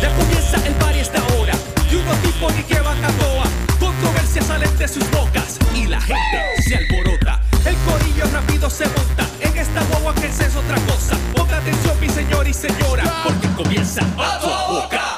Ya 0.00 0.14
comienza 0.14 0.64
el 0.66 0.74
party 0.74 0.98
esta 1.00 1.20
hora 1.34 1.52
Y 1.90 1.94
unos 1.96 2.16
tipos 2.22 2.52
que 2.52 2.80
van 2.80 3.04
a 3.04 3.08
toa 3.08 3.44
Controversias 3.78 4.46
salen 4.46 4.78
de 4.78 4.88
sus 4.88 5.04
bocas 5.10 5.58
Y 5.74 5.86
la 5.86 6.00
gente 6.00 6.62
se 6.64 6.76
alborota 6.76 7.31
El 7.64 7.76
corillo 7.76 8.24
rápido 8.32 8.68
se 8.68 8.84
monta. 8.86 9.26
En 9.40 9.56
esta 9.56 9.82
guagua 9.84 10.14
que 10.14 10.26
es 10.26 10.56
otra 10.56 10.76
cosa. 10.86 11.16
Ponga 11.36 11.58
atención 11.58 11.98
mi 12.00 12.08
señor 12.08 12.48
y 12.48 12.52
señora 12.52 13.04
Porque 13.24 13.48
comienza 13.54 14.02
a 14.18 14.40
tu 14.40 14.72
boca 14.72 15.11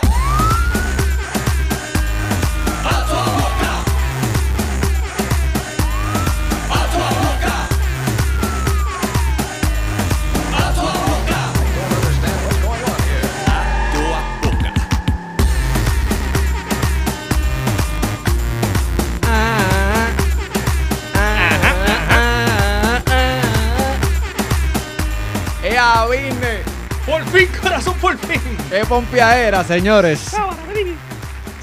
fin, 27.35 27.49
corazón, 27.63 27.95
por 28.01 28.17
fin. 28.19 28.41
¡Qué 28.71 28.85
pompeadera, 28.87 29.65
señores! 29.65 30.21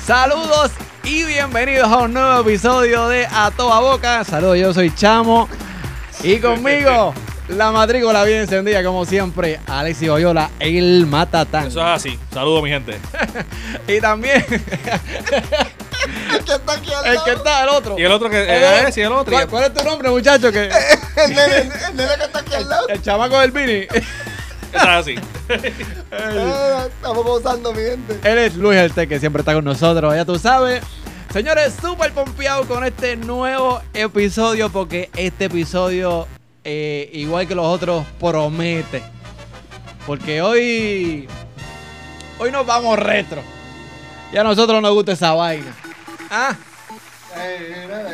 Saludos 0.06 0.72
y 1.04 1.24
bienvenidos 1.24 1.88
a 1.92 1.98
un 2.00 2.14
nuevo 2.14 2.42
episodio 2.42 3.08
de 3.08 3.26
A 3.28 3.52
Toda 3.56 3.80
Boca. 3.80 4.24
Saludos, 4.24 4.58
yo 4.58 4.74
soy 4.74 4.94
Chamo. 4.94 5.48
Y 6.24 6.40
conmigo, 6.40 7.14
la 7.50 7.72
matrícula 7.72 8.24
bien 8.24 8.42
encendida, 8.42 8.84
como 8.84 9.06
siempre, 9.06 9.60
Alexis 9.68 10.10
Oyola, 10.10 10.50
el 10.60 11.06
Matatán. 11.08 11.68
Eso 11.68 11.80
es 11.80 11.86
así. 11.88 12.20
Saludos, 12.34 12.64
mi 12.64 12.70
gente. 12.70 12.98
Y 13.88 14.00
también 14.02 14.46
El 16.34 16.44
que 16.44 16.54
está 16.54 16.74
aquí 16.74 16.92
al 16.94 17.06
el 17.06 17.14
lado. 17.14 17.26
que 17.26 17.32
está 17.32 17.64
el 17.64 17.70
otro. 17.70 18.00
Y 18.00 18.04
el 18.04 18.12
otro 18.12 18.30
que. 18.30 18.42
El- 18.42 18.64
Eh, 18.88 18.92
sí, 18.92 19.02
el 19.02 19.12
otro. 19.12 19.34
¿Cuál, 19.34 19.48
cuál 19.48 19.64
es 19.66 19.74
tu 19.74 19.84
nombre, 19.84 20.10
muchacho? 20.10 20.52
Que, 20.52 20.66
El 21.16 21.36
nene, 21.36 21.58
el 21.58 21.96
nene 21.96 22.10
que 22.18 22.24
está 22.24 22.40
aquí 22.40 22.54
al 22.56 22.68
lado. 22.68 22.88
el 22.88 23.02
chamaco 23.02 23.40
del 23.40 23.52
Mini. 23.54 23.86
Es 24.74 24.82
así. 24.82 25.16
Ah, 26.12 26.86
Estamos 26.88 27.26
gozando, 27.26 27.74
mi 27.74 27.82
gente. 27.82 28.20
Él 28.24 28.38
es 28.38 28.56
Luis 28.56 28.78
Elte, 28.78 29.08
que 29.08 29.20
siempre 29.20 29.42
está 29.42 29.54
con 29.54 29.66
nosotros, 29.66 30.14
ya 30.16 30.26
tú 30.26 30.38
sabes. 30.38 30.84
Señores, 31.32 31.74
súper 31.82 32.12
pompeado 32.12 32.68
con 32.68 32.84
este 32.84 33.16
nuevo 33.16 33.82
episodio, 33.94 34.70
porque 34.70 35.10
este 35.16 35.46
episodio, 35.46 36.28
eh, 36.64 37.10
igual 37.14 37.48
que 37.48 37.56
los 37.56 37.66
otros, 37.66 38.06
promete. 38.20 39.02
Porque 40.06 40.42
hoy, 40.42 41.28
hoy 42.40 42.52
nos 42.52 42.66
vamos 42.66 43.00
retro. 43.00 43.42
Y 44.34 44.38
a 44.38 44.44
nosotros 44.44 44.82
nos 44.82 44.94
gusta 44.94 45.14
esa 45.14 45.34
vaina. 45.34 45.74
Ah, 46.30 46.56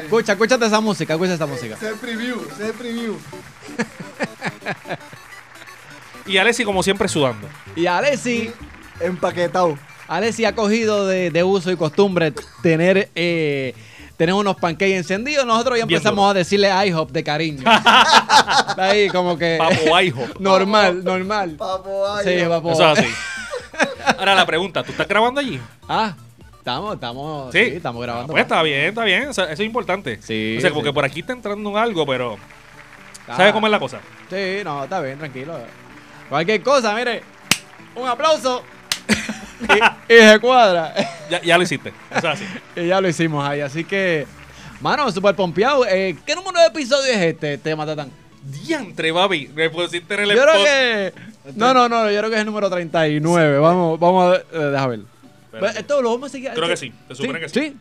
escucha, 0.03 0.33
escúchate 0.33 0.65
esa 0.65 0.79
música, 0.79 1.13
escucha 1.13 1.33
esa 1.33 1.45
música. 1.45 1.75
Es 1.75 1.83
el 1.83 1.95
preview, 1.95 2.41
es 2.51 2.59
el 2.59 2.73
preview. 2.73 3.17
Y 6.27 6.37
Alessi, 6.37 6.63
como 6.63 6.83
siempre, 6.83 7.07
sudando. 7.07 7.47
Y 7.75 7.85
Alessi, 7.87 8.51
Empaquetado. 8.99 9.77
Alessi 10.07 10.45
ha 10.45 10.55
cogido 10.55 11.05
de, 11.07 11.31
de 11.31 11.43
uso 11.43 11.71
y 11.71 11.75
costumbre 11.75 12.33
tener, 12.63 13.09
eh, 13.15 13.73
tener 14.15 14.33
unos 14.33 14.55
pancakes 14.55 14.95
encendidos. 14.95 15.45
Nosotros 15.45 15.77
ya 15.77 15.83
empezamos 15.83 16.31
a 16.31 16.33
decirle 16.33 16.69
IHOP 16.87 17.11
de 17.11 17.23
cariño. 17.23 17.59
Está 17.59 18.75
ahí 18.89 19.09
como 19.09 19.37
que 19.37 19.57
Papo 19.59 19.99
hijo. 20.01 20.21
normal, 20.39 21.03
normal. 21.03 21.51
Papo, 21.57 22.07
ay, 22.09 22.25
Sí, 22.39 22.45
papo. 22.47 22.71
Eso 22.71 22.91
es 22.93 22.99
así. 22.99 23.09
Ahora 24.17 24.33
la 24.35 24.45
pregunta: 24.45 24.81
¿tú 24.83 24.91
estás 24.91 25.07
grabando 25.07 25.39
allí? 25.41 25.59
Ah, 25.87 26.15
estamos, 26.57 26.95
estamos, 26.95 27.51
sí, 27.51 27.59
estamos 27.59 28.01
grabando. 28.01 28.31
Ah, 28.31 28.33
pues 28.33 28.43
está 28.43 28.63
bien, 28.63 28.85
está 28.85 29.03
bien. 29.03 29.23
Eso, 29.29 29.43
eso 29.43 29.53
es 29.53 29.59
importante. 29.67 30.19
Sí, 30.21 30.55
O 30.57 30.61
sea, 30.61 30.69
como 30.69 30.81
sí. 30.81 30.87
que 30.87 30.93
por 30.93 31.05
aquí 31.05 31.19
está 31.19 31.33
entrando 31.33 31.77
algo, 31.77 32.05
pero. 32.05 32.37
Ah, 33.27 33.35
¿Sabes 33.35 33.51
cómo 33.51 33.67
es 33.67 33.71
la 33.71 33.79
cosa? 33.79 33.99
Sí, 34.29 34.61
no, 34.63 34.85
está 34.85 35.01
bien, 35.01 35.17
tranquilo. 35.19 35.59
Cualquier 36.29 36.61
cosa, 36.61 36.93
mire, 36.93 37.23
un 37.95 38.07
aplauso 38.07 38.63
y, 40.09 40.13
y 40.13 40.17
se 40.17 40.39
cuadra. 40.39 40.93
Ya, 41.29 41.41
ya 41.41 41.57
lo 41.57 41.63
hiciste. 41.63 41.93
Eso 42.09 42.31
es 42.31 42.41
así. 42.41 42.45
y 42.75 42.87
ya 42.87 43.01
lo 43.01 43.07
hicimos 43.07 43.47
ahí, 43.47 43.61
así 43.61 43.83
que, 43.83 44.25
mano, 44.81 45.11
súper 45.11 45.35
pompeado. 45.35 45.85
Eh, 45.85 46.15
¿Qué 46.25 46.35
número 46.35 46.59
de 46.59 46.67
episodio 46.67 47.11
es 47.11 47.19
este, 47.19 47.57
tema 47.57 47.77
Matatán? 47.85 48.11
Diantre, 48.43 49.13
papi. 49.13 49.49
Me 49.53 49.69
pusiste 49.69 50.13
en 50.13 50.19
el 50.21 50.35
Yo 50.35 50.41
creo 50.43 50.63
que. 50.63 51.13
No, 51.55 51.73
no, 51.73 51.89
no, 51.89 52.09
yo 52.09 52.17
creo 52.19 52.29
que 52.29 52.35
es 52.35 52.41
el 52.41 52.45
número 52.45 52.69
39. 52.69 53.59
Vamos, 53.59 53.99
vamos 53.99 54.25
a 54.25 54.29
ver. 54.31 54.45
eh, 54.53 54.57
deja 54.57 54.87
ver. 54.87 54.99
Esto 55.77 56.01
lo 56.01 56.11
vamos 56.11 56.29
a 56.29 56.31
seguir. 56.31 56.51
Creo 56.53 56.67
que 56.67 56.77
sí, 56.77 56.93
se 57.07 57.15
supone 57.15 57.39
que 57.39 57.49
sí. 57.49 57.59
Sí. 57.59 57.77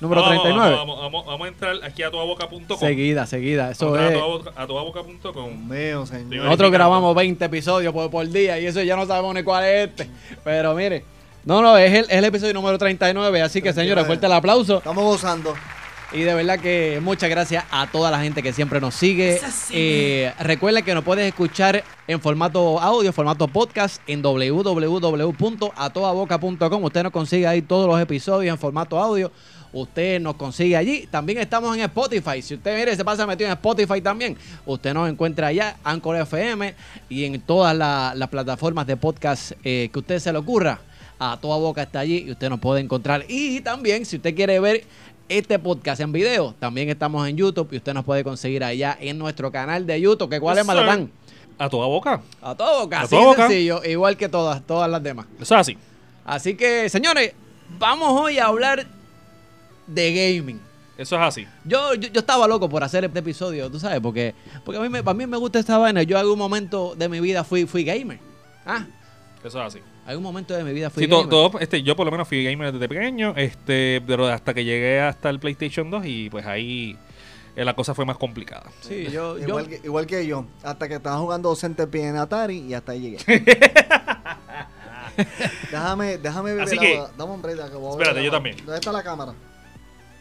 Número 0.00 0.22
Vamos, 0.22 0.42
39. 0.42 0.76
Vamos, 0.76 0.96
vamos, 0.96 1.12
vamos, 1.12 1.26
vamos 1.26 1.44
a 1.44 1.48
entrar 1.48 1.74
aquí 1.84 2.02
a 2.02 2.10
todaboca.com. 2.10 2.78
Seguida, 2.78 3.26
seguida. 3.26 3.70
Eso 3.70 3.96
es. 3.98 4.02
a 4.02 4.12
todaboca- 4.14 4.52
a 4.56 4.66
todaboca.com. 4.66 5.68
Mío, 5.68 6.06
señor. 6.06 6.44
Nosotros 6.46 6.70
grabamos 6.70 7.14
20 7.14 7.44
episodios 7.44 7.92
por, 7.92 8.10
por 8.10 8.26
día 8.28 8.58
y 8.58 8.64
eso 8.66 8.80
ya 8.82 8.96
no 8.96 9.04
sabemos 9.06 9.34
ni 9.34 9.42
cuál 9.42 9.64
es 9.64 9.88
este. 9.90 10.08
Pero 10.42 10.74
mire. 10.74 11.04
No, 11.44 11.60
no, 11.62 11.76
es 11.78 11.90
el, 11.92 12.04
es 12.04 12.10
el 12.10 12.24
episodio 12.24 12.52
número 12.54 12.76
39. 12.78 13.42
Así 13.42 13.60
que, 13.62 13.72
señores, 13.72 14.04
39. 14.04 14.06
fuerte 14.06 14.26
el 14.26 14.32
aplauso. 14.32 14.78
Estamos 14.78 15.04
gozando. 15.04 15.54
Y 16.12 16.22
de 16.22 16.34
verdad 16.34 16.58
que 16.58 16.98
muchas 17.00 17.30
gracias 17.30 17.64
a 17.70 17.86
toda 17.86 18.10
la 18.10 18.20
gente 18.20 18.42
que 18.42 18.52
siempre 18.52 18.80
nos 18.80 18.96
sigue. 18.96 19.34
Es 19.36 19.44
así, 19.44 19.72
Eh, 19.76 20.32
recuerda 20.40 20.82
que 20.82 20.92
nos 20.92 21.04
puedes 21.04 21.24
escuchar 21.26 21.84
en 22.08 22.20
formato 22.20 22.80
audio, 22.80 23.12
formato 23.12 23.46
podcast 23.46 24.02
en 24.08 24.20
www.atodaboca.com. 24.20 26.84
Usted 26.84 27.02
nos 27.04 27.12
consigue 27.12 27.46
ahí 27.46 27.62
todos 27.62 27.86
los 27.88 28.00
episodios 28.00 28.52
en 28.52 28.58
formato 28.58 28.98
audio. 28.98 29.30
Usted 29.72 30.20
nos 30.20 30.34
consigue 30.34 30.76
allí. 30.76 31.06
También 31.10 31.38
estamos 31.38 31.76
en 31.76 31.82
Spotify. 31.82 32.42
Si 32.42 32.54
usted 32.54 32.76
mire, 32.78 32.96
se 32.96 33.04
pasa 33.04 33.26
metido 33.26 33.48
en 33.48 33.52
Spotify 33.52 34.00
también. 34.00 34.36
Usted 34.66 34.92
nos 34.94 35.08
encuentra 35.08 35.46
allá, 35.48 35.76
Anchor 35.84 36.16
FM 36.16 36.74
y 37.08 37.24
en 37.24 37.40
todas 37.40 37.76
la- 37.76 38.12
las 38.16 38.28
plataformas 38.28 38.86
de 38.86 38.96
podcast 38.96 39.52
eh, 39.62 39.88
que 39.92 39.98
usted 39.98 40.18
se 40.18 40.32
le 40.32 40.38
ocurra. 40.38 40.80
A 41.18 41.38
toda 41.40 41.56
boca 41.58 41.82
está 41.82 42.00
allí 42.00 42.24
y 42.26 42.30
usted 42.32 42.48
nos 42.48 42.58
puede 42.60 42.80
encontrar. 42.80 43.24
Y 43.28 43.60
también, 43.60 44.04
si 44.06 44.16
usted 44.16 44.34
quiere 44.34 44.58
ver 44.58 44.84
este 45.28 45.58
podcast 45.58 46.00
en 46.00 46.10
video, 46.12 46.54
también 46.58 46.88
estamos 46.88 47.28
en 47.28 47.36
YouTube 47.36 47.68
y 47.72 47.76
usted 47.76 47.94
nos 47.94 48.04
puede 48.04 48.24
conseguir 48.24 48.64
allá 48.64 48.96
en 49.00 49.18
nuestro 49.18 49.52
canal 49.52 49.86
de 49.86 50.00
YouTube. 50.00 50.30
¿Que 50.30 50.40
¿Cuál 50.40 50.58
es. 50.58 50.66
Matatán? 50.66 51.10
A 51.58 51.68
toda 51.68 51.86
boca. 51.86 52.22
A 52.40 52.54
toda 52.56 52.80
boca, 52.80 53.00
A 53.00 53.02
así 53.02 53.16
sencillo, 53.36 53.84
igual 53.84 54.16
que 54.16 54.28
todas, 54.30 54.66
todas 54.66 54.90
las 54.90 55.02
demás. 55.02 55.26
Eso 55.38 55.54
es 55.54 55.60
así. 55.60 55.78
Así 56.24 56.54
que, 56.56 56.88
señores, 56.88 57.34
vamos 57.78 58.18
hoy 58.18 58.38
a 58.38 58.46
hablar 58.46 58.86
de 59.94 60.36
gaming. 60.38 60.60
Eso 60.98 61.16
es 61.16 61.22
así. 61.22 61.46
Yo, 61.64 61.94
yo, 61.94 62.08
yo 62.10 62.20
estaba 62.20 62.46
loco 62.46 62.68
por 62.68 62.84
hacer 62.84 63.04
este 63.04 63.18
episodio, 63.20 63.70
tú 63.70 63.80
sabes, 63.80 64.00
porque, 64.00 64.34
porque 64.64 64.78
a, 64.78 64.82
mí 64.82 64.88
me, 64.90 64.98
a 64.98 65.14
mí 65.14 65.26
me 65.26 65.36
gusta 65.38 65.58
esta 65.58 65.78
vaina. 65.78 66.02
Yo 66.02 66.16
en 66.16 66.20
algún 66.20 66.38
momento 66.38 66.94
de 66.94 67.08
mi 67.08 67.20
vida 67.20 67.42
fui, 67.42 67.64
fui 67.66 67.84
gamer. 67.84 68.18
Ah, 68.66 68.84
Eso 69.42 69.60
es 69.60 69.66
así. 69.76 69.78
algún 70.06 70.22
momento 70.22 70.52
de 70.54 70.62
mi 70.62 70.72
vida 70.74 70.90
fui 70.90 71.04
Sí, 71.04 71.08
todo, 71.08 71.20
gamer. 71.20 71.30
todo, 71.30 71.58
este, 71.60 71.82
yo 71.82 71.96
por 71.96 72.04
lo 72.04 72.12
menos 72.12 72.28
fui 72.28 72.44
gamer 72.44 72.72
desde 72.72 72.86
pequeño, 72.86 73.32
este, 73.36 74.02
pero 74.06 74.26
hasta 74.28 74.52
que 74.52 74.62
llegué 74.64 75.00
hasta 75.00 75.30
el 75.30 75.40
PlayStation 75.40 75.90
2 75.90 76.04
y 76.04 76.28
pues 76.28 76.44
ahí 76.44 76.98
eh, 77.56 77.64
la 77.64 77.74
cosa 77.74 77.94
fue 77.94 78.04
más 78.04 78.18
complicada. 78.18 78.70
Sí, 78.82 79.04
yo, 79.10 79.38
yo, 79.38 79.48
Igual 79.48 79.68
que, 79.68 79.80
igual 79.82 80.06
que 80.06 80.26
yo. 80.26 80.44
Hasta 80.62 80.86
que 80.86 80.96
estaba 80.96 81.16
jugando 81.18 81.56
Centipede 81.56 82.08
en 82.08 82.16
Atari 82.18 82.58
y 82.58 82.74
hasta 82.74 82.92
ahí 82.92 83.00
llegué. 83.00 83.18
déjame, 85.70 86.18
déjame 86.18 86.50
beber 86.50 86.64
Así 86.64 86.76
agua. 86.76 87.10
que- 87.10 87.16
Dame 87.16 87.32
un 87.32 87.42
break. 87.42 87.70
que 87.70 87.76
voy 87.76 87.86
a 87.88 87.90
Espérate, 87.92 88.14
beber 88.16 88.22
yo 88.24 88.28
agua. 88.28 88.36
también. 88.36 88.56
¿Dónde 88.58 88.74
está 88.74 88.92
la 88.92 89.02
cámara? 89.02 89.32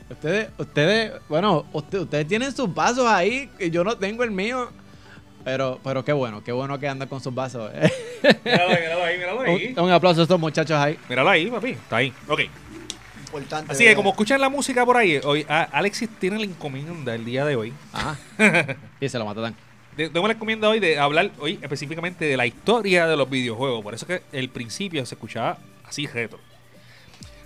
Ustedes, 0.09 0.49
ustedes, 0.57 1.13
bueno, 1.29 1.65
usted- 1.73 1.99
ustedes 1.99 2.27
tienen 2.27 2.51
sus 2.51 2.73
vasos 2.73 3.05
ahí, 3.07 3.49
que 3.57 3.69
yo 3.69 3.83
no 3.83 3.97
tengo 3.97 4.23
el 4.23 4.31
mío. 4.31 4.69
Pero, 5.45 5.79
pero 5.83 6.03
qué 6.03 6.11
bueno, 6.11 6.43
qué 6.43 6.51
bueno 6.51 6.77
que 6.79 6.87
anda 6.87 7.07
con 7.07 7.21
sus 7.21 7.33
vasos. 7.33 7.71
Míralo 8.45 8.69
ahí, 8.71 8.81
míralo 8.81 9.03
ahí, 9.03 9.17
míralo 9.17 9.41
ahí. 9.41 9.73
un, 9.77 9.83
un 9.85 9.91
aplauso 9.91 10.19
a 10.21 10.23
estos 10.23 10.39
muchachos 10.39 10.77
ahí. 10.77 10.97
Míralo 11.07 11.29
ahí, 11.29 11.49
papi. 11.49 11.69
Está 11.71 11.97
ahí. 11.97 12.13
Ok. 12.27 12.41
Importante. 13.25 13.71
Así 13.71 13.83
que 13.85 13.95
como 13.95 14.09
escuchan 14.09 14.41
la 14.41 14.49
música 14.49 14.85
por 14.85 14.97
ahí, 14.97 15.19
hoy 15.23 15.45
a- 15.47 15.63
Alexis 15.71 16.09
tiene 16.19 16.37
la 16.39 16.45
encomienda 16.45 17.15
el 17.15 17.23
día 17.23 17.45
de 17.45 17.55
hoy. 17.55 17.73
Ajá. 17.93 18.17
y 18.99 19.07
se 19.07 19.17
lo 19.17 19.25
matan. 19.25 19.55
Tengo 19.95 20.27
la 20.27 20.33
encomienda 20.33 20.67
hoy 20.69 20.79
de 20.79 20.97
hablar 20.99 21.31
hoy 21.39 21.59
específicamente 21.61 22.25
de 22.25 22.35
la 22.37 22.45
historia 22.47 23.05
de 23.07 23.15
los 23.15 23.29
videojuegos. 23.29 23.81
Por 23.83 23.93
eso 23.93 24.05
que 24.07 24.21
el 24.31 24.49
principio 24.49 25.05
se 25.05 25.15
escuchaba 25.15 25.57
así 25.87 26.05
retro. 26.07 26.39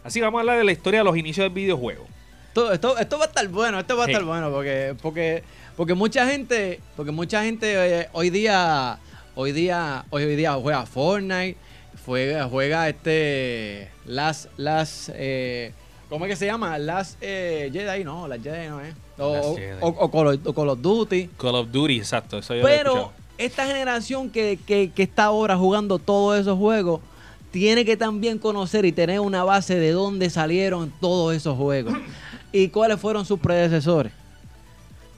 Así 0.04 0.20
que 0.20 0.24
vamos 0.26 0.40
a 0.40 0.42
hablar 0.42 0.58
de 0.58 0.64
la 0.64 0.72
historia 0.72 1.00
de 1.02 1.04
los 1.06 1.16
inicios 1.18 1.46
del 1.46 1.54
videojuego. 1.54 2.06
Esto, 2.54 2.72
esto, 2.72 2.98
esto 3.00 3.18
va 3.18 3.26
a 3.26 3.28
estar 3.30 3.48
bueno, 3.48 3.80
esto 3.80 3.98
va 3.98 4.04
a 4.04 4.06
Sí. 4.06 4.12
estar 4.12 4.26
bueno 4.26 4.52
porque, 4.52 4.96
porque 5.02 5.44
Porque 5.76 5.96
mucha 5.96 6.28
gente, 6.28 6.80
porque 6.96 7.12
mucha 7.12 7.44
gente 7.44 8.02
eh, 8.02 8.08
hoy 8.14 8.30
día, 8.30 9.00
hoy 9.34 9.52
día, 9.52 10.06
hoy, 10.12 10.24
hoy 10.26 10.36
día 10.36 10.54
juega 10.54 10.86
Fortnite, 10.86 11.58
juega, 12.06 12.48
juega 12.48 12.88
este 12.90 13.90
las, 14.06 14.50
las, 14.58 15.12
eh, 15.16 15.72
¿cómo 16.10 16.26
es 16.26 16.30
que 16.30 16.36
se 16.36 16.46
llama? 16.46 16.78
Las 16.78 17.18
eh, 17.22 17.72
Jedi, 17.74 18.04
no, 18.04 18.28
las 18.28 18.40
Jedi 18.44 18.68
no 18.70 18.82
es. 18.82 18.94
O, 19.18 19.34
Las 19.34 19.46
o- 19.48 19.56
Jedi. 19.56 19.78
o- 19.82 19.88
o 19.88 20.12
Call, 20.12 20.28
of- 20.28 20.40
o 20.46 20.54
Call 20.54 20.70
of 20.70 20.80
Duty. 20.80 21.30
Call 21.38 21.56
of 21.56 21.72
Duty, 21.72 21.98
exacto. 21.98 22.38
Eso 22.38 22.54
yo 22.54 22.62
lo 22.62 22.68
he 22.68 22.78
Pero 22.78 23.12
esta 23.40 23.66
generación 23.66 24.30
que, 24.30 24.60
que, 24.68 24.92
que 24.92 25.02
está 25.02 25.24
ahora 25.24 25.58
jugando 25.58 25.98
todos 25.98 26.40
esos 26.40 26.60
juegos 26.60 27.02
tiene 27.50 27.84
que 27.84 27.98
también 27.98 28.38
conocer 28.38 28.86
y 28.86 28.92
tener 28.92 29.20
una 29.22 29.44
base 29.44 29.80
de 29.80 29.92
dónde 29.92 30.30
salieron 30.30 30.94
todos 31.02 31.36
esos 31.36 31.58
juegos 31.58 31.96
y 32.54 32.70
cuáles 32.70 33.02
fueron 33.02 33.26
sus 33.26 33.40
predecesores. 33.40 34.14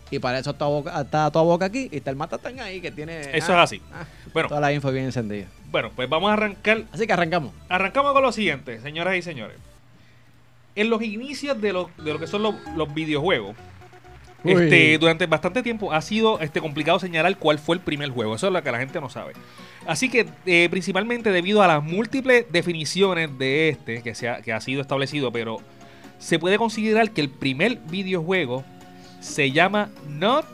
Y 0.10 0.20
para 0.20 0.40
eso 0.40 0.52
está, 0.52 0.66
boca, 0.66 1.02
está 1.02 1.30
toda 1.30 1.44
boca 1.44 1.66
aquí 1.66 1.90
y 1.92 1.98
está 1.98 2.10
el 2.10 2.16
Matatán 2.16 2.60
ahí 2.60 2.80
que 2.80 2.92
tiene 2.92 3.22
Eso 3.36 3.54
ah, 3.54 3.58
es 3.58 3.64
así. 3.64 3.82
ah, 3.94 4.06
Bueno, 4.34 4.50
toda 4.50 4.62
la 4.62 4.72
info 4.72 4.92
bien 4.92 5.06
encendida. 5.06 5.48
bueno, 5.72 5.92
pues 5.96 6.08
vamos 6.08 6.30
a 6.30 6.34
arrancar 6.34 6.84
Así 6.92 7.06
que 7.06 7.14
arrancamos. 7.14 7.54
Arrancamos 7.70 8.14
con 8.14 8.22
lo 8.22 8.32
siguiente, 8.32 8.80
señoras 8.82 9.16
y 9.16 9.22
señores. 9.22 9.58
En 10.76 10.90
los 10.90 11.02
inicios 11.02 11.60
de 11.60 11.74
lo, 11.74 11.90
de 11.98 12.14
lo 12.14 12.20
que 12.20 12.28
son 12.28 12.44
los, 12.44 12.56
los 12.76 12.94
videojuegos, 12.94 13.56
Uy. 14.44 14.54
este, 14.54 14.98
durante 15.00 15.26
bastante 15.26 15.64
tiempo 15.64 15.92
ha 15.92 16.02
sido 16.02 16.40
este, 16.40 16.62
complicado 16.62 17.00
señalar 17.00 17.38
cuál 17.38 17.60
fue 17.60 17.78
el 17.78 17.82
primer 17.82 18.10
juego. 18.10 18.36
Eso 18.36 18.48
es 18.48 18.54
lo 18.54 18.62
que 18.62 18.72
la 18.72 18.80
gente 18.80 19.02
no 19.02 19.10
sabe. 19.10 19.34
Así 19.88 20.10
que, 20.10 20.28
eh, 20.46 20.68
principalmente 20.70 21.32
debido 21.32 21.64
a 21.64 21.68
las 21.68 21.84
múltiples 21.84 22.46
definiciones 22.52 23.38
de 23.38 23.70
este, 23.70 24.02
que, 24.02 24.14
se 24.16 24.30
ha, 24.30 24.42
que 24.42 24.54
ha 24.54 24.62
sido 24.62 24.82
establecido, 24.82 25.32
pero 25.32 25.60
se 26.20 26.40
puede 26.40 26.58
considerar 26.58 27.12
que 27.12 27.22
el 27.22 27.30
primer 27.30 27.78
videojuego 27.90 28.64
se 29.20 29.52
llama 29.52 29.90
Not 30.10 30.46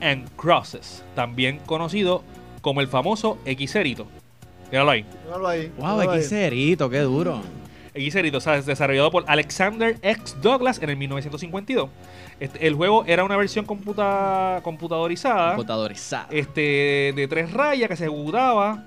and 0.00 0.28
Crosses, 0.36 1.02
también 1.14 1.58
conocido 1.66 2.22
como 2.60 2.80
el 2.80 2.88
famoso 2.88 3.38
Xerito. 3.66 4.06
Míralo 4.70 4.90
ahí. 4.90 5.04
Míralo 5.26 5.48
ahí. 5.48 5.72
Wow, 5.78 5.86
míralo 5.98 6.10
ahí. 6.12 6.18
qué 6.90 7.00
duro. 7.00 7.40
Xerito, 8.10 8.38
o 8.38 8.40
sea, 8.40 8.56
es 8.56 8.66
desarrollado 8.66 9.10
por 9.12 9.24
Alexander 9.28 9.96
X. 10.02 10.36
Douglas 10.42 10.80
en 10.82 10.90
el 10.90 10.96
1952. 10.96 11.88
Este, 12.40 12.66
el 12.66 12.74
juego 12.74 13.04
era 13.06 13.22
una 13.22 13.36
versión 13.36 13.64
computa- 13.64 14.60
computadorizada 14.64 15.50
Computadorizado. 15.54 16.26
este, 16.30 17.12
de 17.14 17.26
tres 17.28 17.52
rayas 17.52 17.88
que 17.88 17.94
se 17.96 18.06
ejecutaba 18.06 18.82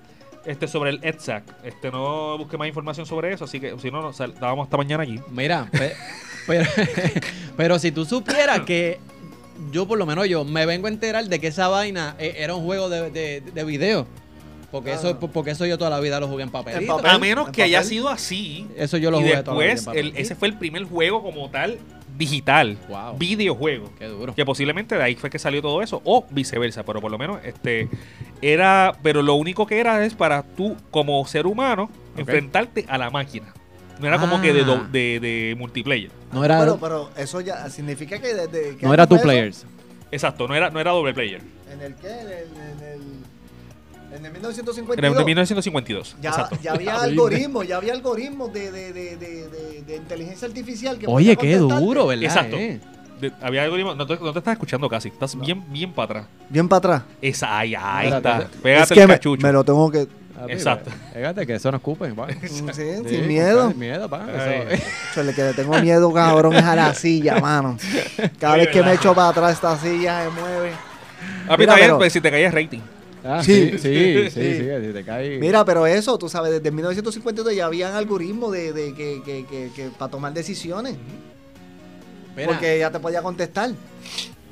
este, 0.47 0.67
sobre 0.67 0.89
el 0.91 0.99
EDSAC. 1.03 1.43
Este, 1.63 1.91
no 1.91 2.37
busqué 2.37 2.57
más 2.57 2.67
información 2.67 3.05
sobre 3.05 3.33
eso, 3.33 3.45
así 3.45 3.59
que 3.59 3.77
si 3.79 3.91
no, 3.91 4.01
nos 4.01 4.19
estábamos 4.19 4.65
hasta 4.65 4.77
mañana 4.77 5.03
allí. 5.03 5.19
Mira, 5.29 5.67
pe- 5.71 5.93
pero, 6.47 6.65
pero 7.57 7.79
si 7.79 7.91
tú 7.91 8.05
supieras 8.05 8.61
que 8.61 8.99
yo 9.71 9.87
por 9.87 9.97
lo 9.97 10.05
menos 10.05 10.27
yo 10.29 10.43
me 10.45 10.65
vengo 10.65 10.87
a 10.87 10.89
enterar 10.89 11.25
de 11.27 11.39
que 11.39 11.47
esa 11.47 11.67
vaina 11.67 12.15
eh, 12.19 12.35
era 12.37 12.55
un 12.55 12.63
juego 12.65 12.89
de, 12.89 13.11
de, 13.11 13.41
de 13.41 13.63
video. 13.63 14.07
Porque 14.71 14.91
eso 14.91 15.17
porque 15.17 15.51
eso 15.51 15.65
yo 15.65 15.77
toda 15.77 15.89
la 15.89 15.99
vida 16.01 16.19
lo 16.19 16.27
jugué 16.27 16.43
en 16.43 16.49
papelito. 16.51 16.97
papel. 16.97 17.11
A 17.11 17.17
menos 17.19 17.47
¿En 17.47 17.51
que 17.53 17.63
haya 17.63 17.77
papel? 17.79 17.89
sido 17.89 18.09
así. 18.09 18.67
Eso 18.75 18.97
yo 18.97 19.09
lo 19.11 19.19
y 19.19 19.23
jugué 19.23 19.41
toda 19.43 19.55
la 19.55 19.61
vida 19.61 19.69
en 19.71 19.75
después, 19.77 19.79
el- 19.79 19.85
papelito. 19.85 20.17
ese 20.19 20.35
fue 20.35 20.47
el 20.49 20.57
primer 20.57 20.83
juego 20.83 21.23
como 21.23 21.49
tal 21.49 21.79
digital, 22.17 22.77
Wow. 22.89 23.17
videojuego. 23.17 23.91
Qué 23.97 24.05
duro. 24.05 24.33
Que 24.35 24.43
posiblemente 24.45 24.95
de 24.95 25.03
ahí 25.03 25.15
fue 25.15 25.29
que 25.29 25.39
salió 25.39 25.61
todo 25.61 25.81
eso, 25.81 26.01
o 26.03 26.25
viceversa, 26.29 26.83
pero 26.83 26.99
por 27.01 27.11
lo 27.11 27.17
menos 27.17 27.39
este 27.43 27.87
era, 28.41 28.93
pero 29.03 29.21
lo 29.21 29.35
único 29.35 29.65
que 29.67 29.79
era 29.79 30.03
es 30.05 30.13
para 30.13 30.43
tú 30.43 30.75
como 30.91 31.25
ser 31.27 31.45
humano 31.47 31.89
enfrentarte 32.17 32.85
a 32.87 32.97
la 32.97 33.09
máquina. 33.09 33.53
No 33.99 34.07
era 34.07 34.19
como 34.19 34.39
que 34.41 34.53
de, 34.53 34.63
do- 34.63 34.81
Ah. 34.83 34.89
de, 34.91 35.19
de 35.19 35.55
multiplayer. 35.57 36.11
No 36.31 36.43
era, 36.45 36.59
Pero, 36.59 36.77
pero 36.79 37.09
eso 37.17 37.41
ya 37.41 37.67
significa 37.69 38.19
que 38.19 38.33
desde. 38.33 38.77
¿qué 38.77 38.85
no 38.85 38.93
era 38.93 39.07
two 39.07 39.19
players. 39.21 39.65
Exacto, 40.11 40.47
no 40.47 40.55
era, 40.55 40.69
no 40.69 40.79
era 40.79 40.91
doble 40.91 41.13
player. 41.13 41.41
¿En 41.71 41.81
el 41.81 41.95
qué? 41.95 42.07
En 42.09 42.27
el. 42.27 42.31
En 42.31 42.83
el, 42.83 42.96
en 44.09 44.25
el 44.25 44.25
Era 44.25 44.31
1952. 44.31 45.17
de 45.17 45.25
1952. 45.25 46.15
Ya, 46.21 46.29
exacto. 46.29 46.57
ya 46.61 46.73
había 46.73 46.95
algoritmos, 47.01 47.67
ya 47.67 47.77
había 47.77 47.93
algoritmos 47.93 48.51
de, 48.53 48.71
de, 48.71 48.93
de, 48.93 49.17
de, 49.17 49.47
de- 49.49 49.83
de 49.85 49.95
inteligencia 49.95 50.47
artificial. 50.47 50.97
Que 50.97 51.05
Oye, 51.07 51.35
qué 51.35 51.57
duro, 51.57 52.07
¿verdad? 52.07 52.23
Exacto. 52.23 52.55
eh? 52.57 52.79
De- 53.21 53.31
había 53.41 53.63
algoritmo. 53.63 53.95
No 53.95 54.05
te, 54.05 54.15
no 54.17 54.31
te 54.31 54.39
estás 54.39 54.53
escuchando 54.53 54.87
casi. 54.89 55.09
Estás 55.09 55.37
bien, 55.39 55.63
bien 55.71 55.91
para 55.91 56.05
atrás. 56.21 56.25
Bien 56.49 56.67
para 56.69 56.77
atrás. 56.77 57.01
Esa, 57.21 57.57
ahí, 57.59 57.73
ahí 57.75 58.07
está. 58.09 58.47
Pégate 58.61 58.83
es 58.83 58.91
el 58.91 58.95
que 58.97 59.07
me, 59.07 59.13
cachucho. 59.15 59.45
me 59.47 59.51
lo 59.53 59.63
tengo 59.63 59.89
que. 59.91 60.07
Exacto. 60.49 60.91
Fíjate 61.15 61.47
que 61.47 61.55
eso 61.55 61.71
no 61.71 61.77
escupen. 61.77 62.15
pa. 62.15 62.27
Sí, 62.31 62.37
Sí, 62.73 62.83
sin 63.09 63.27
miedo. 63.27 63.69
Sin 63.69 63.79
miedo, 63.79 64.07
pa. 64.07 64.23
Eso- 64.29 64.81
Yo 65.15 65.23
le 65.23 65.33
que 65.33 65.41
le 65.43 65.53
tengo 65.55 65.81
miedo, 65.81 66.13
cabrón, 66.13 66.53
es 66.55 66.63
a 66.63 66.75
la 66.75 66.93
silla, 66.93 67.35
mano. 67.41 67.77
Cada 68.39 68.57
vez 68.57 68.67
que 68.69 68.83
me 68.83 68.93
echo 68.93 69.15
para 69.15 69.29
atrás, 69.29 69.53
esta 69.53 69.75
silla 69.77 70.23
se 70.23 70.29
mueve. 70.29 70.71
Papi, 71.47 71.61
Mira, 71.61 71.71
está 71.71 71.75
bien, 71.75 71.87
pero- 71.87 71.97
pues 71.97 72.13
si 72.13 72.21
te 72.21 72.29
caías 72.29 72.53
rating. 72.53 72.79
Ah, 73.29 73.43
Sí. 73.43 73.71
sí, 73.71 73.77
sí, 73.79 73.79
sí, 74.29 74.29
Sí. 74.31 74.57
sí, 74.57 74.87
si 74.87 74.93
te 74.93 75.03
cae. 75.03 75.37
Mira, 75.37 75.65
pero 75.65 75.85
eso, 75.85 76.17
tú 76.17 76.29
sabes, 76.29 76.51
desde 76.51 76.71
1952 76.71 77.53
ya 77.55 77.65
habían 77.65 77.93
algoritmos 77.93 78.51
de, 78.53 78.71
de 78.71 78.93
que, 78.93 79.21
que, 79.25 79.45
que, 79.45 79.71
que 79.75 79.89
para 79.89 80.09
tomar 80.09 80.33
decisiones. 80.33 80.95
Mira, 82.35 82.47
Porque 82.49 82.79
ya 82.79 82.91
te 82.91 82.99
podía 82.99 83.21
contestar. 83.21 83.71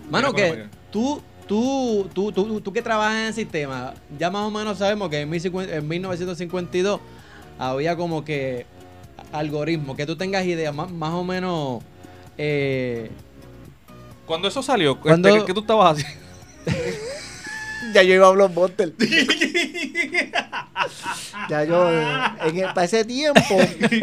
Mano, 0.09 0.33
Mira, 0.33 0.51
que 0.51 0.65
tú, 0.91 1.21
tú, 1.47 2.09
tú, 2.13 2.31
tú, 2.31 2.59
tú 2.61 2.73
que 2.73 2.81
trabajas 2.81 3.13
en 3.15 3.25
el 3.27 3.33
sistema, 3.33 3.93
ya 4.19 4.29
más 4.29 4.41
o 4.43 4.51
menos 4.51 4.77
sabemos 4.79 5.09
que 5.09 5.21
en, 5.21 5.29
1050 5.29 5.75
en 5.75 5.87
1952 5.87 6.99
había 7.59 7.95
como 7.95 8.25
que 8.25 8.65
algoritmos, 9.31 9.95
que 9.95 10.05
tú 10.05 10.15
tengas 10.15 10.45
idea 10.45 10.71
más, 10.71 10.91
más 10.91 11.13
o 11.13 11.23
menos... 11.23 11.81
eh, 12.37 13.09
Cuando 14.25 14.47
eso 14.47 14.61
salió, 14.63 14.99
Cuando- 14.99 15.29
este, 15.29 15.39
¿qué, 15.41 15.45
qué 15.45 15.53
tú 15.53 15.59
estabas 15.61 15.97
haciendo? 15.97 16.25
Ya 17.93 18.03
yo 18.03 18.13
iba 18.15 18.27
a 18.27 18.31
Blockbuster. 18.31 18.93
ya 21.49 21.63
yo, 21.63 21.89
en 21.91 22.57
el- 22.59 22.73
para 22.73 22.83
ese 22.85 23.05
tiempo, 23.05 23.41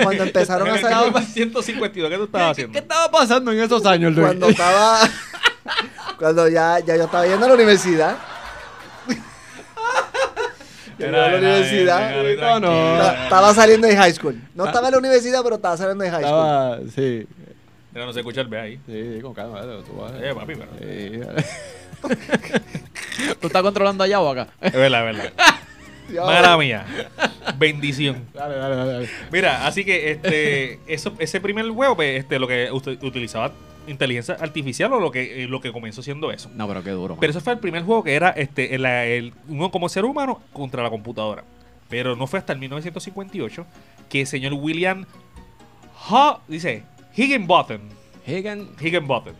cuando 0.03 0.25
empezaron 0.25 0.69
a 0.69 0.79
salir, 0.79 1.13
152, 1.25 2.11
¿qué 2.11 2.17
tú 2.17 2.23
¿qué, 2.23 2.25
estabas 2.27 2.51
haciendo? 2.53 2.73
qué 2.73 2.79
estaba 2.79 3.11
pasando 3.11 3.53
en 3.53 3.61
esos 3.61 3.85
años, 3.87 4.13
Luis? 4.15 4.27
cuando 4.27 4.49
estaba, 4.49 5.01
cuando 6.19 6.49
ya, 6.49 6.79
ya 6.81 6.97
yo 6.97 7.05
estaba 7.05 7.27
yendo 7.27 7.45
a 7.45 7.49
la 7.49 7.55
universidad. 7.55 8.17
Yo 10.99 11.09
iba 11.09 11.25
a 11.25 11.29
la 11.31 11.39
universidad. 11.39 12.23
No, 12.39 12.61
no. 12.61 12.99
Ta- 12.99 13.25
Estaba 13.25 13.55
saliendo 13.55 13.87
de 13.89 13.97
high 13.97 14.13
school. 14.13 14.41
No 14.55 14.67
estaba 14.67 14.89
en 14.89 14.93
la 14.93 14.99
universidad, 14.99 15.43
pero 15.43 15.57
estaba 15.57 15.77
saliendo 15.77 16.05
de 16.05 16.11
high 16.11 16.23
school. 16.23 16.39
Estaba, 16.39 16.79
sí, 16.95 17.27
Mira, 17.93 18.07
no 18.07 18.13
se 18.13 18.21
escucha 18.21 18.41
el 18.43 18.47
B 18.49 18.61
ahí. 18.61 18.81
sí, 18.87 19.19
con 19.21 19.35
calma. 19.35 19.61
dale, 19.61 19.83
Tú, 19.83 19.95
vas- 19.97 20.13
Eh, 20.23 20.33
papi, 20.35 20.55
pero- 20.55 20.71
Sí. 20.79 21.21
¿Tú 23.41 23.47
estás 23.47 23.63
controlando 23.63 24.05
allá 24.05 24.21
o 24.21 24.29
acá? 24.31 24.49
Es 24.61 24.73
verdad, 24.73 25.09
es 25.11 25.17
verdad. 25.17 25.33
Mala 26.27 26.57
mía. 26.59 26.85
Bendición. 27.59 28.27
Dale, 28.35 28.57
dale, 28.57 28.77
dale. 28.77 28.93
dale. 28.93 29.09
Mira, 29.31 29.67
así 29.67 29.85
que 29.85 30.11
este, 30.13 30.79
eso, 30.87 31.15
ese 31.19 31.41
primer 31.41 31.69
juego, 31.71 31.97
pues, 31.97 32.21
este, 32.21 32.39
lo 32.39 32.47
que 32.47 32.71
usted 32.71 33.03
utilizaba 33.03 33.53
inteligencia 33.87 34.35
artificial 34.39 34.93
o 34.93 35.01
lo 35.01 35.11
que, 35.11 35.45
eh, 35.45 35.49
lo 35.49 35.61
que 35.61 35.73
comenzó 35.73 36.03
siendo 36.03 36.31
eso. 36.31 36.51
No, 36.55 36.69
pero 36.69 36.83
qué 36.85 36.91
duro. 36.91 37.17
Pero 37.19 37.31
eso 37.31 37.41
fue 37.41 37.53
el 37.55 37.59
primer 37.59 37.83
juego 37.83 38.05
que 38.05 38.15
era 38.15 38.31
este, 38.31 38.75
el, 38.75 38.85
el- 38.85 39.33
uno 39.49 39.71
como 39.71 39.89
ser 39.89 40.05
humano 40.05 40.41
contra 40.53 40.83
la 40.83 40.91
computadora. 40.91 41.45
Pero 41.89 42.15
no 42.17 42.27
fue 42.27 42.39
hasta 42.39 42.53
el 42.53 42.59
1958 42.59 43.67
que 44.09 44.21
el 44.21 44.27
señor 44.27 44.53
William 44.55 45.05
Ha- 46.11 46.41
dice 46.49 46.85
Higginbotham, 47.17 47.81
Higgin, 48.27 48.69
Higginbotham 48.81 49.35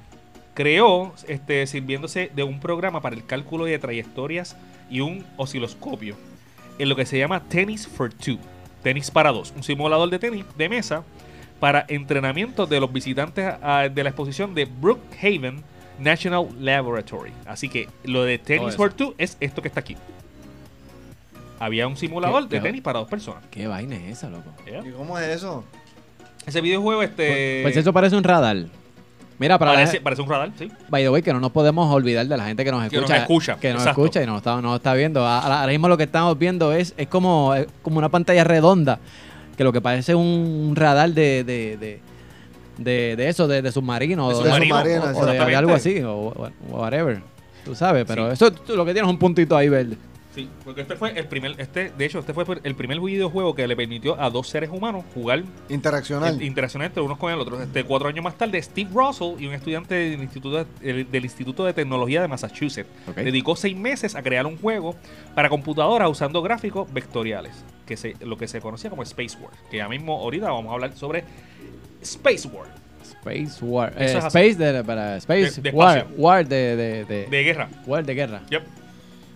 creó 0.55 1.15
este, 1.29 1.67
sirviéndose 1.67 2.31
de 2.35 2.43
un 2.43 2.61
programa 2.61 3.01
para 3.01 3.17
el 3.17 3.25
cálculo 3.25 3.65
de 3.65 3.79
trayectorias 3.79 4.57
y 4.91 5.01
un 5.01 5.25
osciloscopio 5.37 6.17
en 6.79 6.89
lo 6.89 6.97
que 6.97 7.07
se 7.07 7.19
llama 7.19 7.43
Tennis 7.49 7.87
for 7.87 8.13
Two, 8.13 8.39
tenis 8.83 9.11
para 9.11 9.33
dos, 9.33 9.53
un 9.57 9.63
simulador 9.63 10.11
de 10.11 10.19
tenis 10.19 10.45
de 10.57 10.69
mesa 10.69 11.05
para 11.61 11.85
entrenamiento 11.89 12.67
de 12.67 12.81
los 12.81 12.93
visitantes 12.93 13.45
de 13.95 14.03
la 14.03 14.09
exposición 14.11 14.55
de 14.55 14.65
Brookhaven 14.65 15.63
National 15.99 16.49
Laboratory. 16.59 17.33
Así 17.47 17.69
que 17.69 17.89
lo 18.05 18.25
de 18.25 18.39
Tennis 18.39 18.77
for 18.77 18.93
Two 18.93 19.15
es 19.19 19.37
esto 19.41 19.63
que 19.63 19.69
está 19.69 19.81
aquí. 19.81 19.97
Había 21.61 21.87
un 21.87 21.97
simulador 21.97 22.49
¿Qué- 22.49 22.57
de 22.57 22.63
tenis 22.63 22.83
para 22.83 22.99
dos 22.99 23.09
personas. 23.09 23.45
¿Qué 23.51 23.69
vaina 23.69 23.95
es 23.95 24.19
esa, 24.19 24.29
loco? 24.29 24.51
¿Y 24.67 24.91
cómo 24.91 25.17
es 25.19 25.29
eso? 25.29 25.65
Ese 26.45 26.61
videojuego 26.61 27.05
este 27.05 27.61
Pues 27.63 27.77
eso 27.77 27.93
parece 27.93 28.17
un 28.17 28.25
radar. 28.25 28.67
Mira, 29.39 29.59
para 29.59 29.73
parece, 29.73 30.01
un 30.23 30.29
radar, 30.29 30.51
sí. 30.59 30.71
By 30.89 31.03
the 31.03 31.11
way, 31.11 31.23
que 31.23 31.33
no 31.33 31.41
nos 31.41 31.51
podemos 31.51 31.93
olvidar 31.93 32.27
de 32.27 32.37
la 32.37 32.45
gente 32.45 32.65
que 32.65 32.71
nos 32.71 32.89
Que 32.89 32.97
nos 32.97 33.05
escucha. 33.11 33.23
escucha, 33.23 33.57
Que 33.59 33.73
nos 33.73 33.83
exacto. 33.83 34.01
escucha 34.03 34.23
y 34.23 34.27
nos 34.27 34.37
está, 34.39 34.61
nos 34.63 34.77
está 34.77 34.95
viendo. 34.95 35.27
Ahora 35.27 35.67
mismo 35.67 35.89
lo 35.89 35.97
que 35.97 36.05
estamos 36.05 36.39
viendo 36.39 36.73
es, 36.73 36.95
es 36.97 37.09
como, 37.09 37.55
es 37.55 37.67
como 37.83 37.99
una 37.99 38.09
pantalla 38.09 38.45
redonda. 38.45 38.99
Que 39.57 39.65
lo 39.65 39.73
que 39.73 39.81
parece 39.81 40.15
un 40.15 40.73
radar 40.77 41.11
de, 41.11 41.45
de, 41.45 41.77
de, 41.77 42.01
de, 42.79 43.17
de 43.17 43.29
eso, 43.29 43.49
de, 43.49 43.63
de 43.63 43.73
submarino. 43.73 44.29
De 44.29 44.35
o 44.35 44.39
submarino, 44.39 45.05
o- 45.05 45.19
o 45.21 45.27
de- 45.27 45.57
algo 45.57 45.75
así, 45.75 46.01
o, 46.01 46.13
o 46.15 46.51
whatever. 46.71 47.21
Tú 47.65 47.75
sabes, 47.75 48.05
pero 48.07 48.31
eso 48.33 48.51
tú 48.53 48.75
lo 48.77 48.85
que 48.85 48.93
tienes 48.93 49.09
es 49.09 49.13
un 49.13 49.19
puntito 49.19 49.57
ahí 49.57 49.69
verde. 49.69 49.97
Sí, 50.35 50.49
porque 50.65 50.81
este 50.81 50.97
fue 50.97 51.11
el 51.19 51.27
primer, 51.27 51.55
este, 51.61 51.91
de 51.91 52.05
hecho, 52.07 52.19
este 52.21 52.33
fue 52.33 52.47
el 52.65 52.75
primer 52.75 52.99
videojuego 53.01 53.55
que 53.55 53.67
le 53.69 53.77
permitió 53.77 54.19
a 54.19 54.31
dos 54.31 54.49
seres 54.49 54.71
humanos 54.71 55.05
jugar 55.13 55.43
Interaccional. 55.69 56.41
eh, 56.41 56.45
interaccionar 56.47 56.87
entre 56.87 57.03
unos 57.03 57.19
con 57.19 57.31
el 57.31 57.39
otro. 57.39 57.61
Este, 57.61 57.85
cuatro 57.85 58.09
años 58.09 58.25
más 58.25 58.39
tarde, 58.39 58.63
Steve 58.63 58.89
Russell 58.95 59.35
y 59.39 59.47
un 59.47 59.53
estudiante 59.53 59.95
del 59.95 60.23
Instituto 60.23 60.65
de, 60.65 60.91
el- 60.91 61.11
del 61.11 61.25
Instituto 61.25 61.67
de 61.67 61.75
Tecnología 61.75 62.23
de 62.23 62.29
Massachusetts 62.29 62.89
dedicó 63.15 63.57
seis 63.57 63.77
meses 63.77 64.15
a 64.15 64.23
crear 64.23 64.47
un 64.47 64.57
juego 64.57 64.97
para 65.35 65.51
computadora 65.51 66.09
usando 66.09 66.41
gráficos 66.41 66.91
vectoriales, 66.95 67.53
que 67.85 67.99
se, 67.99 68.17
lo 68.25 68.39
que 68.39 68.49
se 68.49 68.61
conocía 68.63 68.89
como 68.89 69.03
Space 69.03 69.37
War. 69.39 69.53
Que 69.71 69.77
ya 69.77 69.89
mismo 69.89 70.19
ahorita 70.19 70.51
vamos 70.51 70.71
a 70.71 70.75
hablar 70.75 70.97
sobre 70.97 71.25
Space 72.01 72.49
War, 72.49 72.69
Space 73.05 73.63
War. 73.63 73.91
Eso 73.99 74.01
Eh, 74.17 74.19
es 74.19 74.25
así. 74.25 74.39
Space 74.39 74.55
de, 74.73 74.83
para 74.85 75.17
Space 75.19 75.61
De- 75.61 75.71
de 75.73 75.77
War. 76.17 76.47
de, 76.49 76.77
de, 76.77 77.05
de, 77.05 77.27
de 77.27 77.43
guerra. 77.45 77.69
War 77.87 78.03
de 78.03 78.15
guerra. 78.15 78.41
Yep. 78.49 78.63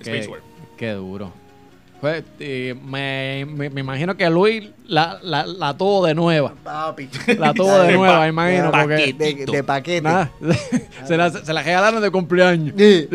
Space 0.00 0.28
War. 0.28 0.40
Qué 0.76 0.92
duro. 0.92 1.32
Fue, 2.00 2.22
y 2.38 2.74
me, 2.84 3.46
me, 3.48 3.70
me 3.70 3.80
imagino 3.80 4.14
que 4.16 4.28
Luis 4.28 4.68
la, 4.86 5.18
la, 5.22 5.46
la 5.46 5.74
tuvo 5.76 6.04
de 6.06 6.14
nueva. 6.14 6.52
Papi. 6.62 7.08
La 7.38 7.54
tuvo 7.54 7.72
de 7.78 7.88
De 7.88 7.94
nueva, 7.94 8.18
pa- 8.18 8.28
imagino. 8.28 8.64
de 8.70 8.70
Porque, 8.70 9.12
De, 9.14 9.34
de 9.46 9.64
paquete. 9.64 10.02
nada, 10.02 10.30
se, 11.06 11.16
la, 11.16 11.30
se 11.30 11.52
la 11.54 11.62
regalaron 11.62 12.02
de 12.02 12.10
cumpleaños. 12.10 12.74
Sí. 12.76 13.08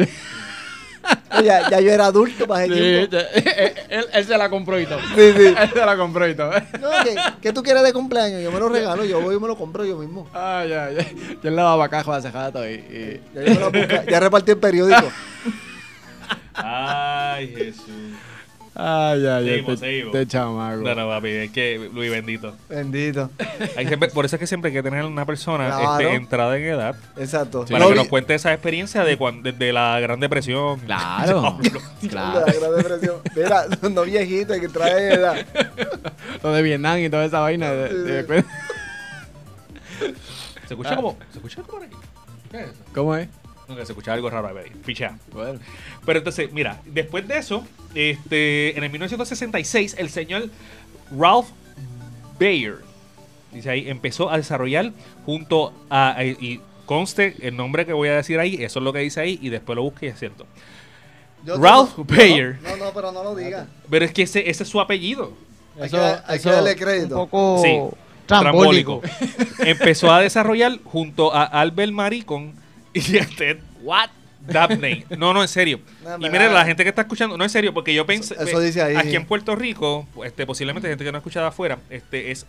ya, 1.44 1.70
ya 1.70 1.80
yo 1.80 1.92
era 1.92 2.08
adulto 2.08 2.48
para 2.48 2.66
ese 2.66 2.74
Sí, 2.74 3.08
tiempo. 3.08 3.18
él, 3.90 4.06
él 4.14 4.26
se 4.26 4.38
la 4.38 4.50
compró 4.50 4.80
y 4.80 4.86
todo. 4.88 5.00
Sí, 5.16 5.32
sí. 5.38 5.54
Él 5.58 5.70
se 5.74 5.86
la 5.86 5.96
compró 5.98 6.28
y 6.28 6.36
todo. 6.36 6.52
No, 6.52 6.90
¿qué, 7.04 7.16
qué 7.42 7.54
tú 7.54 7.62
quieres 7.64 7.84
de 7.84 7.94
cumpleaños? 7.94 8.42
Yo 8.42 8.52
me 8.52 8.60
lo 8.60 8.68
regalo, 8.70 9.06
yo 9.06 9.22
voy 9.22 9.36
y 9.36 9.40
me 9.40 9.48
lo 9.48 9.56
compro 9.58 9.86
yo 9.86 9.98
mismo. 9.98 10.28
Ay, 10.34 10.70
ya, 10.70 10.90
ya. 10.92 11.06
Yo 11.42 11.50
en 11.50 11.56
la 11.56 11.64
babacajo 11.64 12.14
hace 12.14 12.32
rato 12.32 12.68
y, 12.68 12.74
y- 12.74 13.22
Ya, 13.36 13.42
yo 13.44 13.54
me 13.54 13.60
lo 13.60 13.72
busca- 13.72 14.06
ya 14.10 14.20
repartí 14.20 14.52
el 14.52 14.58
periódico. 14.58 15.08
Ay, 16.54 17.48
Jesús. 17.56 17.86
Ay, 18.74 19.26
ay, 19.26 19.28
ay. 19.28 19.46
Seguimos, 19.50 19.74
Este, 19.74 19.86
seguimos. 19.86 20.16
este 20.16 20.28
chamaco. 20.28 20.78
No, 20.82 20.96
no, 20.96 21.08
papi, 21.10 21.28
es 21.28 21.52
que 21.52 21.90
Luis 21.94 22.10
bendito. 22.10 22.56
Bendito. 22.70 23.30
Hay 23.76 23.86
siempre- 23.86 24.08
por 24.10 24.24
eso 24.24 24.38
es 24.38 24.40
que 24.40 24.48
siempre 24.48 24.70
hay 24.70 24.74
que 24.74 24.82
tener 24.82 25.04
una 25.04 25.26
persona 25.26 25.66
Claro. 25.68 26.00
este, 26.00 26.14
entrada 26.16 26.58
en 26.58 26.64
edad 26.64 26.96
Exacto. 27.18 27.66
para 27.70 27.86
que 27.86 27.92
vi- 27.92 27.98
nos 27.98 28.08
cuente 28.08 28.34
esa 28.34 28.54
experiencia 28.54 29.04
de 29.04 29.18
cuan- 29.18 29.42
desde 29.44 29.74
la 29.74 30.00
Gran 30.00 30.22
Depresión. 30.22 30.80
Claro. 30.80 31.58
de 32.02 32.08
claro. 32.08 32.46
la 32.46 32.54
Gran 32.54 32.76
Depresión. 32.78 33.16
Mira, 33.36 33.66
no 33.92 34.04
viejito, 34.04 34.54
hay 34.54 34.62
que 34.62 34.70
traer 34.70 35.20
la... 35.20 35.46
Lo 36.44 36.54
de 36.54 36.62
Vietnam 36.62 36.98
y 37.00 37.10
toda 37.10 37.26
esa 37.26 37.40
vaina. 37.42 37.72
de- 37.72 38.24
de- 38.24 38.44
Se 40.68 40.74
escucha 40.74 40.96
como. 40.96 41.18
Se 41.32 41.38
escucha 41.40 41.62
como 41.62 41.68
por 41.68 41.84
aquí. 41.84 41.96
¿Qué 42.50 42.58
es 42.62 42.68
eso? 42.70 42.84
¿Cómo 42.96 43.16
es? 43.18 43.28
Que 43.76 43.86
se 43.86 43.92
escucha 43.94 44.14
algo 44.14 44.30
raro 44.30 44.48
ahí. 44.50 44.70
Pichea. 44.86 45.18
Bueno. 45.32 45.60
Pero 46.06 46.20
entonces, 46.20 46.52
mira, 46.52 46.82
después 46.86 47.28
de 47.28 47.38
eso, 47.38 47.66
este, 47.96 48.78
en 48.78 48.84
el 48.84 48.90
1966, 48.90 49.96
el 49.98 50.10
señor 50.10 50.50
Ralph 51.18 51.48
Bayer, 52.40 52.78
dice 53.52 53.70
ahí, 53.70 53.90
empezó 53.90 54.30
a 54.30 54.38
desarrollar 54.38 54.92
junto 55.26 55.74
a, 55.90 56.16
a- 56.18 56.24
y 56.26 56.62
conste 56.86 57.36
el 57.42 57.56
nombre 57.56 57.86
que 57.86 57.94
voy 57.94 58.10
a 58.10 58.16
decir 58.16 58.40
ahí, 58.40 58.56
eso 58.64 58.80
es 58.80 58.84
lo 58.84 58.92
que 58.94 59.00
dice 59.00 59.22
ahí, 59.22 59.40
y 59.42 59.50
después 59.50 59.76
lo 59.76 59.84
busque 59.84 60.08
y 60.08 60.10
es 60.10 60.20
cierto. 60.20 60.46
Yo- 61.46 61.58
Ralph 61.58 61.94
Bayer. 61.98 62.58
No, 62.64 62.78
no, 62.78 62.92
pero 62.94 63.12
no 63.12 63.24
lo 63.24 63.36
diga. 63.36 63.68
Pero 63.90 64.06
es 64.06 64.12
que 64.12 64.24
ese, 64.24 64.50
ese 64.50 64.64
es 64.64 64.70
su 64.70 64.80
apellido. 64.80 65.34
Hay 65.80 65.90
que, 65.90 65.98
hay 65.98 66.40
que 66.40 66.50
darle 66.50 66.76
crédito. 66.76 67.24
Un 67.24 67.30
poco 67.30 67.62
Sí, 67.64 67.80
trambólico. 68.26 69.02
Empezó 69.60 70.12
a 70.12 70.20
desarrollar 70.22 70.78
junto 70.84 71.34
a 71.34 71.44
Albert 71.44 71.92
Maricon 71.94 72.54
y 73.12 73.18
a 73.18 73.26
Ted 73.26 73.60
What? 73.82 74.10
Dabney. 74.48 75.06
No, 75.18 75.34
no, 75.34 75.42
en 75.42 75.48
serio. 75.48 75.80
No, 76.04 76.28
y 76.28 76.30
miren, 76.32 76.54
la 76.54 76.66
gente 76.66 76.84
que 76.84 76.90
está 76.90 77.04
escuchando, 77.04 77.38
no 77.38 77.44
en 77.44 77.50
serio, 77.50 77.74
porque 77.74 77.94
yo 77.94 78.06
pensé. 78.06 78.34
Eso- 78.34 78.44
eso 78.44 78.60
dice 78.60 78.82
ahí. 78.82 78.96
Aquí 78.96 79.16
en 79.16 79.26
Puerto 79.26 79.56
Rico, 79.56 80.08
este, 80.26 80.46
posiblemente 80.48 80.88
gente 80.90 81.04
que 81.04 81.12
no 81.12 81.18
ha 81.18 81.20
escuchado 81.20 81.46
afuera, 81.46 81.78
este, 81.92 82.32
es, 82.32 82.46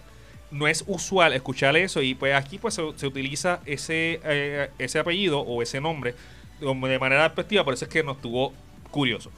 no 0.50 0.66
es 0.68 0.84
usual 0.86 1.34
escuchar 1.34 1.76
eso. 1.76 2.00
Y 2.00 2.14
pues 2.14 2.34
aquí 2.34 2.58
pues 2.58 2.74
se, 2.74 2.82
se 2.96 3.06
utiliza 3.06 3.60
ese, 3.66 4.20
eh, 4.24 4.70
ese 4.78 4.98
apellido 4.98 5.40
o 5.40 5.62
ese 5.62 5.80
nombre 5.80 6.14
de 6.62 6.98
manera 6.98 7.24
despectiva, 7.24 7.64
por 7.64 7.74
eso 7.74 7.84
es 7.84 7.90
que 7.90 8.02
nos 8.02 8.20
tuvo 8.20 8.52
curioso. 8.90 9.30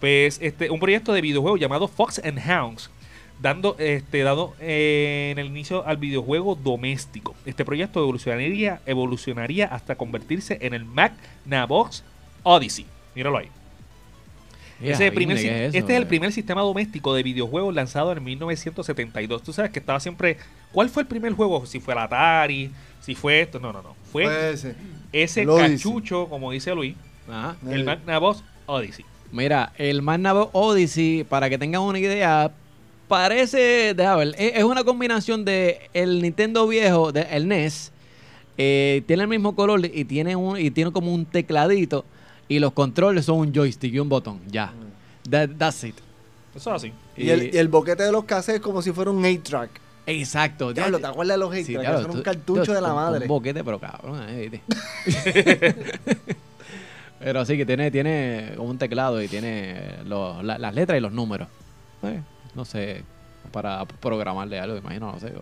Pues 0.00 0.38
este, 0.42 0.70
un 0.70 0.80
proyecto 0.80 1.12
de 1.12 1.20
videojuego 1.20 1.56
llamado 1.56 1.88
Fox 1.88 2.20
and 2.24 2.38
Hounds, 2.38 2.90
dando, 3.40 3.76
este, 3.78 4.22
dado 4.22 4.54
eh, 4.60 5.30
en 5.32 5.38
el 5.38 5.46
inicio 5.46 5.86
al 5.86 5.96
videojuego 5.98 6.54
doméstico. 6.54 7.34
Este 7.44 7.64
proyecto 7.64 8.00
evolucionaría, 8.00 8.80
evolucionaría 8.86 9.66
hasta 9.66 9.96
convertirse 9.96 10.58
en 10.62 10.74
el 10.74 10.84
Magnavox 10.84 12.04
Odyssey. 12.42 12.86
Míralo 13.14 13.38
ahí. 13.38 13.48
Mira, 14.80 14.94
Ese 14.94 15.04
es 15.04 15.08
el 15.10 15.14
primer 15.14 15.36
¿qué 15.36 15.42
si- 15.42 15.48
es 15.48 15.54
eso, 15.68 15.78
este 15.78 15.92
es 15.92 15.96
el 15.98 16.02
eh? 16.02 16.06
primer 16.06 16.32
sistema 16.32 16.60
doméstico 16.62 17.14
de 17.14 17.22
videojuegos 17.22 17.74
lanzado 17.74 18.10
en 18.12 18.24
1972. 18.24 19.42
Tú 19.42 19.52
sabes 19.52 19.70
que 19.70 19.78
estaba 19.78 20.00
siempre. 20.00 20.36
¿Cuál 20.72 20.88
fue 20.90 21.02
el 21.02 21.06
primer 21.08 21.32
juego? 21.32 21.64
Si 21.66 21.78
fue 21.80 21.94
el 21.94 22.00
Atari, 22.00 22.70
si 23.00 23.14
fue 23.14 23.40
esto. 23.40 23.60
No, 23.60 23.72
no, 23.72 23.82
no. 23.82 23.94
Fue 24.10 24.24
Pues 24.24 24.66
ese. 25.12 25.46
cachucho, 25.46 26.26
como 26.28 26.50
dice 26.50 26.74
Luis, 26.74 26.96
Ajá. 27.28 27.56
el 27.66 27.72
El- 27.80 27.84
Magnavox 27.84 28.42
Odyssey. 28.66 29.04
Mira, 29.30 29.72
el 29.78 30.02
Magnavox 30.02 30.50
Odyssey, 30.52 31.24
para 31.24 31.48
que 31.48 31.56
tengan 31.56 31.82
una 31.82 31.98
idea, 31.98 32.50
parece, 33.08 33.94
déjame 33.94 34.24
ver, 34.26 34.34
es 34.38 34.56
es 34.56 34.64
una 34.64 34.84
combinación 34.84 35.44
de 35.44 35.88
el 35.94 36.22
Nintendo 36.22 36.66
viejo, 36.66 37.12
de, 37.12 37.22
el 37.22 37.48
NES, 37.48 37.92
eh, 38.58 39.02
tiene 39.06 39.22
el 39.24 39.28
mismo 39.28 39.54
color 39.54 39.84
y 39.84 40.04
tiene 40.04 40.36
un 40.36 40.58
y 40.58 40.70
tiene 40.70 40.92
como 40.92 41.12
un 41.12 41.24
tecladito 41.26 42.04
y 42.48 42.58
los 42.58 42.72
controles 42.72 43.24
son 43.24 43.38
un 43.38 43.52
joystick 43.54 43.92
y 43.94 43.98
un 43.98 44.08
botón, 44.08 44.40
ya. 44.48 44.72
That- 45.30 45.50
that's 45.58 45.82
it. 45.84 45.96
Eso 46.54 46.70
es 46.70 46.76
así. 46.84 46.92
Y 47.16 47.30
el, 47.30 47.54
y 47.54 47.58
el 47.58 47.68
boquete 47.68 48.02
de 48.04 48.12
los 48.12 48.24
cassettes 48.24 48.60
como 48.60 48.80
si 48.82 48.92
fuera 48.92 49.10
un 49.10 49.22
8-track. 49.24 49.70
exacto. 50.06 50.70
ya- 50.70 50.82
Diablo, 50.82 50.98
¿te 51.00 51.06
acuerdas 51.06 51.34
de 51.36 51.38
los 51.40 51.48
8-track? 51.50 51.66
Sí, 51.66 51.72
Eso 51.72 51.80
claro, 51.80 52.00
era 52.00 52.12
un 52.12 52.22
cartucho 52.22 52.64
tú- 52.64 52.72
de 52.72 52.80
la 52.80 52.88
un- 52.90 52.94
madre. 52.94 53.20
Un 53.22 53.28
boquete, 53.28 53.64
pero 53.64 53.78
cabrón. 53.80 54.24
eh, 54.28 54.60
pero 57.18 57.44
sí 57.44 57.56
que 57.56 57.64
tiene, 57.66 57.90
tiene 57.90 58.52
como 58.56 58.68
un 58.70 58.78
teclado 58.78 59.22
y 59.22 59.28
tiene 59.28 59.96
los- 60.04 60.44
la- 60.44 60.58
las 60.58 60.74
letras 60.74 60.98
y 60.98 61.00
los 61.00 61.12
números. 61.12 61.48
Eh, 62.02 62.20
no 62.54 62.64
sé, 62.64 63.02
para 63.52 63.84
programarle 63.84 64.58
algo, 64.58 64.76
imagino, 64.76 65.12
no 65.12 65.20
sé. 65.20 65.32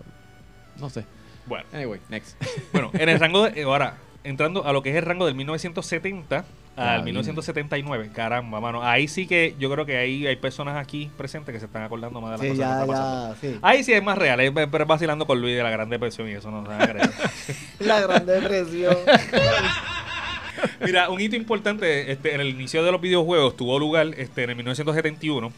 No 0.79 0.91
sé. 0.91 1.05
Bueno, 1.47 1.65
Anyway, 1.73 2.01
next. 2.09 2.41
bueno, 2.73 2.91
en 2.95 3.09
el 3.09 3.19
rango 3.21 3.49
de. 3.49 3.63
Ahora, 3.63 3.97
entrando 4.25 4.67
a 4.67 4.73
lo 4.73 4.83
que 4.83 4.91
es 4.91 4.97
el 4.97 5.03
rango 5.03 5.27
del 5.27 5.35
1970 5.35 6.45
Ah, 6.75 6.95
al 6.95 7.03
bien. 7.03 7.17
1979. 7.17 8.11
Caramba, 8.15 8.59
mano. 8.59 8.83
Ahí 8.83 9.07
sí 9.07 9.27
que 9.27 9.55
yo 9.59 9.71
creo 9.71 9.85
que 9.85 9.99
ahí 9.99 10.27
hay 10.27 10.37
personas 10.37 10.77
aquí 10.79 11.11
presentes 11.19 11.53
que 11.53 11.59
se 11.61 11.67
están 11.67 11.83
acordando 11.83 12.19
más 12.23 12.41
de 12.41 12.49
las 12.49 12.57
Sí, 12.57 12.59
cosas 12.59 12.59
que 12.59 12.63
ya, 12.63 12.73
están 12.81 12.89
pasando. 12.89 13.35
ya, 13.35 13.41
sí. 13.41 13.59
Ahí 13.61 13.85
sí 13.85 13.93
es 13.93 14.03
más 14.03 14.17
real, 14.17 14.41
es 14.41 14.51
pero 14.53 14.85
es 14.85 14.89
vacilando 14.89 15.27
con 15.27 15.39
Luis 15.39 15.55
de 15.55 15.63
la 15.63 15.69
Gran 15.69 15.91
Depresión 15.91 16.31
y 16.31 16.33
eso 16.33 16.51
no 16.51 16.63
se 16.63 16.69
van 16.69 16.81
a 16.83 16.87
creer. 16.87 17.11
La 17.81 18.01
Gran 18.01 18.25
Depresión. 18.25 18.97
Mira, 20.81 21.11
un 21.11 21.21
hito 21.21 21.37
importante 21.37 22.11
este, 22.11 22.35
en 22.35 22.41
el 22.41 22.49
inicio 22.49 22.83
de 22.83 22.93
los 22.93 23.01
videojuegos 23.01 23.57
tuvo 23.57 23.79
lugar 23.79 24.07
este, 24.17 24.45
en 24.45 24.51
el 24.51 24.57
1971, 24.57 25.53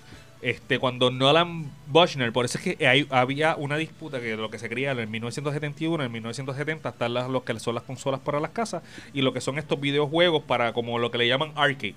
este, 0.44 0.78
cuando 0.78 1.10
Nolan 1.10 1.70
Bushnell, 1.88 2.30
por 2.32 2.44
eso 2.44 2.58
es 2.58 2.76
que 2.76 2.86
hay- 2.86 3.06
había 3.10 3.56
una 3.56 3.76
disputa 3.76 4.20
que 4.20 4.36
lo 4.36 4.50
que 4.50 4.58
se 4.58 4.68
creía 4.68 4.92
en 4.92 4.98
el 5.00 5.06
1971, 5.08 5.96
en 5.96 6.06
el 6.06 6.10
1970 6.10 6.88
están 6.90 7.14
las, 7.14 7.28
lo 7.28 7.44
que 7.44 7.58
son 7.58 7.74
las 7.74 7.84
consolas 7.84 8.20
para 8.20 8.38
las 8.40 8.50
casas 8.50 8.82
y 9.12 9.22
lo 9.22 9.32
que 9.32 9.40
son 9.40 9.58
estos 9.58 9.80
videojuegos 9.80 10.42
para 10.44 10.72
como 10.72 10.98
lo 10.98 11.10
que 11.10 11.18
le 11.18 11.26
llaman 11.28 11.52
arcade, 11.56 11.94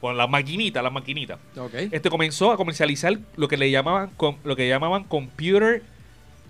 con 0.00 0.16
las 0.16 0.28
maquinitas, 0.28 0.82
las 0.82 0.92
maquinitas. 0.92 1.38
Ok. 1.56 1.74
Este 1.92 2.10
comenzó 2.10 2.50
a 2.52 2.56
comercializar 2.56 3.18
lo 3.36 3.46
que 3.48 3.56
le 3.56 3.70
llamaban 3.70 4.10
lo 4.44 4.56
que 4.56 4.68
llamaban 4.68 5.04
computer 5.04 5.82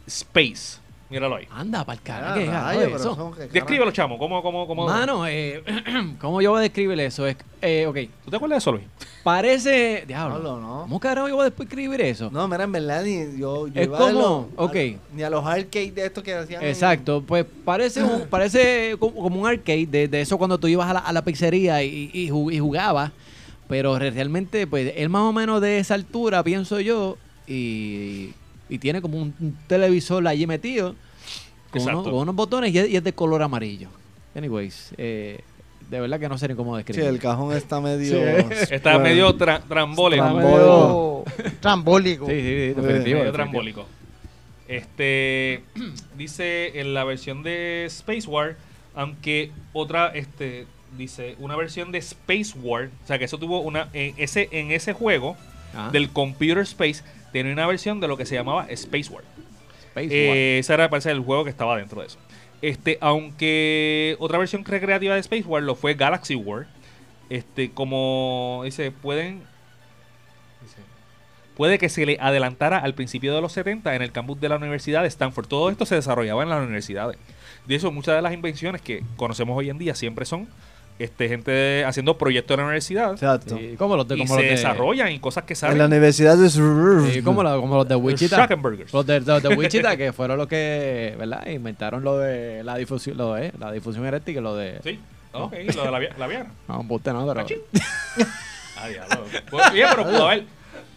space. 0.06 0.79
Míralo 1.10 1.36
ahí. 1.36 1.48
Anda, 1.50 1.84
para 1.84 1.94
el 1.94 2.00
Ah, 2.00 2.04
carajo, 2.04 2.34
¿qué 2.34 2.44
es 2.44 2.50
rayos, 2.52 2.82
pero 2.84 2.96
eso? 2.96 3.14
son 3.16 3.30
que 3.32 3.36
carajo. 3.38 3.52
Descríbelo, 3.52 3.90
chamo. 3.90 4.16
¿Cómo, 4.16 4.42
cómo, 4.42 4.66
cómo? 4.68 4.86
Mano, 4.86 5.26
eh, 5.26 5.60
¿cómo 6.20 6.40
yo 6.40 6.50
voy 6.52 6.60
a 6.60 6.62
describir 6.62 7.00
eso? 7.00 7.26
Es, 7.26 7.36
eh, 7.60 7.84
ok, 7.86 7.96
¿Tú 8.24 8.30
te 8.30 8.36
acuerdas 8.36 8.56
de 8.56 8.58
eso, 8.58 8.72
Luis? 8.72 8.84
parece... 9.24 10.04
Diablo, 10.06 10.40
Diablo, 10.40 10.60
no. 10.60 10.80
¿Cómo 10.82 11.00
carajo 11.00 11.28
yo 11.28 11.34
voy 11.36 11.46
a 11.46 11.50
describir 11.50 12.00
eso? 12.00 12.30
No, 12.30 12.46
mira, 12.46 12.62
en 12.64 12.72
verdad, 12.72 13.02
ni 13.02 13.38
yo, 13.38 13.66
yo 13.66 13.80
Es 13.80 13.86
iba 13.86 13.96
a 13.98 14.00
como- 14.12 14.48
los- 14.56 14.58
a- 14.58 14.70
ok. 14.70 14.76
ni 15.14 15.22
a 15.24 15.30
los 15.30 15.44
arcades 15.44 15.94
de 15.94 16.06
estos 16.06 16.22
que 16.22 16.32
hacían. 16.34 16.62
en- 16.62 16.68
Exacto, 16.68 17.22
pues 17.26 17.44
parece 17.64 18.02
un, 18.04 18.26
parece 18.30 18.94
como, 19.00 19.20
como 19.20 19.40
un 19.40 19.46
arcade 19.48 19.86
de, 19.86 20.06
de 20.08 20.20
eso 20.20 20.38
cuando 20.38 20.58
tú 20.58 20.68
ibas 20.68 20.88
a 20.88 20.94
la, 20.94 21.00
a 21.00 21.12
la 21.12 21.22
pizzería 21.24 21.82
y, 21.82 22.10
y, 22.14 22.28
ju- 22.30 22.52
y 22.54 22.60
jugabas, 22.60 23.10
pero 23.68 23.98
re- 23.98 24.10
realmente 24.12 24.66
pues 24.68 24.92
él 24.96 25.08
más 25.08 25.22
o 25.22 25.32
menos 25.32 25.60
de 25.60 25.78
esa 25.80 25.94
altura, 25.94 26.42
pienso 26.44 26.78
yo, 26.80 27.18
y, 27.48 28.30
y 28.70 28.78
tiene 28.78 29.02
como 29.02 29.18
un, 29.18 29.34
un 29.40 29.56
televisor 29.66 30.26
allí 30.26 30.46
metido 30.46 30.94
con, 31.70 31.84
con 32.04 32.14
unos 32.14 32.34
botones 32.34 32.72
y 32.74 32.78
es, 32.78 32.88
y 32.88 32.96
es 32.96 33.04
de 33.04 33.12
color 33.12 33.42
amarillo. 33.42 33.88
Anyways, 34.34 34.92
eh, 34.96 35.40
de 35.90 36.00
verdad 36.00 36.20
que 36.20 36.28
no 36.28 36.38
sé 36.38 36.46
ni 36.48 36.54
cómo 36.54 36.76
Sí, 36.76 36.84
describirlo. 36.84 37.10
el 37.10 37.18
cajón 37.20 37.56
está 37.56 37.80
medio. 37.80 38.16
Sí. 38.50 38.74
Está 38.74 38.92
Bueno, 38.94 39.08
medio 39.08 39.36
tra- 39.36 39.62
trambólico. 39.66 40.24
Está 40.24 40.40
Trambólico. 40.40 41.26
Medio 41.40 41.56
trambólico. 41.60 42.26
Sí, 42.26 42.32
sí, 42.32 42.40
sí, 42.42 42.80
definitivo. 42.80 43.18
medio 43.18 43.32
trambólico. 43.32 43.86
Este 44.68 45.62
dice 46.16 46.80
en 46.80 46.94
la 46.94 47.04
versión 47.04 47.42
de 47.42 47.84
Space 47.86 48.28
War, 48.28 48.56
aunque 48.94 49.50
otra, 49.72 50.08
este, 50.14 50.66
dice, 50.96 51.34
una 51.38 51.56
versión 51.56 51.90
de 51.92 51.98
Space 51.98 52.52
War. 52.62 52.90
O 53.04 53.06
sea, 53.06 53.18
que 53.18 53.24
eso 53.24 53.38
tuvo 53.38 53.60
una. 53.60 53.88
En 53.92 54.14
ese, 54.16 54.48
en 54.52 54.70
ese 54.70 54.92
juego 54.92 55.36
Ajá. 55.74 55.90
del 55.90 56.10
Computer 56.10 56.58
Space, 56.58 57.02
tenía 57.32 57.52
una 57.52 57.66
versión 57.66 58.00
de 58.00 58.08
lo 58.08 58.16
que 58.16 58.26
se 58.26 58.34
llamaba 58.34 58.66
Space 58.70 59.10
War. 59.10 59.24
Space 59.88 60.08
Eh, 60.10 60.58
ese 60.60 60.74
era, 60.74 60.88
parece, 60.88 61.10
el 61.10 61.20
juego 61.20 61.44
que 61.44 61.50
estaba 61.50 61.76
dentro 61.76 62.00
de 62.00 62.08
eso. 62.08 62.18
Este, 62.62 62.98
aunque 63.00 64.16
otra 64.18 64.38
versión 64.38 64.64
recreativa 64.64 65.14
de 65.14 65.20
Space 65.20 65.44
War 65.44 65.62
lo 65.62 65.74
fue 65.74 65.94
Galaxy 65.94 66.34
War. 66.34 66.66
Este, 67.28 67.70
como 67.70 68.62
dice, 68.64 68.90
pueden. 68.90 69.42
dice, 70.62 70.78
puede 71.56 71.78
que 71.78 71.88
se 71.88 72.04
le 72.04 72.18
adelantara 72.20 72.78
al 72.78 72.94
principio 72.94 73.34
de 73.34 73.40
los 73.40 73.52
70 73.52 73.94
en 73.94 74.02
el 74.02 74.12
campus 74.12 74.40
de 74.40 74.48
la 74.48 74.56
Universidad 74.56 75.02
de 75.02 75.08
Stanford. 75.08 75.46
Todo 75.46 75.70
esto 75.70 75.86
se 75.86 75.94
desarrollaba 75.94 76.42
en 76.42 76.50
las 76.50 76.62
universidades. 76.62 77.18
De 77.66 77.74
eso, 77.74 77.92
muchas 77.92 78.16
de 78.16 78.22
las 78.22 78.32
invenciones 78.32 78.82
que 78.82 79.02
conocemos 79.16 79.56
hoy 79.56 79.70
en 79.70 79.78
día 79.78 79.94
siempre 79.94 80.24
son 80.24 80.48
este, 81.04 81.28
gente 81.28 81.84
haciendo 81.84 82.16
proyectos 82.18 82.54
en 82.54 82.58
la 82.60 82.64
universidad. 82.66 83.12
Exacto. 83.12 83.56
Sí, 83.56 83.74
como 83.78 83.96
los 83.96 84.06
de, 84.08 84.16
y 84.16 84.18
como 84.18 84.28
se 84.34 84.34
los 84.34 84.42
de, 84.44 84.50
desarrollan 84.50 85.12
y 85.12 85.18
cosas 85.18 85.44
que 85.44 85.54
En 85.54 85.56
salen. 85.56 85.78
la 85.78 85.86
universidad 85.86 86.36
de 86.36 86.48
Sí, 86.50 87.22
como, 87.22 87.42
los- 87.42 87.60
como 87.60 87.76
los 87.76 87.88
de 87.88 87.94
Wichita. 87.96 88.48
Los 88.92 89.06
de, 89.06 89.20
los 89.20 89.42
de 89.42 89.48
Wichita, 89.56 89.96
que 89.96 90.12
fueron 90.12 90.38
los 90.38 90.46
que, 90.48 91.14
¿verdad? 91.18 91.46
Inventaron 91.46 92.02
lo 92.04 92.18
de 92.18 92.62
la 92.64 92.76
difusión, 92.76 93.16
lo 93.16 93.34
de 93.34 93.52
la 93.58 93.72
difusión 93.72 94.04
eléctrica, 94.06 94.40
lo 94.40 94.54
de. 94.56 94.80
Sí. 94.84 94.98
Ok, 95.32 95.52
lo 95.74 95.84
de 95.84 95.90
la, 95.90 96.00
la 96.18 96.26
Viana. 96.26 96.50
No, 96.68 96.84
usted 96.88 97.12
no, 97.12 97.26
pero. 97.26 97.46
Ah, 98.82 98.88
diablo. 98.88 99.24
Pues, 99.50 99.70
Oye, 99.72 99.84
pero 99.90 100.04
pudo 100.04 100.26
haber, 100.28 100.44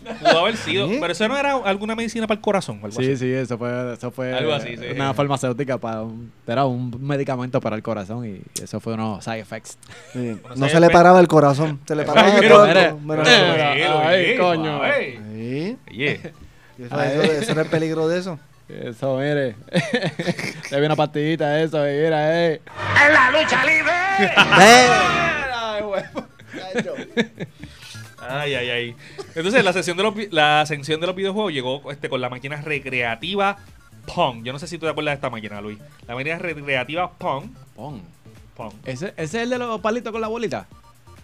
pudo 0.04 0.40
haber 0.40 0.58
sido. 0.58 0.88
¿Sí? 0.90 0.98
Pero 1.00 1.12
eso 1.14 1.28
no 1.28 1.38
era 1.38 1.54
alguna 1.56 1.96
medicina 1.96 2.28
para 2.28 2.36
el 2.38 2.42
corazón. 2.42 2.80
Algo 2.84 2.92
Sí, 3.00 3.06
así. 3.12 3.18
sí, 3.18 3.32
eso 3.34 3.58
fue, 3.58 3.94
eso 3.94 4.12
fue 4.12 4.34
Algo 4.34 4.54
así, 4.54 4.76
sí. 4.78 4.86
una 4.96 5.14
farmacéutica 5.14 5.78
para 5.78 6.02
un, 6.04 6.32
era 6.48 6.66
un 6.66 6.96
medicamento 7.06 7.60
para 7.62 7.76
el 7.76 7.84
corazón 7.84 8.26
y 8.28 8.42
eso 8.62 8.80
fue 8.80 8.94
unos 8.94 9.24
side 9.24 9.40
effects. 9.40 9.78
Sí. 10.14 10.20
Bueno, 10.20 10.50
No 10.50 10.56
¿sabes? 10.58 10.72
se 10.74 10.80
le 10.80 10.90
paraba 10.90 11.20
el 11.20 11.28
corazón. 11.28 11.80
Se 11.88 11.96
le 11.96 12.04
paraba 12.04 12.34
menos- 12.40 12.68
Tranquilo, 12.68 14.00
Ay, 14.04 14.38
coño. 14.38 14.80
Oye, 14.80 15.78
Eso, 16.80 17.02
eso- 17.02 17.52
era 17.52 17.62
el 17.62 17.68
peligro 17.70 18.08
de 18.08 18.20
eso. 18.20 18.40
Eso, 18.70 19.18
mire. 19.18 19.56
Le 20.72 20.80
vi 20.80 20.86
una 20.86 20.96
pastillita 20.96 21.50
de 21.50 21.64
eso, 21.66 21.78
y 21.88 21.94
mira, 22.02 22.46
eh. 22.48 22.62
Ay, 28.30 28.56
ay, 28.56 28.70
ay. 28.70 28.96
Entonces, 29.36 29.64
la 29.64 29.74
sección 29.74 29.98
de 29.98 30.04
los, 30.04 30.14
la 30.32 30.66
sección 30.66 31.00
de 31.00 31.08
los 31.08 31.16
videojuegos 31.16 31.54
llegó 31.54 31.92
este, 31.92 32.10
con 32.10 32.22
la 32.22 32.30
máquina 32.30 32.62
recreativa 32.62 33.58
Pong. 34.14 34.44
Yo 34.44 34.54
no 34.54 34.60
sé 34.60 34.68
si 34.68 34.78
tú 34.78 34.86
te 34.86 34.92
acuerdas 34.92 35.14
de 35.14 35.16
esta 35.16 35.30
máquina, 35.30 35.62
Luis. 35.62 35.80
La 36.08 36.16
máquina 36.16 36.38
recreativa 36.38 37.12
Pong. 37.12 37.46
Pon. 37.76 38.02
Pong. 38.56 38.74
¿Ese, 38.86 39.14
¿Ese 39.18 39.24
es 39.24 39.34
el 39.36 39.50
de 39.50 39.58
los 39.58 39.82
palitos 39.82 40.12
con 40.12 40.22
la 40.22 40.28
bolita? 40.28 40.68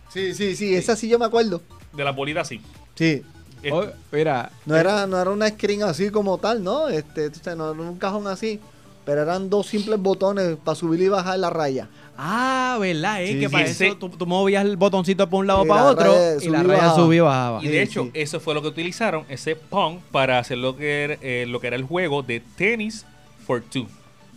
Sí, 0.10 0.34
sí, 0.34 0.56
sí. 0.56 0.75
Esa 0.75 0.96
sí 0.96 1.08
yo 1.08 1.20
me 1.20 1.25
acuerdo. 1.25 1.62
De 1.94 2.03
la 2.03 2.12
bolita 2.12 2.41
así. 2.41 2.62
Sí. 2.96 3.24
Este, 3.62 3.72
Oh, 3.72 3.86
mira. 4.12 4.51
No 4.65 4.75
era, 4.75 5.06
no 5.06 5.20
era 5.20 5.29
una 5.29 5.50
screen 5.50 5.84
así 5.84 6.10
como 6.10 6.38
tal, 6.38 6.63
¿no? 6.63 6.88
Este, 6.88 7.29
no 7.56 7.72
era 7.72 7.82
un 7.82 7.98
cajón 7.98 8.27
así. 8.27 8.60
Pero 9.06 9.22
eran 9.22 9.50
dos 9.50 9.68
simples 9.68 10.00
botones 10.00 10.58
para 10.63 10.75
subir 10.75 11.01
y 11.01 11.10
bajar 11.10 11.39
la 11.39 11.50
raya. 11.50 11.89
Ah, 12.22 12.78
¿verdad? 12.82 13.24
Eh? 13.24 13.28
Sí, 13.28 13.34
que 13.40 13.46
sí. 13.48 13.52
para 13.52 13.64
Ese- 13.66 13.88
eso 13.88 13.96
tú, 13.98 14.10
tú 14.10 14.28
movías 14.28 14.66
el 14.66 14.76
botoncito 14.76 15.30
por 15.30 15.40
un 15.40 15.48
lado 15.48 15.64
Y 15.64 15.68
para 15.70 15.82
la 15.84 15.88
otro 15.88 16.12
raya 16.12 16.36
y 16.42 16.50
la 16.50 16.64
raya 16.64 16.74
bajaba. 16.82 16.96
subía 16.96 17.18
y 17.18 17.22
bajaba. 17.22 17.64
Y 17.64 17.68
de 17.68 17.72
Sí, 17.74 17.78
hecho, 17.80 18.04
sí. 18.06 18.12
eso 18.14 18.40
fue 18.42 18.54
lo 18.54 18.62
que 18.62 18.68
utilizaron, 18.68 19.24
ese 19.30 19.56
Pong, 19.56 20.00
para 20.12 20.38
hacer 20.40 20.58
lo 20.58 20.76
que 20.76 21.04
era, 21.06 21.18
eh, 21.22 21.46
lo 21.48 21.62
que 21.62 21.68
era 21.68 21.78
el 21.78 21.84
juego 21.84 22.22
de 22.22 22.42
tenis 22.58 23.06
for 23.48 23.62
two. 23.62 23.88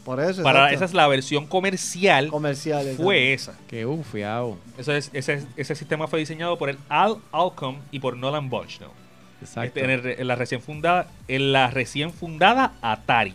Por 0.04 0.20
eso. 0.20 0.42
Para 0.42 0.60
exacto. 0.66 0.74
esa 0.76 0.84
es 0.84 0.94
la 0.94 1.06
versión 1.08 1.46
comercial. 1.46 2.28
comerciales. 2.28 2.96
Fue 2.96 3.32
esa. 3.32 3.54
Qué 3.68 3.84
ufiado. 3.86 4.58
Eso 4.78 4.92
es, 4.92 5.10
ese, 5.12 5.44
ese 5.56 5.74
sistema 5.74 6.06
fue 6.08 6.18
diseñado 6.20 6.56
por 6.58 6.70
el 6.70 6.78
Al 6.88 7.16
Alcom 7.32 7.76
y 7.90 7.98
por 8.00 8.16
Nolan 8.16 8.48
Bushnell. 8.50 8.90
Exacto. 9.40 9.66
Este, 9.80 9.84
en, 9.84 9.90
el- 9.90 10.06
en 10.20 10.26
la 10.28 10.36
recién 10.36 10.60
fundada, 10.60 11.08
en 11.28 11.52
la 11.52 11.68
recién 11.70 12.12
fundada 12.12 12.74
Atari. 12.80 13.34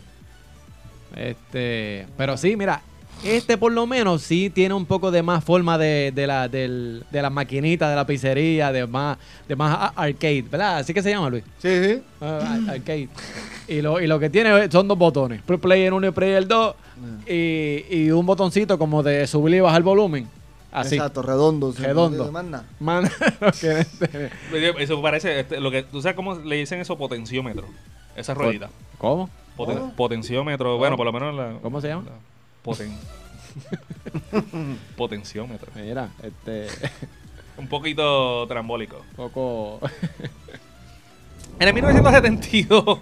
Este, 1.16 2.06
pero 2.16 2.36
sí, 2.36 2.54
mira, 2.56 2.82
este 3.24 3.56
por 3.58 3.72
lo 3.72 3.86
menos 3.86 4.22
sí 4.22 4.50
tiene 4.50 4.74
un 4.74 4.86
poco 4.86 5.10
de 5.10 5.22
más 5.22 5.42
forma 5.44 5.76
de, 5.78 6.12
de 6.14 6.26
la 6.26 6.48
del- 6.48 7.04
de 7.10 7.22
las 7.22 7.32
maquinitas 7.32 7.90
de 7.90 7.96
la 7.96 8.06
pizzería, 8.06 8.70
de 8.72 8.86
más 8.86 9.18
de 9.48 9.56
más 9.56 9.76
a- 9.76 9.92
arcade, 10.02 10.42
¿verdad? 10.42 10.78
Así 10.78 10.94
que 10.94 11.02
se 11.02 11.10
llama, 11.10 11.28
Luis. 11.30 11.44
Sí, 11.58 11.68
sí. 11.84 12.02
Ah, 12.20 12.38
ar- 12.66 12.70
arcade. 12.76 13.08
Y 13.66 13.82
lo, 13.82 14.00
y 14.00 14.06
lo 14.06 14.18
que 14.18 14.30
tiene 14.30 14.70
son 14.70 14.88
dos 14.88 14.96
botones, 14.98 15.42
Pre- 15.42 15.58
play 15.58 15.82
en 15.84 15.92
uno 15.92 16.06
y 16.06 16.10
play 16.10 16.30
en 16.30 16.36
el 16.36 16.48
dos, 16.48 16.74
y, 17.26 17.84
y 17.90 18.10
un 18.10 18.24
botoncito 18.24 18.78
como 18.78 19.02
de 19.02 19.26
subir 19.26 19.54
y 19.56 19.60
bajar 19.60 19.78
el 19.78 19.84
volumen. 19.84 20.28
Así. 20.70 20.96
Exacto, 20.96 21.22
redondo. 21.22 21.72
Redondo. 21.76 22.18
no 22.18 22.24
tiene 22.24 22.30
más 22.30 22.44
nada. 22.44 22.64
Man, 22.78 23.10
lo 23.40 23.52
que- 23.52 23.80
este, 23.80 24.82
Eso 24.82 25.00
parece, 25.02 25.40
este, 25.40 25.60
lo 25.60 25.70
que, 25.70 25.82
¿tú 25.82 26.00
sabes 26.02 26.14
cómo 26.14 26.34
le 26.36 26.56
dicen 26.56 26.78
eso? 26.80 26.96
Potenciómetro. 26.98 27.64
Esa 28.16 28.34
ruedita. 28.34 28.68
¿Cómo? 28.98 29.28
Poten- 29.56 29.78
¿Cómo? 29.78 29.92
Potenciómetro. 29.96 30.76
Bueno, 30.78 30.96
por 30.96 31.06
lo 31.06 31.12
menos 31.12 31.34
la... 31.34 31.54
¿Cómo 31.62 31.80
se 31.80 31.88
llama? 31.88 32.04
la 32.04 32.12
poten- 32.70 32.96
Potenciómetro. 34.96 35.70
Mira, 35.74 36.10
este 36.22 36.66
Un 37.58 37.66
poquito 37.66 38.46
trambólico. 38.46 39.04
poco 39.16 39.80
En 41.60 41.66
el 41.66 41.74
1972, 41.74 43.00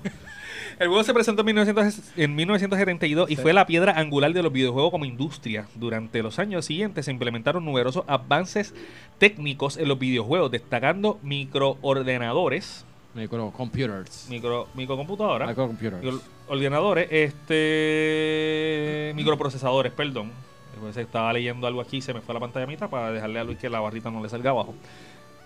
el 0.79 0.88
juego 0.88 1.05
se 1.05 1.12
presentó 1.12 1.42
en, 1.42 1.46
1900 1.46 2.00
en 2.16 2.35
1972 2.35 3.31
y 3.31 3.37
fue 3.37 3.52
la 3.52 3.66
piedra 3.66 3.98
angular 3.98 4.33
de 4.33 4.42
los 4.42 4.50
videojuegos 4.50 4.90
como 4.90 5.05
industria. 5.05 5.66
Durante 5.74 6.22
los 6.22 6.38
años 6.38 6.64
siguientes 6.64 7.05
se 7.05 7.11
implementaron 7.11 7.66
numerosos 7.66 8.05
avances 8.07 8.72
técnicos 9.18 9.76
en 9.76 9.88
los 9.88 9.98
videojuegos, 9.98 10.50
destacando 10.50 11.18
microordenadores, 11.22 12.86
microcomputers. 13.16 14.26
micro, 14.31 14.68
microcomputadoras, 14.74 15.48
Microcomputers. 15.48 16.02
micro- 16.02 16.20
ordenadores, 16.48 17.09
este, 17.11 19.12
microprocesadores, 19.14 19.92
perdón. 19.92 20.31
Después 20.72 20.96
estaba 20.96 21.33
leyendo 21.33 21.66
algo 21.66 21.81
aquí, 21.81 22.00
se 22.02 22.12
me 22.14 22.20
fue 22.20 22.35
la 22.35 22.40
pantalla 22.40 22.64
a 22.64 22.68
mitad 22.68 22.88
para 22.90 23.11
dejarle 23.11 23.38
a 23.40 23.44
Luis 23.44 23.59
que 23.59 23.68
la 23.70 23.81
barrita 23.81 24.11
no 24.11 24.22
le 24.22 24.29
salga 24.29 24.50
abajo. 24.50 24.74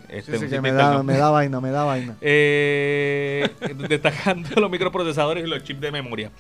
Este, 0.09 0.33
Sí, 0.33 0.39
sí, 0.39 0.45
un 0.45 0.51
que 0.51 0.57
tip 0.57 0.63
me 0.63 0.73
de 0.73 0.77
da, 0.77 0.83
interno. 0.85 1.05
me 1.05 1.17
da 1.17 1.31
vaina, 1.31 1.61
me 1.61 1.71
da 1.71 1.85
vaina. 1.85 2.17
Eh, 2.21 3.49
destacando 3.89 4.49
los 4.61 4.71
microprocesadores 4.71 5.45
y 5.45 5.47
los 5.47 5.63
chips 5.63 5.81
de 5.81 5.93
memoria. 5.93 6.31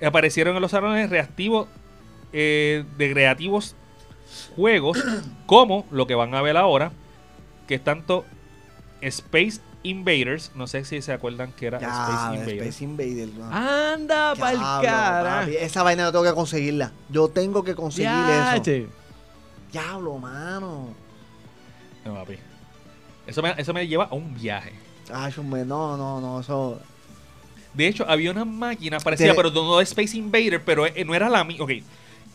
Aparecieron 0.00 0.54
en 0.54 0.62
los 0.62 0.70
salones 0.70 1.10
reactivos 1.10 1.66
eh, 2.32 2.84
de 2.96 3.12
creativos 3.12 3.74
juegos 4.54 5.02
como 5.46 5.86
lo 5.90 6.06
que 6.06 6.14
van 6.14 6.34
a 6.34 6.42
ver 6.42 6.56
ahora, 6.56 6.92
que 7.66 7.74
es 7.76 7.82
tanto 7.84 8.24
Space 9.00 9.60
Invaders, 9.88 10.50
no 10.54 10.66
sé 10.66 10.84
si 10.84 11.00
se 11.02 11.12
acuerdan 11.12 11.52
que 11.52 11.66
era 11.66 11.78
Ya, 11.80 11.88
Space 11.88 12.34
Invaders. 12.36 12.62
Space 12.68 12.84
Invader. 12.84 13.28
¿no? 13.38 13.44
Anda 13.54 14.34
pa'l 14.34 14.58
cara. 14.82 15.40
papi, 15.40 15.56
Esa 15.56 15.82
vaina 15.82 16.04
yo 16.04 16.12
tengo 16.12 16.24
que 16.24 16.32
conseguirla. 16.34 16.92
Yo 17.08 17.28
tengo 17.28 17.62
que 17.64 17.74
conseguir 17.74 18.10
eso. 18.10 18.56
Yache. 18.56 18.86
Diablo, 19.72 20.18
mano. 20.18 20.88
No, 22.04 22.14
papi. 22.14 22.36
Eso 23.26 23.42
me, 23.42 23.54
eso 23.58 23.72
me 23.74 23.86
lleva 23.86 24.04
a 24.04 24.14
un 24.14 24.34
viaje. 24.34 24.72
Ay, 25.12 25.32
hombre, 25.38 25.64
no, 25.64 25.96
no, 25.96 26.20
no, 26.20 26.40
eso. 26.40 26.80
De 27.74 27.86
hecho, 27.86 28.04
había 28.08 28.30
una 28.30 28.44
máquina 28.44 28.98
parecida, 29.00 29.30
Te- 29.30 29.34
pero 29.36 29.50
no 29.50 29.78
de 29.78 29.84
Space 29.84 30.16
Invader, 30.16 30.62
pero 30.64 30.86
eh, 30.86 31.04
no 31.04 31.14
era 31.14 31.28
la 31.28 31.44
misma. 31.44 31.64
Ok, 31.64 31.72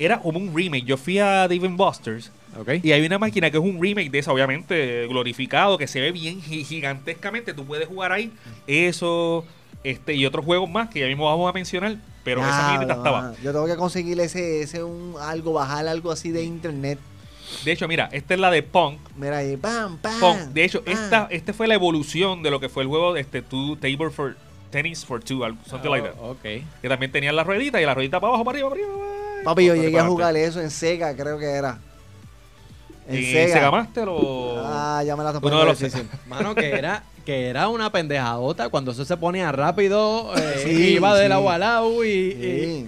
era 0.03 0.19
como 0.19 0.39
un 0.39 0.53
remake. 0.55 0.83
Yo 0.85 0.97
fui 0.97 1.19
a 1.19 1.47
Dave 1.47 1.67
Busters 1.69 2.31
Ok. 2.59 2.69
Y 2.83 2.91
hay 2.91 3.05
una 3.05 3.17
máquina 3.17 3.49
que 3.49 3.55
es 3.57 3.63
un 3.63 3.81
remake 3.81 4.09
de 4.11 4.19
esa, 4.19 4.33
obviamente, 4.33 5.07
glorificado, 5.07 5.77
que 5.77 5.87
se 5.87 6.01
ve 6.01 6.11
bien 6.11 6.41
gi- 6.41 6.65
gigantescamente. 6.65 7.53
Tú 7.53 7.63
puedes 7.65 7.87
jugar 7.87 8.11
ahí 8.11 8.29
eso 8.67 9.45
este 9.83 10.13
y 10.13 10.25
otros 10.25 10.43
juegos 10.45 10.69
más 10.69 10.89
que 10.89 10.99
ya 10.99 11.07
mismo 11.07 11.25
vamos 11.25 11.49
a 11.49 11.53
mencionar, 11.53 11.95
pero 12.23 12.41
esa 12.41 12.63
maquinita 12.73 12.93
estaba. 12.95 13.33
Yo 13.41 13.51
tengo 13.53 13.65
que 13.67 13.77
conseguir 13.77 14.19
ese, 14.19 14.61
ese 14.63 14.83
un, 14.83 15.15
algo, 15.19 15.53
bajar 15.53 15.87
algo 15.87 16.11
así 16.11 16.31
de 16.31 16.43
internet. 16.43 16.99
De 17.65 17.71
hecho, 17.71 17.87
mira, 17.87 18.09
esta 18.11 18.33
es 18.33 18.39
la 18.39 18.51
de 18.51 18.63
Punk. 18.63 18.99
Mira 19.17 19.37
ahí, 19.37 19.55
pam, 19.57 19.97
pam. 19.97 20.19
Punk. 20.19 20.39
De 20.53 20.63
hecho, 20.65 20.83
pam. 20.83 20.93
esta 20.93 21.27
este 21.31 21.53
fue 21.53 21.67
la 21.67 21.73
evolución 21.75 22.43
de 22.43 22.51
lo 22.51 22.59
que 22.59 22.67
fue 22.69 22.83
el 22.83 22.89
juego 22.89 23.13
de 23.13 23.21
este 23.21 23.41
two, 23.41 23.77
Table 23.77 24.09
for 24.09 24.35
Tennis 24.71 25.05
for 25.05 25.21
Two, 25.23 25.41
something 25.65 25.89
like 25.89 26.05
that. 26.07 26.15
Oh, 26.19 26.31
ok. 26.31 26.41
Que 26.81 26.89
también 26.89 27.11
tenía 27.11 27.31
la 27.33 27.43
ruedita 27.43 27.81
y 27.81 27.85
la 27.85 27.93
ruedita 27.93 28.19
para 28.19 28.29
abajo, 28.29 28.43
para 28.45 28.57
arriba, 28.57 28.69
para 28.69 28.81
arriba. 28.81 28.97
Papi, 29.43 29.65
yo 29.65 29.75
llegué 29.75 29.99
a 29.99 30.05
jugar 30.05 30.35
eso 30.37 30.61
en 30.61 30.69
Sega, 30.69 31.15
creo 31.15 31.37
que 31.39 31.45
era. 31.45 31.79
En 33.07 33.15
¿En 33.17 33.23
Sega. 33.25 33.53
Sega 33.53 33.71
Master 33.71 34.05
o...? 34.09 34.61
Ah, 34.63 35.01
ya 35.05 35.15
me 35.15 35.23
la 35.23 35.31
Uno 35.31 35.41
poniendo 35.41 35.73
de 35.73 35.89
los-. 35.89 36.03
Mano, 36.27 36.53
que 36.55 36.69
era, 36.69 37.03
que 37.25 37.47
era 37.47 37.67
una 37.69 37.91
pendejadota 37.91 38.69
cuando 38.69 38.91
eso 38.91 39.03
se 39.03 39.17
ponía 39.17 39.51
rápido, 39.51 40.31
eh, 40.37 40.61
Sí, 40.63 40.71
iba 40.93 41.09
agua 41.33 41.55
al 41.55 41.63
agua 41.63 42.05
y, 42.05 42.31
Sí. 42.31 42.87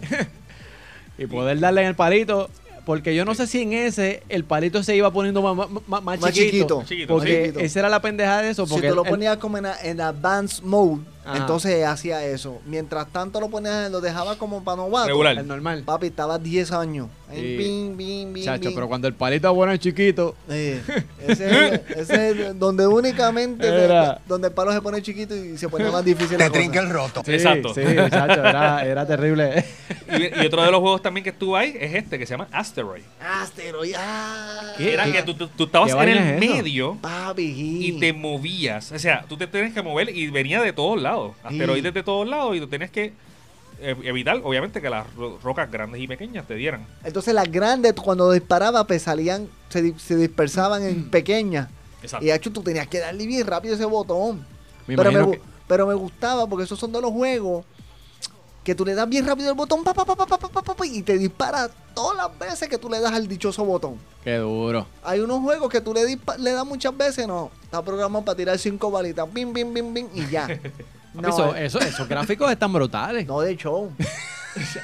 y, 1.17 1.23
y 1.23 1.27
poder 1.27 1.59
darle 1.59 1.81
en 1.81 1.87
el 1.87 1.95
palito. 1.95 2.49
Porque 2.85 3.15
yo 3.15 3.23
no 3.23 3.33
sé 3.33 3.47
si 3.47 3.61
en 3.61 3.71
ese 3.71 4.23
el 4.27 4.43
palito 4.43 4.83
se 4.83 4.93
iba 4.95 5.09
poniendo 5.09 5.41
más, 5.41 5.69
más- 5.87 6.03
más- 6.19 6.33
chiquito. 6.33 6.83
Porque 7.07 7.43
chiquito. 7.45 7.59
esa 7.61 7.79
era 7.79 7.87
la 7.89 8.01
pendejada 8.01 8.41
de 8.41 8.49
eso. 8.49 8.65
Si 8.67 8.73
Porque 8.73 8.89
tú 8.89 8.95
lo 8.95 9.05
el- 9.05 9.09
ponías 9.09 9.37
como 9.37 9.57
en, 9.57 9.65
en 9.83 10.01
advanced 10.01 10.63
mode, 10.65 11.01
Ajá. 11.25 11.37
Entonces 11.37 11.85
hacía 11.85 12.23
eso. 12.25 12.61
Mientras 12.65 13.07
tanto 13.07 13.39
lo 13.39 13.49
ponía, 13.49 13.87
lo 13.89 14.01
dejaba 14.01 14.35
como 14.37 14.63
para 14.63 14.77
novato. 14.77 15.07
Regular. 15.07 15.37
El 15.37 15.47
normal. 15.47 15.83
Papi, 15.85 16.07
estaba 16.07 16.37
10 16.37 16.71
años. 16.71 17.07
Ahí, 17.29 17.39
Sí. 17.39 17.57
bing, 17.57 17.97
bing, 17.97 18.33
bing, 18.33 18.43
Chacho, 18.45 18.65
bing. 18.69 18.75
pero 18.75 18.87
cuando 18.87 19.07
el 19.07 19.13
palito 19.15 19.51
bueno 19.53 19.71
es 19.73 19.79
chiquito. 19.79 20.35
Eh, 20.49 20.81
ese, 21.27 21.31
es, 21.45 21.51
el- 21.51 21.73
ese 21.97 22.01
es 22.01 22.37
el- 22.49 22.59
donde 22.59 22.85
únicamente 22.85 23.65
Era. 23.67 24.19
donde 24.27 24.49
el 24.49 24.53
palo 24.53 24.71
se 24.73 24.81
pone 24.81 25.01
chiquito 25.01 25.35
y 25.35 25.57
se 25.57 25.67
pone 25.69 25.89
más 25.89 26.03
difícil 26.05 26.37
la 26.37 26.49
cosa. 26.49 26.81
roto. 26.91 27.23
Sí, 27.25 27.31
Exacto. 27.33 27.73
Sí, 27.73 27.81
chacho, 28.11 28.43
era, 28.45 28.85
era 28.85 29.07
terrible. 29.07 29.63
Y, 30.11 30.41
y 30.43 30.45
otro 30.45 30.61
de 30.63 30.71
los 30.71 30.79
juegos 30.81 31.01
también 31.01 31.23
que 31.23 31.31
estuvo 31.31 31.55
ahí 31.57 31.75
es 31.79 31.95
este, 31.95 32.19
que 32.19 32.25
se 32.27 32.33
llama 32.33 32.47
Asteroid. 32.51 33.01
Asteroid, 33.19 33.95
ah, 33.97 34.73
¿Qué? 34.77 34.93
Era 34.93 35.05
¿Qué- 35.05 35.11
que 35.13 35.23
tú, 35.23 35.33
tú- 35.35 35.47
tú 35.47 35.63
estabas 35.63 35.91
en 35.91 36.09
el 36.09 36.17
es 36.17 36.39
medio 36.39 36.97
Papi. 37.01 37.55
y 37.87 37.99
te 37.99 38.13
movías. 38.13 38.91
O 38.91 38.99
sea, 38.99 39.25
tú 39.27 39.37
te 39.37 39.47
tienes 39.47 39.73
que 39.73 39.81
mover 39.81 40.09
y 40.15 40.27
venía 40.27 40.61
de 40.61 40.71
todos 40.73 41.01
lados 41.01 41.12
lados, 41.13 41.35
asteroides 41.43 41.91
ah, 41.91 41.93
de 41.93 42.03
todos 42.03 42.27
lados 42.27 42.55
y 42.55 42.59
tú 42.59 42.67
tenías 42.67 42.91
que 42.91 43.13
eh, 43.79 43.95
evitar, 44.03 44.39
obviamente, 44.43 44.81
que 44.81 44.89
las 44.89 45.05
rocas 45.15 45.69
grandes 45.69 46.01
y 46.01 46.07
pequeñas 46.07 46.47
te 46.47 46.55
dieran. 46.55 46.85
Entonces 47.03 47.33
las 47.33 47.51
grandes 47.51 47.93
cuando 47.93 48.31
disparaba 48.31 48.85
pues, 48.85 49.01
salían, 49.01 49.49
se, 49.69 49.97
se 49.99 50.15
dispersaban 50.15 50.83
en 50.83 51.01
mm. 51.01 51.09
pequeñas. 51.09 51.69
Exacto. 52.01 52.25
Y 52.25 52.29
de 52.29 52.35
hecho 52.35 52.51
tú 52.51 52.61
tenías 52.61 52.87
que 52.87 52.99
darle 52.99 53.25
bien 53.25 53.45
rápido 53.45 53.75
ese 53.75 53.85
botón. 53.85 54.45
Pero, 54.85 55.87
me, 55.87 55.93
gustaba 55.93 56.45
porque 56.47 56.65
esos 56.65 56.77
son 56.77 56.91
de 56.91 57.01
los 57.01 57.11
juegos 57.11 57.65
que 58.63 58.75
tú 58.75 58.85
le 58.85 58.95
das 58.95 59.09
bien 59.09 59.25
rápido 59.25 59.49
el 59.49 59.55
botón 59.55 59.83
pa, 59.83 59.93
pa, 59.93 60.05
pa, 60.05 60.85
y 60.85 61.01
te 61.01 61.17
dispara 61.17 61.69
todas 61.93 62.15
las 62.15 62.39
veces 62.39 62.69
que 62.69 62.77
tú 62.77 62.89
le 62.89 62.99
das 62.99 63.11
al 63.11 63.27
dichoso 63.27 63.65
botón. 63.65 63.97
Qué 64.23 64.37
duro. 64.37 64.87
Hay 65.03 65.19
unos 65.19 65.41
juegos 65.41 65.69
que 65.69 65.81
tú 65.81 65.93
le, 65.93 66.05
le 66.37 66.51
das 66.51 66.65
muchas 66.65 66.95
veces, 66.95 67.27
no. 67.27 67.51
Está 67.63 67.81
programado 67.81 68.23
para 68.23 68.37
tirar 68.37 68.57
cinco 68.57 68.89
balitas, 68.91 69.31
bim, 69.33 69.51
bim, 69.51 69.73
bim, 69.73 69.93
bim, 69.93 70.07
y 70.13 70.29
ya. 70.29 70.47
Eso- 71.27 71.55
eh, 71.55 71.65
eso- 71.65 71.79
esos 71.79 72.07
gráficos 72.07 72.51
están 72.51 72.71
brutales. 72.73 73.25
no 73.27 73.41
de 73.41 73.55
show. 73.55 73.91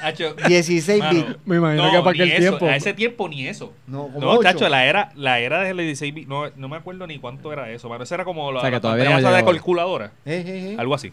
Hacho, 0.02 0.34
16 0.34 0.98
mano, 0.98 1.12
bits. 1.26 1.38
Me 1.44 1.56
imagino 1.56 1.84
no, 1.84 1.90
que 1.92 1.98
para 1.98 2.12
ni 2.12 2.20
aquel 2.22 2.30
eso, 2.32 2.38
tiempo. 2.56 2.66
A 2.66 2.76
ese 2.76 2.92
tiempo 2.92 3.28
ni 3.28 3.46
eso. 3.46 3.72
No, 3.86 4.08
como 4.08 4.20
No, 4.20 4.42
chacho, 4.42 4.68
la 4.68 4.84
era, 4.84 5.12
la 5.14 5.38
era 5.38 5.60
de 5.60 5.72
16 5.74 6.12
bits, 6.12 6.28
no, 6.28 6.50
no 6.56 6.68
me 6.68 6.76
acuerdo 6.76 7.06
ni 7.06 7.18
cuánto 7.18 7.52
era 7.52 7.70
eso, 7.70 7.88
mano. 7.88 8.02
Eso 8.02 8.14
era 8.14 8.24
como 8.24 8.50
la, 8.50 8.60
sea, 8.62 8.70
que 8.70 8.80
todavía 8.80 9.10
no 9.10 9.18
esa 9.18 9.30
de 9.30 9.44
calculadora. 9.44 10.06
Eh, 10.24 10.42
eh, 10.46 10.72
eh. 10.72 10.76
Algo 10.78 10.94
así. 10.94 11.12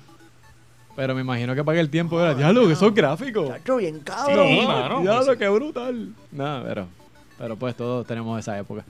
Pero 0.96 1.14
me 1.14 1.22
imagino 1.22 1.54
que 1.54 1.64
para 1.64 1.78
aquel 1.78 1.92
tiempo 1.92 2.20
era, 2.20 2.34
diablo, 2.34 2.68
que 2.68 2.76
son 2.76 2.94
gráficos. 2.94 3.48
Chacho, 3.48 3.78
bien 3.78 4.00
cabrón. 4.00 4.48
Sí, 4.48 4.66
mano. 4.66 5.02
Diablo, 5.02 5.38
qué 5.38 5.48
brutal. 5.50 6.10
No, 6.32 6.64
pero, 6.66 6.88
pero 7.38 7.56
pues 7.56 7.76
todos 7.76 8.08
tenemos 8.08 8.40
esa 8.40 8.58
época. 8.58 8.84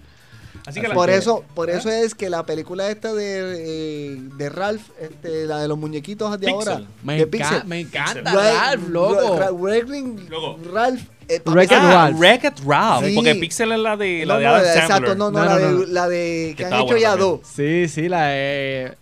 Así 0.66 0.82
que 0.82 0.88
la- 0.88 0.94
Por 0.94 1.10
que- 1.10 1.16
eso, 1.16 1.44
por 1.54 1.70
eso 1.70 1.90
es 1.90 2.14
que 2.16 2.30
la 2.30 2.46
película 2.46 2.90
esta 2.90 3.14
de, 3.14 4.14
eh, 4.16 4.18
de 4.38 4.50
Ralph, 4.50 4.82
este, 5.00 5.46
la 5.46 5.60
de 5.62 5.68
los 5.68 5.78
muñequitos 5.78 6.32
de 6.40 6.48
Pixel. 6.48 6.74
ahora, 6.74 6.86
Me, 7.04 7.16
de 7.18 7.28
enca- 7.28 7.30
Pixel. 7.32 7.64
me 7.66 7.80
encanta 7.80 8.34
Ra- 8.34 8.52
Ralph, 8.72 8.90
loco. 8.90 9.38
Ra-. 9.40 9.50
Ralph. 10.74 11.02
eh, 11.30 11.42
Wreck-It 11.46 11.78
Ah, 11.78 12.12
Ralph. 12.66 13.06
Sí. 13.06 13.16
Porque 13.16 13.36
Pixel 13.36 13.72
es 13.74 13.80
la 13.80 13.98
de, 13.98 14.26
la 14.26 14.34
No, 14.36 14.40
de 14.40 14.46
no, 14.46 14.52
Adam 14.52 14.66
exacto, 14.78 15.16
no, 15.16 15.32
no, 15.32 15.40
No, 15.40 15.46
la, 15.46 15.52
no, 15.52 15.58
de, 15.60 15.72
no. 15.74 15.86
la 15.88 16.08
de 16.08 16.54
que 16.58 16.64
Que 16.64 16.66
han 16.74 16.82
hecho 16.82 16.98
ya 16.98 17.16
dos. 17.18 17.42
Sí, 17.44 17.88
sí, 17.90 18.08
la 18.08 18.28
de... 18.28 18.94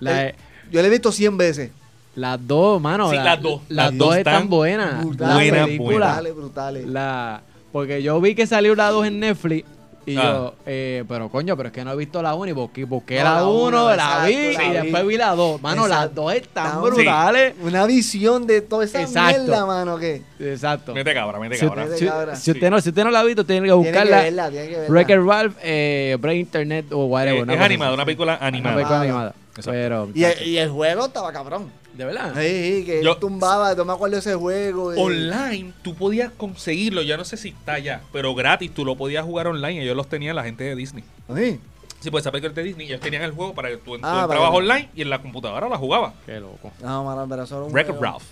La 0.00 0.10
El- 0.22 0.26
de- 0.32 0.34
Yo 0.72 0.80
la 0.82 0.88
he 0.88 0.90
visto 0.90 1.12
100 1.12 1.36
veces. 1.36 1.70
las 2.16 2.44
dos, 2.46 2.80
mano. 2.80 3.08
Sí, 3.10 3.16
la- 3.16 3.24
las 3.24 3.42
dos. 3.42 3.60
Las, 3.68 3.86
Las 3.90 3.98
dos 3.98 4.08
dos 4.08 4.16
están 4.16 4.34
están 4.34 4.50
buenas. 4.50 5.04
Brutales, 5.04 5.50
buenas, 5.50 5.78
brutales, 5.78 6.34
brutales. 6.36 6.86
La, 6.86 7.42
porque 7.72 8.02
yo 8.02 8.20
vi 8.20 8.34
que 8.34 8.46
salió 8.46 8.74
la 8.74 8.90
2 8.90 9.06
en 9.06 9.20
Netflix. 9.20 9.64
Y 10.06 10.16
Ah. 10.16 10.22
yo, 10.22 10.54
eh, 10.66 11.04
pero 11.08 11.28
coño, 11.30 11.56
pero 11.56 11.68
es 11.68 11.72
que 11.72 11.84
no 11.84 11.92
he 11.92 11.96
visto 11.96 12.20
la 12.22 12.34
1 12.34 12.48
y 12.50 12.52
busqué, 12.52 12.84
busqué 12.84 13.18
No, 13.18 13.24
la 13.24 13.34
la 13.36 13.46
1, 13.48 13.66
uno, 13.84 13.96
la 13.96 14.24
vi 14.26 14.32
y 14.34 14.70
después 14.72 15.06
vi 15.06 15.16
la 15.16 15.30
2. 15.34 15.62
Mano, 15.62 15.86
las 15.88 15.98
Exacto. 16.00 16.22
dos 16.22 16.34
están 16.34 16.66
Están- 16.66 16.82
brutales. 16.82 17.54
Una 17.62 17.86
visión 17.86 18.46
de 18.46 18.60
toda 18.60 18.84
esa 18.84 19.00
Exacto. 19.02 19.40
mierda, 19.42 19.66
mano, 19.66 19.96
que 19.98 20.22
Exacto. 20.40 20.92
Mete 20.94 21.14
cabra, 21.14 21.38
mete 21.38 21.56
Si, 21.56 21.66
cabra. 21.66 21.84
Mete 21.84 21.96
si- 21.98 22.06
cabra. 22.06 22.36
si 22.36 22.50
usted 22.50 22.70
no, 22.70 22.80
si 22.80 22.88
usted 22.90 23.04
no 23.04 23.10
la 23.10 23.20
ha 23.20 23.24
visto, 23.24 23.44
tiene 23.46 23.66
que 23.66 23.72
tiene 23.72 23.82
que 23.84 23.90
buscarla. 23.90 24.22
verla, 24.22 24.50
tiene 24.50 24.68
que 24.68 24.76
verla. 24.80 24.90
Wreck-It 24.94 25.18
Ralph, 25.26 25.56
eh, 25.62 26.16
Brain 26.20 26.40
Internet 26.40 26.86
o 26.92 27.06
whatever. 27.06 27.38
Eh, 27.38 27.42
una 27.42 27.54
es 27.54 27.60
animada, 27.60 27.94
una 27.94 28.04
película 28.04 28.36
Una 28.38 28.46
animada. 28.46 28.74
película 28.76 29.00
Animada. 29.00 29.34
Pero, 29.64 30.08
y, 30.14 30.24
el, 30.24 30.42
y 30.48 30.58
el 30.58 30.68
juego 30.70 31.06
estaba 31.06 31.32
cabrón. 31.32 31.70
¿De 31.96 32.04
verdad? 32.04 32.32
Sí, 32.34 32.78
sí, 32.80 32.84
que 32.86 33.02
Yo- 33.04 33.16
tumbaba, 33.16 33.74
no 33.74 33.84
me 33.84 33.92
acuerdo 33.92 34.14
de 34.16 34.20
ese 34.20 34.34
juego. 34.34 34.94
y- 34.94 34.98
Online, 35.00 35.72
tú 35.82 35.94
podías 35.94 36.30
conseguirlo, 36.36 37.02
ya 37.02 37.16
no 37.16 37.24
sé 37.24 37.36
si 37.36 37.50
está 37.50 37.78
ya, 37.78 38.02
pero 38.12 38.34
gratis, 38.34 38.72
tú 38.74 38.84
lo 38.84 38.96
podías 38.96 39.24
jugar 39.24 39.46
online. 39.46 39.82
Ellos 39.82 39.96
los 39.96 40.08
tenían 40.08 40.34
la 40.36 40.42
gente 40.44 40.64
de 40.64 40.74
Disney. 40.74 41.04
Sí. 41.34 41.60
Sí, 42.00 42.10
pues 42.10 42.22
esa 42.22 42.30
película 42.32 42.50
es 42.50 42.56
de 42.56 42.62
Disney, 42.64 42.86
ellos 42.88 43.00
tenían 43.00 43.22
el 43.22 43.30
juego 43.30 43.54
para 43.54 43.70
que 43.70 43.76
tú, 43.78 43.92
tú 43.96 44.00
Ah, 44.02 44.26
online 44.50 44.90
y 44.94 45.02
en 45.02 45.08
la 45.10 45.22
computadora 45.22 45.68
la 45.70 45.78
jugabas. 45.78 46.12
Qué 46.26 46.38
loco. 46.38 46.70
No, 46.82 47.02
mano, 47.04 47.26
pero 47.28 47.44
era 47.44 47.56
un 47.56 47.70
juego. 47.70 47.98
Ralph. 48.02 48.24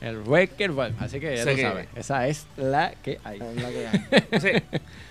El 0.00 0.18
Wreck-It 0.22 0.70
Ralph. 0.74 0.94
Así 1.02 1.18
que 1.20 1.36
ya 1.36 1.42
Sé 1.44 1.50
tú 1.50 1.56
que- 1.56 1.62
sabes. 1.62 1.88
Esa 1.94 2.28
es 2.28 2.46
la 2.56 2.92
que 3.02 3.18
hay. 3.24 3.38
Es 3.40 3.62
la 3.62 3.68
que 3.70 3.86
hay. 3.88 4.00
Entonces, 4.12 4.62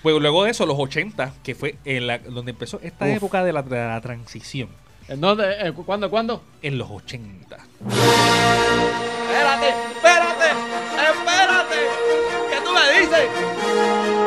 pues 0.01 0.15
luego 0.19 0.43
de 0.45 0.51
eso, 0.51 0.65
los 0.65 0.79
80, 0.79 1.33
que 1.43 1.53
fue 1.53 1.75
en 1.85 2.07
la, 2.07 2.17
donde 2.19 2.51
empezó 2.51 2.79
esta 2.81 3.05
Uf. 3.05 3.11
época 3.17 3.43
de 3.43 3.53
la, 3.53 3.61
de 3.61 3.77
la 3.77 3.99
transición. 4.01 4.69
¿En 5.09 5.19
dónde? 5.21 5.43
Eh, 5.67 5.71
cu- 5.73 5.83
¿Cuándo? 5.85 6.09
¿Cuándo? 6.09 6.41
En 6.61 6.77
los 6.77 6.89
80. 6.89 7.57
Espérate, 9.25 9.69
espérate, 9.95 10.49
espérate. 11.09 11.75
¿Qué 12.49 12.57
tú 12.63 12.71
me 12.71 12.99
dices? 12.99 13.27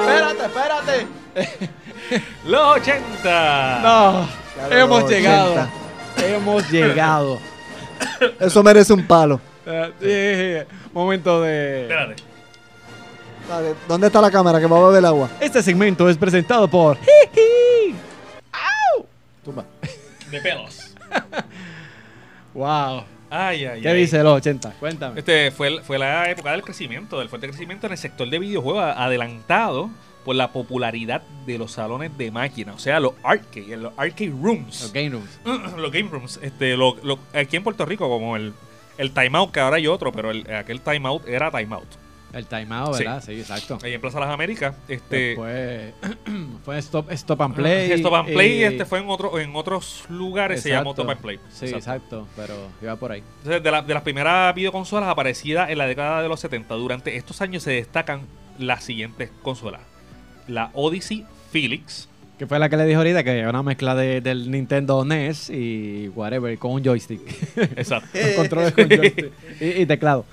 Espérate, 0.01 0.45
espérate. 0.47 1.07
¡Los 2.47 2.77
80! 2.77 3.81
No, 3.83 4.29
Claro, 4.55 4.77
hemos 4.79 5.09
llegado. 5.11 5.53
80. 5.53 5.71
Hemos 6.27 6.71
llegado. 6.71 7.39
Eso 8.41 8.63
merece 8.63 8.93
un 8.93 9.07
palo. 9.07 9.41
Eh, 9.65 10.67
sí, 10.67 10.75
momento 10.93 11.41
de. 11.43 11.83
Espérate. 11.83 12.17
Vale, 13.49 13.75
¿Dónde 13.89 14.07
está 14.09 14.21
la 14.21 14.31
cámara 14.31 14.59
que 14.61 14.67
va 14.67 14.77
a 14.79 14.81
beber 14.81 14.99
el 14.99 15.05
agua? 15.07 15.29
Este 15.41 15.63
segmento 15.63 16.09
es 16.09 16.17
presentado 16.17 16.67
por. 16.69 16.97
¡Au! 18.53 19.07
Tumba. 19.45 19.65
De 20.33 20.41
pelos. 20.41 20.95
Wow. 22.55 23.05
Ay, 23.31 23.65
ay, 23.65 23.81
¿Qué 23.81 23.89
ay. 23.89 24.01
dice 24.01 24.23
los 24.23 24.35
80? 24.37 24.73
Cuéntame. 24.79 25.19
Este 25.19 25.51
fue, 25.51 25.83
fue 25.83 25.99
la 25.99 26.29
época 26.31 26.53
del 26.53 26.63
crecimiento, 26.63 27.19
del 27.19 27.31
fuerte 27.31 27.49
crecimiento 27.49 27.87
en 27.87 27.93
el 27.93 27.99
sector 27.99 28.29
de 28.29 28.39
videojuegos, 28.39 28.85
adelantado 28.85 29.89
por 30.25 30.37
la 30.37 30.53
popularidad 30.53 31.23
de 31.47 31.57
los 31.59 31.73
salones 31.73 32.17
de 32.19 32.31
máquinas, 32.31 32.77
o 32.77 32.79
sea, 32.79 33.01
los 33.01 33.15
arcade, 33.25 33.77
los 33.77 33.93
arcade 33.97 34.31
rooms, 34.41 34.83
Los 34.83 34.93
game 34.93 35.09
rooms. 35.09 35.41
los 35.79 35.91
game 35.91 36.09
rooms. 36.11 36.39
Este, 36.43 36.77
lo- 36.77 36.97
lo- 37.03 37.19
aquí 37.33 37.57
en 37.57 37.65
Puerto 37.65 37.87
Rico, 37.87 38.07
como 38.09 38.37
el, 38.37 38.53
el 38.99 39.11
timeout, 39.13 39.51
que 39.51 39.61
ahora 39.61 39.77
hay 39.79 39.87
otro, 39.87 40.13
pero 40.13 40.31
el, 40.31 40.49
aquel 40.55 40.81
timeout 40.83 41.27
era 41.27 41.51
timeout. 41.51 41.89
El 42.33 42.47
timeout. 42.47 42.97
¿verdad? 42.97 43.23
Sí, 43.25 43.33
exacto. 43.33 43.79
Ahí 43.83 43.93
en 43.95 44.01
Plaza 44.01 44.19
Las 44.21 44.31
Américas, 44.31 44.75
este, 44.89 45.17
Después 45.37 45.93
fue 46.65 46.79
stop, 46.79 47.11
stop 47.13 47.43
and 47.43 47.55
play. 47.55 47.93
Stop 47.93 48.15
and 48.15 48.33
Play, 48.33 48.61
y- 48.61 48.65
este 48.65 48.85
fue 48.87 49.01
en, 49.01 49.09
otro, 49.09 49.39
en 49.39 49.55
otros 49.55 50.05
lugares, 50.09 50.63
se 50.63 50.71
llamó. 50.71 50.91
Stop 50.93 51.11
and 51.11 51.21
Play. 51.21 51.39
Sí, 51.51 51.67
Exacto. 51.67 52.27
exacto. 52.27 52.29
pero 52.37 52.55
iba 52.81 52.97
por 52.97 53.13
ahí. 53.13 53.23
Entonces, 53.39 53.63
de, 53.63 53.71
la- 53.71 53.83
de 53.83 53.95
las 53.95 54.03
primeras 54.03 54.55
videoconsolas 54.55 55.09
aparecidas 55.09 55.71
en 55.71 55.79
la 55.79 55.87
década 55.87 56.23
de 56.23 56.29
los 56.29 56.41
70, 56.41 56.75
durante 56.77 57.17
estos 57.17 57.41
años 57.43 57.63
se 57.63 57.73
destacan 57.73 58.23
las 58.59 58.85
siguientes 58.85 59.31
consolas. 59.43 59.81
La 60.49 60.71
Odyssey 60.75 61.25
Felix, 61.51 62.09
Que 62.39 62.47
fue 62.47 62.59
la 62.59 62.69
que 62.69 62.77
le 62.77 62.85
dijo 62.87 62.99
ahorita 62.99 63.23
que 63.23 63.39
era 63.39 63.51
una 63.51 63.63
mezcla 63.63 63.95
de, 63.95 64.21
del 64.21 64.51
Nintendo 64.51 65.05
NES 65.05 65.51
y 65.51 66.09
whatever, 66.15 66.57
con 66.59 66.73
un 66.73 66.83
joystick. 66.83 67.21
exacto. 67.77 68.09
Controles 68.37 68.73
con 68.73 68.89
joystick. 68.91 69.31
Y, 69.61 69.83
y 69.83 69.87
teclado. 69.87 70.25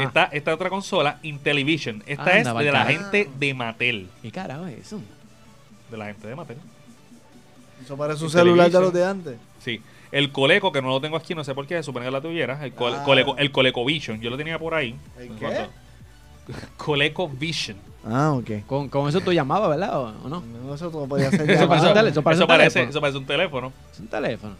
Esta, 0.00 0.24
esta 0.24 0.54
otra 0.54 0.68
consola, 0.70 1.18
Intellivision. 1.22 2.02
Esta 2.06 2.36
Anda, 2.36 2.50
es 2.60 2.66
de 2.66 2.72
la 2.72 2.84
gente 2.86 3.30
de 3.38 3.54
Mattel. 3.54 4.08
¿Qué 4.22 4.30
carajo 4.30 4.66
es 4.66 4.78
eso? 4.86 5.00
De 5.90 5.96
la 5.96 6.06
gente 6.06 6.26
de 6.28 6.34
Mattel. 6.36 6.56
Eso 7.82 7.96
parece 7.96 8.24
un 8.24 8.30
celular 8.30 8.70
de 8.70 8.80
los 8.80 8.92
de 8.92 9.04
antes. 9.04 9.36
Sí. 9.60 9.80
El 10.10 10.32
Coleco, 10.32 10.72
que 10.72 10.80
no 10.82 10.88
lo 10.88 11.00
tengo 11.00 11.16
aquí, 11.16 11.34
no 11.34 11.44
sé 11.44 11.54
por 11.54 11.66
qué, 11.66 11.82
supone 11.82 12.06
que 12.06 12.10
la 12.10 12.20
tuviera. 12.20 12.64
El, 12.64 12.72
Cole- 12.74 12.96
Ah. 12.98 13.04
Coleco, 13.04 13.36
el 13.36 13.50
ColecoVision, 13.50 14.20
yo 14.20 14.30
lo 14.30 14.36
tenía 14.36 14.58
por 14.58 14.74
ahí. 14.74 14.94
¿El 15.18 15.28
qué? 15.28 15.34
sé 15.34 15.38
cuánto. 15.38 15.70
ColecoVision. 16.78 17.76
Ah, 18.06 18.32
ok. 18.32 18.64
Con, 18.66 18.88
con 18.88 19.08
eso 19.08 19.20
tú 19.20 19.32
llamabas, 19.32 19.68
¿verdad? 19.70 19.98
¿O, 20.00 20.28
no? 20.28 20.40
No, 20.42 20.74
eso 20.74 20.90
todo 20.90 21.06
podía 21.06 21.30
ser 21.30 21.50
Eso 21.50 21.68
parece 21.68 21.88
eso 22.08 22.22
parece 22.22 22.42
un 22.42 22.48
parece, 22.48 22.70
teléfono. 22.74 22.90
eso 22.90 23.00
parece 23.00 23.18
un 23.18 23.26
teléfono. 23.26 23.72
Es 23.92 24.00
un 24.00 24.08
teléfono. 24.08 24.54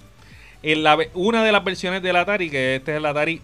En 0.62 0.83
la 0.83 0.97
ve- 0.97 1.11
una 1.14 1.43
de 1.45 1.53
las 1.53 1.64
versiones 1.64 2.03
del 2.03 2.17
Atari, 2.17 2.51
que 2.51 2.77
este 2.77 2.93
es 2.93 2.97
el 2.99 3.07
Atari 3.07 3.41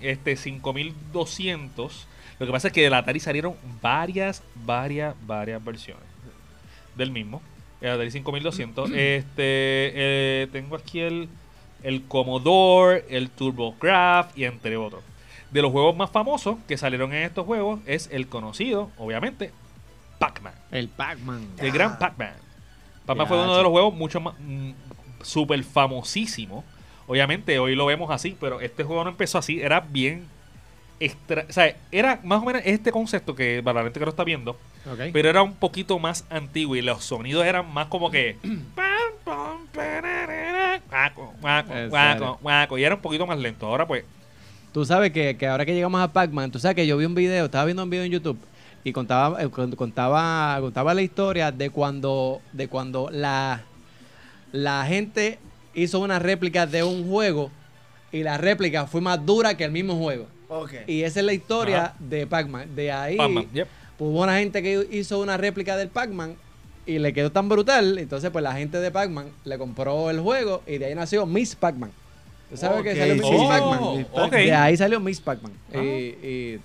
este 0.00 0.36
5200, 0.36 2.06
lo 2.38 2.46
que 2.46 2.52
pasa 2.52 2.68
es 2.68 2.74
que 2.74 2.82
del 2.82 2.94
Atari 2.94 3.20
salieron 3.20 3.54
varias, 3.82 4.42
varias, 4.64 5.14
varias 5.26 5.62
versiones 5.64 6.04
del 6.96 7.10
mismo. 7.10 7.42
El 7.80 7.90
Atari 7.90 8.10
5200. 8.10 8.90
este, 8.94 9.32
eh, 9.36 10.48
tengo 10.52 10.76
aquí 10.76 11.00
el, 11.00 11.28
el 11.82 12.04
Commodore, 12.04 13.04
el 13.08 13.30
TurboGrafx 13.30 14.36
y 14.36 14.44
entre 14.44 14.76
otros. 14.76 15.02
De 15.50 15.62
los 15.62 15.72
juegos 15.72 15.96
más 15.96 16.10
famosos 16.10 16.58
que 16.68 16.76
salieron 16.76 17.12
en 17.12 17.24
estos 17.24 17.44
juegos 17.44 17.80
es 17.86 18.08
el 18.12 18.28
conocido, 18.28 18.90
obviamente, 18.98 19.52
Pac-Man. 20.20 20.54
El 20.70 20.88
Pac-Man. 20.88 21.48
El 21.58 21.72
gran 21.72 21.98
Pac-Man. 21.98 22.34
Pac-Man 23.06 23.26
fue 23.26 23.42
uno 23.42 23.56
de 23.56 23.62
los 23.62 23.72
juegos 23.72 23.94
mucho 23.94 24.20
más 24.20 24.34
mm, 24.38 24.70
súper 25.22 25.64
famosísimo. 25.64 26.64
Obviamente 27.10 27.58
hoy 27.58 27.74
lo 27.74 27.86
vemos 27.86 28.08
así, 28.12 28.36
pero 28.38 28.60
este 28.60 28.84
juego 28.84 29.02
no 29.02 29.10
empezó 29.10 29.36
así, 29.38 29.60
era 29.60 29.80
bien 29.80 30.26
extra, 31.00 31.44
o 31.48 31.52
sea, 31.52 31.74
era 31.90 32.20
más 32.22 32.40
o 32.40 32.44
menos 32.44 32.62
este 32.64 32.92
concepto 32.92 33.34
que 33.34 33.60
para 33.64 33.80
la 33.80 33.84
gente 33.84 33.98
que 33.98 34.04
lo 34.04 34.10
está 34.10 34.22
viendo, 34.22 34.56
pero 35.12 35.28
era 35.28 35.42
un 35.42 35.54
poquito 35.54 35.98
más 35.98 36.24
antiguo 36.30 36.76
y 36.76 36.82
los 36.82 37.02
sonidos 37.04 37.44
eran 37.44 37.68
más 37.72 37.88
como 37.88 38.10
que 38.12 38.36
guaco, 40.88 41.34
guaco, 41.40 41.72
En 41.74 41.88
guaco, 41.90 42.12
serio. 42.18 42.38
guaco, 42.42 42.78
y 42.78 42.84
era 42.84 42.94
un 42.94 43.00
poquito 43.00 43.26
más 43.26 43.38
lento. 43.38 43.66
Ahora 43.66 43.86
pues, 43.86 44.04
Tú 44.72 44.84
sabes 44.84 45.10
que, 45.10 45.36
que 45.36 45.48
ahora 45.48 45.66
que 45.66 45.74
llegamos 45.74 46.00
a 46.00 46.12
Pac-Man, 46.12 46.52
tú 46.52 46.60
sabes 46.60 46.76
que 46.76 46.86
yo 46.86 46.96
vi 46.96 47.04
un 47.04 47.14
video, 47.16 47.46
estaba 47.46 47.64
viendo 47.64 47.82
un 47.82 47.90
video 47.90 48.04
en 48.04 48.12
YouTube 48.12 48.38
y 48.84 48.92
contaba, 48.92 49.42
eh, 49.42 49.48
con- 49.50 49.72
contaba, 49.72 50.58
contaba 50.60 50.94
la 50.94 51.02
historia 51.02 51.50
de 51.50 51.70
cuando, 51.70 52.40
de 52.52 52.68
cuando 52.68 53.08
la, 53.10 53.62
la 54.52 54.84
gente 54.86 55.38
hizo 55.74 56.00
una 56.00 56.18
réplica 56.18 56.66
de 56.66 56.82
un 56.82 57.08
juego 57.08 57.50
y 58.12 58.22
la 58.22 58.38
réplica 58.38 58.86
fue 58.86 59.00
más 59.00 59.24
dura 59.24 59.56
que 59.56 59.64
el 59.64 59.72
mismo 59.72 59.96
juego. 59.96 60.26
Ok. 60.48 60.72
Y 60.86 61.02
esa 61.02 61.20
es 61.20 61.26
la 61.26 61.32
historia 61.32 61.84
Ajá. 61.84 61.94
de 62.00 62.26
Pac-Man. 62.26 62.74
De 62.74 62.90
ahí 62.90 63.16
Pac-Man, 63.16 63.46
yep. 63.52 63.68
pues, 63.96 64.10
hubo 64.10 64.22
una 64.22 64.38
gente 64.38 64.62
que 64.62 64.88
hizo 64.90 65.20
una 65.20 65.36
réplica 65.36 65.76
del 65.76 65.88
Pac-Man 65.88 66.34
y 66.86 66.98
le 66.98 67.12
quedó 67.12 67.30
tan 67.30 67.48
brutal. 67.48 67.98
Entonces, 67.98 68.30
pues 68.30 68.42
la 68.42 68.52
gente 68.54 68.78
de 68.80 68.90
Pac-Man 68.90 69.26
le 69.44 69.58
compró 69.58 70.10
el 70.10 70.18
juego 70.20 70.62
y 70.66 70.78
de 70.78 70.86
ahí 70.86 70.94
nació 70.94 71.24
Miss 71.26 71.54
Pac-Man. 71.54 71.92
¿Tú 72.50 72.56
sabes 72.56 72.82
que 72.82 72.90
Ok, 72.90 72.96
salió 72.98 73.14
Miss 73.14 73.26
sí, 73.26 73.38
sí. 73.38 73.46
Pac-Man? 73.46 73.78
Oh, 73.80 74.24
ok. 74.24 74.32
De 74.32 74.52
ahí 74.54 74.76
salió 74.76 74.98
Miss 74.98 75.20
Pac-Man. 75.20 75.52
Ah. 75.72 75.76
Y, 75.78 75.86
y, 75.86 76.60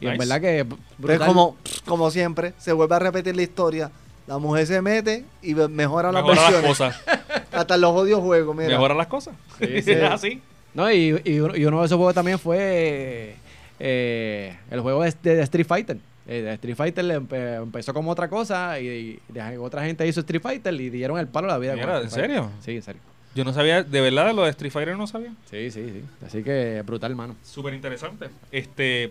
y 0.00 0.06
en 0.06 0.12
Nice. 0.12 0.18
verdad 0.18 0.40
que 0.42 0.58
Entonces, 0.58 0.86
brutal. 0.98 1.26
como, 1.28 1.56
como 1.86 2.10
siempre, 2.10 2.52
se 2.58 2.74
vuelve 2.74 2.94
a 2.94 2.98
repetir 2.98 3.34
la 3.34 3.42
historia. 3.42 3.90
La 4.26 4.38
mujer 4.38 4.66
se 4.66 4.80
mete 4.80 5.24
y 5.42 5.54
mejora, 5.54 6.12
las 6.12 6.24
mejora 6.24 6.50
las 6.50 6.62
cosas, 6.64 7.00
Hasta 7.52 7.76
los 7.76 7.90
odios 7.92 8.20
juegos, 8.20 8.54
mira. 8.56 8.68
mejora 8.70 8.94
las 8.94 9.06
cosas. 9.08 9.34
Sí, 9.58 9.66
sí. 9.82 9.90
Es 9.92 10.02
así. 10.02 10.40
No, 10.74 10.90
y, 10.90 11.20
y 11.24 11.40
uno, 11.40 11.56
y 11.56 11.64
uno 11.66 11.80
de 11.80 11.86
esos 11.86 11.96
juegos 11.96 12.14
también 12.14 12.38
fue 12.38 13.34
eh, 13.78 14.56
el 14.70 14.80
juego 14.80 15.02
de, 15.02 15.12
de 15.22 15.42
Street 15.42 15.66
Fighter. 15.66 15.98
Eh, 16.26 16.40
de 16.42 16.52
Street 16.54 16.76
Fighter 16.76 17.04
le 17.04 17.18
empe- 17.20 17.62
empezó 17.62 17.92
como 17.92 18.10
otra 18.12 18.28
cosa 18.28 18.78
y, 18.78 18.86
y 18.86 19.20
de- 19.32 19.58
otra 19.58 19.84
gente 19.84 20.06
hizo 20.06 20.20
Street 20.20 20.40
Fighter 20.40 20.72
y 20.80 20.88
dieron 20.88 21.18
el 21.18 21.26
palo 21.28 21.48
a 21.48 21.52
la 21.54 21.58
vida. 21.58 21.74
Mira, 21.74 22.00
¿en 22.00 22.10
serio? 22.10 22.50
Sí, 22.64 22.76
en 22.76 22.82
serio. 22.82 23.02
Yo 23.34 23.44
no 23.44 23.52
sabía, 23.52 23.82
de 23.82 24.00
verdad, 24.00 24.32
lo 24.34 24.44
de 24.44 24.50
Street 24.50 24.70
Fighter 24.72 24.96
no 24.96 25.06
sabía. 25.06 25.32
Sí, 25.50 25.70
sí, 25.70 25.84
sí. 25.90 26.02
Así 26.24 26.42
que 26.44 26.82
brutal, 26.86 27.14
mano. 27.16 27.34
Súper 27.42 27.74
interesante. 27.74 28.28
Este, 28.52 29.10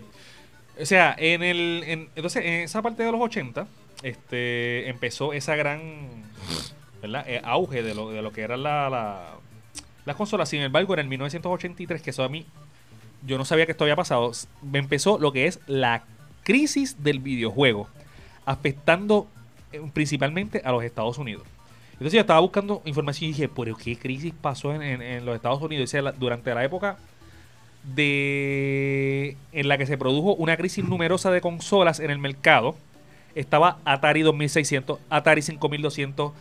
o 0.80 0.86
sea, 0.86 1.14
en 1.18 1.42
el, 1.42 1.84
en- 1.86 2.08
entonces 2.16 2.44
en 2.44 2.52
esa 2.62 2.80
parte 2.82 3.02
de 3.02 3.12
los 3.12 3.20
80, 3.20 3.66
este, 4.02 4.88
empezó 4.88 5.32
esa 5.32 5.56
gran. 5.56 5.80
Eh, 7.02 7.40
auge 7.44 7.82
de 7.82 7.94
lo, 7.94 8.10
de 8.10 8.22
lo 8.22 8.32
que 8.32 8.42
eran 8.42 8.62
la, 8.62 8.88
la- 8.88 9.34
las 10.04 10.16
consolas. 10.16 10.48
Sin 10.48 10.60
embargo, 10.62 10.94
en 10.94 11.00
el 11.00 11.08
1983, 11.08 12.00
que 12.02 12.10
eso 12.10 12.22
a 12.22 12.28
mí, 12.28 12.46
yo 13.26 13.38
no 13.38 13.44
sabía 13.44 13.66
que 13.66 13.72
esto 13.72 13.84
había 13.84 13.96
pasado, 13.96 14.30
me 14.62 14.78
empezó 14.78 15.18
lo 15.18 15.32
que 15.32 15.46
es 15.46 15.60
la 15.66 16.04
crisis 16.44 17.02
del 17.02 17.18
videojuego, 17.20 17.88
afectando 18.46 19.26
eh, 19.72 19.80
principalmente 19.92 20.62
a 20.64 20.72
los 20.72 20.84
Estados 20.84 21.18
Unidos. 21.18 21.42
Entonces 21.92 22.14
yo 22.14 22.20
estaba 22.20 22.40
buscando 22.40 22.82
información 22.84 23.30
y 23.30 23.32
dije, 23.32 23.48
¿pero 23.48 23.76
qué 23.76 23.96
crisis 23.96 24.32
pasó 24.40 24.72
en, 24.74 25.24
los 25.24 25.36
Estados 25.36 25.60
Unidos? 25.62 25.84
Dice, 25.90 26.02
la- 26.02 26.12
durante 26.12 26.52
la 26.54 26.64
época 26.64 26.96
de 27.94 29.36
en 29.52 29.68
la 29.68 29.78
que 29.78 29.86
se 29.86 29.98
produjo 29.98 30.34
una 30.34 30.56
crisis 30.56 30.84
numerosa 30.84 31.30
de 31.30 31.40
consolas 31.40 32.00
en 32.00 32.10
el 32.10 32.18
mercado, 32.18 32.76
estaba 33.34 33.78
Atari 33.84 34.22
2600, 34.22 34.98
Atari 35.10 35.42
5200, 35.42 36.32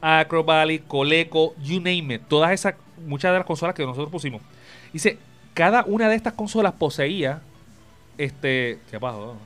Acro 0.00 0.44
Valley, 0.44 0.78
Coleco, 0.80 1.54
you 1.62 1.80
name 1.80 2.14
it, 2.14 2.22
todas 2.28 2.52
esas, 2.52 2.74
muchas 3.06 3.32
de 3.32 3.38
las 3.38 3.46
consolas 3.46 3.74
que 3.74 3.84
nosotros 3.84 4.10
pusimos. 4.10 4.40
Dice, 4.92 5.18
cada 5.54 5.84
una 5.84 6.08
de 6.08 6.14
estas 6.14 6.34
consolas 6.34 6.72
poseía, 6.72 7.40
este, 8.16 8.78
¿qué 8.90 9.00
pasó? 9.00 9.36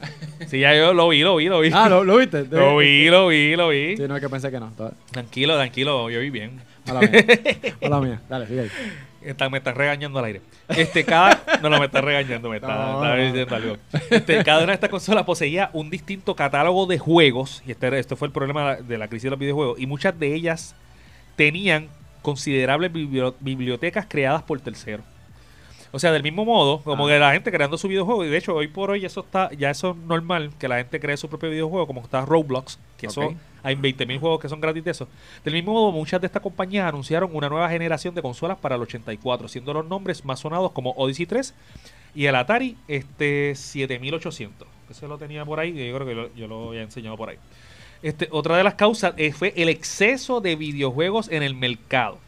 Sí, 0.48 0.60
ya 0.60 0.74
yo 0.74 0.92
lo 0.92 1.08
vi, 1.08 1.20
lo 1.20 1.36
vi, 1.36 1.46
lo 1.46 1.60
vi. 1.60 1.70
Ah, 1.72 1.88
¿lo, 1.88 2.04
lo 2.04 2.18
viste? 2.18 2.44
Lo 2.50 2.76
vi, 2.76 3.08
lo 3.08 3.28
vi, 3.28 3.56
lo 3.56 3.68
vi. 3.68 3.96
Sí, 3.96 4.02
no, 4.06 4.16
es 4.16 4.22
que 4.22 4.28
pensé 4.28 4.50
que 4.50 4.60
no. 4.60 4.70
Tranquilo, 5.10 5.54
tranquilo, 5.56 6.10
yo 6.10 6.20
vi 6.20 6.30
bien. 6.30 6.60
Mala 6.86 7.00
mía. 7.00 7.24
Mala 7.80 8.00
mía. 8.00 8.20
Dale, 8.28 8.46
sigue 8.46 8.60
ahí. 8.62 8.70
Está- 9.24 9.48
me 9.50 9.58
están 9.58 9.74
regañando 9.74 10.18
al 10.18 10.24
aire. 10.26 10.40
Este, 10.68 11.04
cada. 11.04 11.42
No, 11.62 11.70
no, 11.70 11.78
me 11.78 11.86
está 11.86 12.00
regañando, 12.00 12.48
me 12.50 12.56
está, 12.56 12.68
No, 12.68 13.02
está 13.04 13.16
no. 13.16 13.22
diciendo 13.24 13.54
algo. 13.56 13.76
Este, 14.10 14.44
cada 14.44 14.58
una 14.58 14.68
de 14.68 14.74
estas 14.74 14.90
consolas 14.90 15.24
poseía 15.24 15.70
un 15.72 15.90
distinto 15.90 16.34
catálogo 16.36 16.86
de 16.86 16.98
juegos. 16.98 17.62
Y 17.66 17.70
este, 17.72 17.98
esto 17.98 18.16
fue 18.16 18.26
el 18.28 18.32
problema 18.32 18.76
de 18.76 18.98
la 18.98 19.08
crisis 19.08 19.24
de 19.24 19.30
los 19.30 19.38
videojuegos. 19.38 19.78
Y 19.80 19.86
muchas 19.86 20.18
de 20.18 20.34
ellas 20.34 20.74
tenían 21.36 21.88
considerables 22.22 22.92
biblio- 22.92 23.34
bibliotecas 23.40 24.06
creadas 24.08 24.42
por 24.42 24.60
terceros. 24.60 25.04
O 25.92 25.98
sea, 25.98 26.10
del 26.10 26.22
mismo 26.24 26.44
modo, 26.44 26.80
como 26.82 27.06
Ah. 27.06 27.10
que 27.10 27.18
la 27.18 27.32
gente 27.32 27.52
creando 27.52 27.78
su 27.78 27.86
videojuego, 27.86 28.24
y 28.24 28.28
de 28.28 28.36
hecho 28.36 28.54
hoy 28.54 28.66
por 28.68 28.90
hoy 28.90 29.04
eso 29.04 29.20
está, 29.20 29.50
ya 29.52 29.70
eso 29.70 29.90
es 29.90 29.96
normal, 30.08 30.50
que 30.58 30.66
la 30.66 30.78
gente 30.78 30.98
cree 30.98 31.16
su 31.16 31.28
propio 31.28 31.50
videojuego, 31.50 31.86
como 31.86 32.00
está 32.00 32.24
Roblox, 32.24 32.78
que 32.98 33.06
eso 33.06 33.20
Ok. 33.26 33.36
Hay 33.64 33.74
20.000 33.74 34.20
juegos 34.20 34.38
que 34.40 34.48
son 34.48 34.60
gratis 34.60 34.84
de 34.84 34.92
eso. 34.92 35.08
Del 35.44 35.54
mismo 35.54 35.72
modo, 35.72 35.90
muchas 35.90 36.20
de 36.20 36.26
estas 36.28 36.40
compañías 36.42 36.86
anunciaron 36.88 37.30
una 37.34 37.48
nueva 37.48 37.68
generación 37.68 38.14
de 38.14 38.22
consolas 38.22 38.56
para 38.58 38.76
el 38.76 38.82
84, 38.82 39.48
siendo 39.48 39.72
los 39.74 39.84
nombres 39.86 40.24
más 40.24 40.38
sonados 40.38 40.70
como 40.70 40.92
Odyssey 40.92 41.26
3 41.26 41.52
y 42.14 42.26
el 42.26 42.36
Atari 42.36 42.76
este 42.86 43.54
7800. 43.56 44.68
Ese 44.90 45.08
lo 45.08 45.18
tenía 45.18 45.44
por 45.44 45.58
ahí, 45.58 45.70
y 45.70 45.88
yo 45.88 45.94
creo 45.96 46.06
que 46.06 46.14
lo- 46.14 46.34
yo 46.34 46.46
lo 46.46 46.68
había 46.68 46.82
enseñado 46.82 47.16
por 47.16 47.30
ahí. 47.30 47.36
Este, 48.02 48.28
otra 48.30 48.56
de 48.58 48.64
las 48.64 48.74
causas 48.74 49.14
eh, 49.16 49.32
fue 49.32 49.52
el 49.56 49.68
exceso 49.70 50.40
de 50.40 50.56
videojuegos 50.56 51.28
en 51.30 51.42
el 51.42 51.54
mercado. 51.54 52.18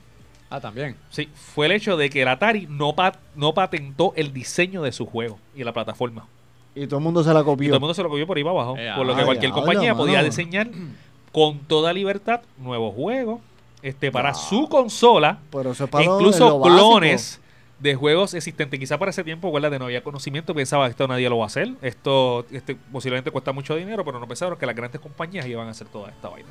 Ah, 0.49 0.61
también. 0.61 0.96
Sí, 1.11 1.29
fue 1.35 1.66
el 1.66 1.72
hecho 1.72 1.96
de 1.96 2.09
que 2.09 2.22
el 2.22 2.29
Atari 2.29 2.66
no, 2.70 2.94
pa- 2.94 3.18
no 3.35 3.53
patentó 3.53 4.12
el 4.16 4.33
diseño 4.33 4.81
de 4.83 4.92
su 4.92 5.05
juego 5.05 5.38
y 5.55 5.64
la 5.64 5.72
plataforma. 5.72 6.27
Y 6.75 6.87
todo 6.87 6.99
el 6.99 7.05
mundo 7.05 7.22
se 7.25 7.33
la 7.35 7.40
Y 7.40 7.44
copió. 7.44 7.68
todo 7.68 7.77
el 7.77 7.81
mundo 7.81 7.94
se 7.94 8.03
lo 8.03 8.09
cogió 8.09 8.27
por 8.27 8.37
ahí 8.37 8.44
para 8.44 8.53
abajo. 8.55 8.77
Eh, 8.79 8.90
por 8.96 9.07
lo 9.07 9.14
que 9.16 9.22
ah, 9.22 9.25
cualquier 9.25 9.51
compañía 9.53 9.94
podía 9.94 10.22
diseñar 10.22 10.68
con 11.37 11.59
toda 11.59 11.92
libertad 11.92 12.40
nuevos 12.57 12.94
juegos 12.94 13.40
este, 13.83 14.11
para 14.11 14.31
Ah. 14.31 14.35
su 14.35 14.70
consola. 14.70 15.37
Pero 15.53 15.72
eso 15.72 15.85
es 15.85 15.90
para 15.90 16.07
lo- 16.07 16.18
incluso 16.18 16.59
básico. 16.61 16.77
clones 16.79 17.42
de 17.79 17.94
juegos 17.94 18.33
existentes. 18.33 18.81
Quizá 18.81 18.96
para 18.99 19.11
ese 19.11 19.22
tiempo, 19.22 19.53
de 19.61 19.79
no 19.79 19.85
había 19.85 20.03
conocimiento, 20.03 20.55
pensaba 20.55 20.87
esto 20.88 21.07
nadie 21.07 21.29
lo 21.29 21.37
va 21.37 21.44
a 21.44 21.49
hacer. 21.49 21.75
Esto 21.83 22.46
este, 22.51 22.75
posiblemente 22.90 23.31
cuesta 23.31 23.53
mucho 23.53 23.77
dinero, 23.77 24.03
pero 24.03 24.18
no 24.18 24.27
pensaron 24.27 24.59
que 24.59 24.64
las 24.64 24.75
grandes 24.75 24.99
compañías 24.99 25.44
iban 25.46 25.68
a 25.68 25.72
hacer 25.72 25.88
toda 25.88 26.09
esta 26.09 26.31
vaina. 26.31 26.49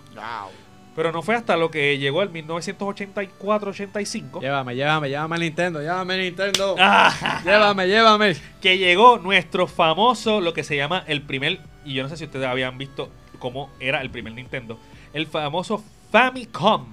Pero 0.95 1.12
no 1.12 1.24
fue 1.24 1.34
hasta 1.36 1.58
lo 1.58 1.71
que 1.71 1.98
llegó 1.98 2.21
el 2.21 2.30
1984-85 2.30 4.39
Llévame, 4.39 4.76
llévame, 4.76 5.10
llévame 5.10 5.36
al 5.36 5.41
Nintendo, 5.41 5.82
llévame 5.82 6.17
Nintendo. 6.17 6.76
Ah. 6.80 7.41
Llévame, 7.43 7.88
llévame. 7.88 8.36
que 8.62 8.78
llegó 8.78 9.17
nuestro 9.17 9.65
famoso, 9.67 10.39
lo 10.41 10.54
que 10.54 10.63
se 10.63 10.76
llama 10.78 11.04
el 11.08 11.21
primer, 11.24 11.60
y 11.84 11.95
yo 11.95 12.04
no 12.04 12.10
sé 12.10 12.17
si 12.17 12.26
ustedes 12.26 12.45
habían 12.48 12.78
visto 12.78 13.10
cómo 13.38 13.69
era 13.80 14.02
el 14.02 14.10
primer 14.10 14.34
Nintendo, 14.34 14.80
el 15.13 15.28
famoso 15.28 15.84
Famicom, 16.12 16.86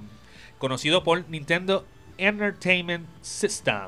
conocido 0.57 1.03
por 1.03 1.27
Nintendo 1.29 1.85
Entertainment 2.17 3.05
System. 3.21 3.87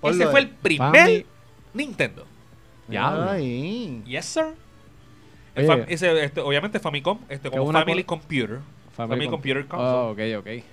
Ponlo 0.00 0.22
Ese 0.22 0.30
fue 0.30 0.40
el 0.40 0.48
primer 0.50 0.90
Fami- 0.92 1.24
Nintendo. 1.74 2.26
Ay. 2.96 4.02
Yes, 4.06 4.26
sir. 4.26 4.54
El 5.54 5.70
Oye. 5.70 5.82
fam- 5.82 5.84
ese, 5.88 6.24
este, 6.24 6.40
obviamente 6.40 6.78
Famicom, 6.80 7.18
este, 7.28 7.50
como 7.50 7.64
una 7.64 7.80
Family 7.80 8.04
co- 8.04 8.18
Computer. 8.18 8.60
Family 8.94 9.10
Family 9.14 9.24
Com- 9.26 9.32
Computer 9.34 9.66
Console. 9.66 9.88
Oh, 9.90 10.10
ok, 10.10 10.18
ok. 10.40 10.46
Ese 10.46 10.64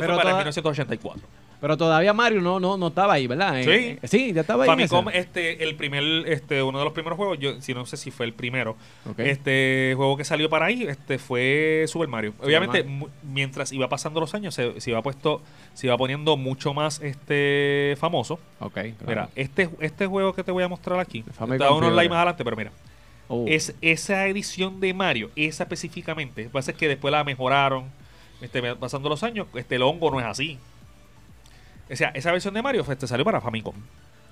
Pero 0.00 0.14
fue 0.14 0.16
para 0.16 0.22
toda- 0.22 0.30
el 0.30 0.36
1984. 0.38 1.22
Pero 1.60 1.76
todavía 1.76 2.12
Mario 2.12 2.40
no, 2.40 2.60
no, 2.60 2.76
no 2.76 2.88
estaba 2.88 3.14
ahí, 3.14 3.26
¿verdad? 3.26 3.62
Sí. 3.62 3.70
Eh, 3.70 3.98
eh, 4.00 4.08
sí, 4.08 4.32
ya 4.32 4.42
estaba 4.42 4.62
ahí. 4.62 4.68
Famicom, 4.68 5.08
este, 5.12 5.64
el 5.64 5.74
primer, 5.74 6.04
este, 6.28 6.62
uno 6.62 6.78
de 6.78 6.84
los 6.84 6.92
primeros 6.92 7.16
juegos, 7.16 7.38
yo 7.40 7.60
si 7.60 7.74
no 7.74 7.84
sé 7.84 7.96
si 7.96 8.10
fue 8.12 8.26
el 8.26 8.32
primero, 8.32 8.76
este 9.16 9.92
juego 9.96 10.16
que 10.16 10.24
salió 10.24 10.48
para 10.48 10.66
ahí, 10.66 10.84
este 10.84 11.18
fue 11.18 11.84
Super 11.88 12.06
Mario. 12.08 12.34
Obviamente, 12.40 12.84
Mario. 12.84 13.10
mientras 13.22 13.72
iba 13.72 13.88
pasando 13.88 14.20
los 14.20 14.34
años, 14.34 14.54
se, 14.54 14.80
se 14.80 14.90
iba 14.90 15.02
puesto, 15.02 15.42
se 15.74 15.88
iba 15.88 15.96
poniendo 15.96 16.36
mucho 16.36 16.74
más 16.74 17.00
este 17.02 17.96
famoso. 17.98 18.38
Ok, 18.60 18.74
claro. 18.74 18.94
Mira, 19.06 19.28
este, 19.34 19.68
este 19.80 20.06
juego 20.06 20.32
que 20.34 20.44
te 20.44 20.52
voy 20.52 20.62
a 20.62 20.68
mostrar 20.68 21.00
aquí, 21.00 21.22
Famicom 21.22 21.52
está 21.54 21.72
uno 21.72 21.88
online 21.88 22.08
más 22.08 22.18
adelante, 22.18 22.44
pero 22.44 22.56
mira, 22.56 22.70
Oh. 23.30 23.44
es 23.46 23.74
esa 23.82 24.26
edición 24.26 24.80
de 24.80 24.94
Mario, 24.94 25.30
esa 25.36 25.64
específicamente, 25.64 26.44
lo 26.44 26.48
que 26.48 26.52
pasa 26.52 26.70
es 26.70 26.78
que 26.78 26.88
después 26.88 27.12
la 27.12 27.24
mejoraron, 27.24 27.84
este, 28.40 28.74
pasando 28.76 29.10
los 29.10 29.22
años, 29.22 29.48
este 29.54 29.74
el 29.74 29.82
hongo 29.82 30.10
no 30.10 30.18
es 30.18 30.24
así. 30.24 30.58
O 31.90 31.96
sea, 31.96 32.08
esa 32.10 32.32
versión 32.32 32.54
de 32.54 32.62
Mario 32.62 32.84
este, 32.88 33.06
salió 33.06 33.24
para 33.24 33.40
Famicom. 33.40 33.74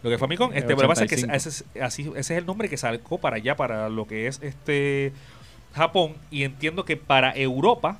Lo 0.02 0.10
que 0.10 0.14
es 0.14 0.20
Famicom, 0.20 0.50
este, 0.52 0.62
pero 0.76 0.76
lo 0.76 0.82
que 0.82 0.88
pasa 0.88 1.04
es 1.04 1.10
que 1.10 1.16
85. 1.16 1.36
ese, 1.36 1.48
es- 1.48 1.82
así, 1.82 2.02
ese 2.16 2.34
es 2.34 2.38
el 2.38 2.46
nombre 2.46 2.68
que 2.68 2.76
sacó 2.76 3.18
para 3.18 3.36
allá, 3.36 3.56
para 3.56 3.88
lo 3.88 4.06
que 4.06 4.26
es 4.26 4.40
este 4.42 5.12
Japón. 5.74 6.14
Y 6.30 6.44
entiendo 6.44 6.84
que 6.84 6.96
para 6.96 7.32
Europa 7.36 7.98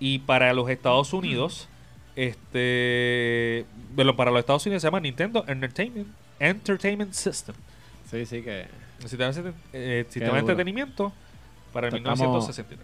y 0.00 0.20
para 0.20 0.52
los 0.54 0.68
Estados 0.70 1.12
Unidos, 1.12 1.68
este, 2.16 3.64
bueno, 3.94 4.16
para 4.16 4.30
los 4.30 4.40
Estados 4.40 4.64
Unidos 4.66 4.82
se 4.82 4.86
llama 4.88 5.00
Nintendo 5.00 5.44
Entertainment, 5.46 6.08
Entertainment 6.40 7.12
System. 7.12 7.54
Sí, 8.10 8.24
sí, 8.26 8.42
que 8.42 8.62
El 9.02 9.08
sistema, 9.08 9.30
de- 9.32 9.52
eh, 9.72 10.04
sistema 10.08 10.24
de 10.34 10.40
duro. 10.40 10.52
entretenimiento 10.52 11.12
para 11.72 11.88
el 11.88 11.94
Estamos- 11.96 12.18
1963. 12.20 12.80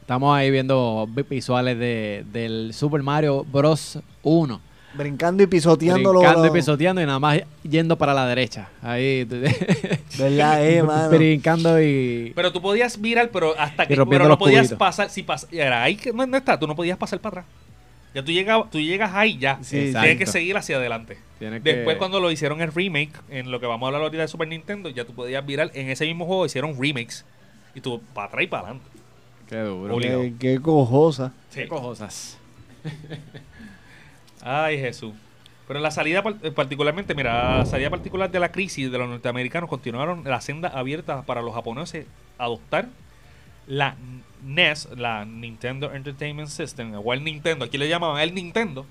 estamos 0.00 0.36
ahí 0.36 0.50
viendo 0.50 1.06
vi- 1.08 1.22
visuales 1.28 1.78
de, 1.78 2.24
del 2.32 2.72
Super 2.74 3.02
Mario 3.02 3.44
Bros. 3.44 3.98
1. 4.22 4.60
Brincando 4.94 5.42
y 5.42 5.46
pisoteando 5.46 6.12
los- 6.12 6.22
brincando 6.22 6.46
y 6.46 6.50
pisoteando 6.50 7.00
y 7.02 7.06
nada 7.06 7.18
más 7.18 7.40
yendo 7.62 7.96
para 7.96 8.12
la 8.12 8.26
derecha. 8.26 8.68
Ahí, 8.82 9.24
¿Verdad, 10.18 10.66
eh, 10.68 10.82
mano? 10.86 11.08
brincando 11.10 11.80
y... 11.82 12.32
Pero 12.34 12.52
tú 12.52 12.60
podías 12.60 13.00
virar, 13.00 13.30
pero 13.30 13.58
hasta 13.58 13.86
que 13.86 13.94
pero 13.96 14.28
no 14.28 14.38
podías 14.38 14.62
cubitos. 14.66 14.78
pasar. 14.78 15.08
Si 15.10 15.22
pas, 15.22 15.46
era 15.50 15.82
ahí 15.82 15.96
que 15.96 16.12
no, 16.12 16.26
no 16.26 16.36
está, 16.36 16.58
tú 16.58 16.66
no 16.66 16.76
podías 16.76 16.98
pasar 16.98 17.20
para 17.20 17.40
atrás. 17.40 17.54
Ya 18.14 18.22
tú, 18.22 18.30
llegabas, 18.30 18.70
tú 18.70 18.78
llegas 18.78 19.12
ahí 19.14 19.38
ya. 19.38 19.58
Sí, 19.62 19.90
Tienes 19.92 20.18
que 20.18 20.26
seguir 20.26 20.54
hacia 20.58 20.76
adelante. 20.76 21.16
Tienes 21.38 21.62
que- 21.62 21.74
Después, 21.76 21.96
cuando 21.96 22.20
lo 22.20 22.30
hicieron 22.30 22.60
el 22.60 22.70
remake, 22.70 23.12
en 23.30 23.50
lo 23.50 23.58
que 23.58 23.64
vamos 23.66 23.86
a 23.86 23.88
hablar 23.88 24.02
ahorita 24.02 24.20
de 24.20 24.28
Super 24.28 24.48
Nintendo, 24.48 24.90
ya 24.90 25.06
tú 25.06 25.14
podías 25.14 25.44
virar. 25.46 25.70
En 25.72 25.88
ese 25.88 26.04
mismo 26.04 26.26
juego 26.26 26.44
hicieron 26.44 26.76
remakes. 26.78 27.24
Y 27.74 27.80
tú 27.80 28.02
para 28.12 28.26
atrás 28.26 28.44
y 28.44 28.46
para 28.48 28.62
adelante. 28.64 28.86
Qué 29.48 29.56
duro. 29.60 29.96
Qué, 29.98 30.34
qué 30.38 30.60
cojosa. 30.60 31.32
Sí. 31.48 31.60
Qué 31.60 31.68
cosas. 31.68 32.36
Ay, 34.42 34.78
Jesús. 34.78 35.14
Pero 35.68 35.80
la 35.80 35.90
salida, 35.90 36.22
eh, 36.42 36.50
particularmente, 36.50 37.14
mira, 37.14 37.58
la 37.58 37.66
salida 37.66 37.88
particular 37.88 38.30
de 38.30 38.40
la 38.40 38.50
crisis 38.50 38.90
de 38.90 38.98
los 38.98 39.08
norteamericanos 39.08 39.70
continuaron 39.70 40.24
la 40.24 40.40
senda 40.40 40.68
abierta 40.68 41.22
para 41.22 41.40
los 41.40 41.54
japoneses 41.54 42.06
adoptar 42.38 42.88
la 43.66 43.96
NES, 44.42 44.88
la 44.96 45.24
Nintendo 45.24 45.92
Entertainment 45.92 46.48
System, 46.48 46.94
o 46.94 47.12
el 47.12 47.22
Nintendo, 47.22 47.64
aquí 47.64 47.78
le 47.78 47.88
llamaban 47.88 48.20
el 48.20 48.34
Nintendo, 48.34 48.84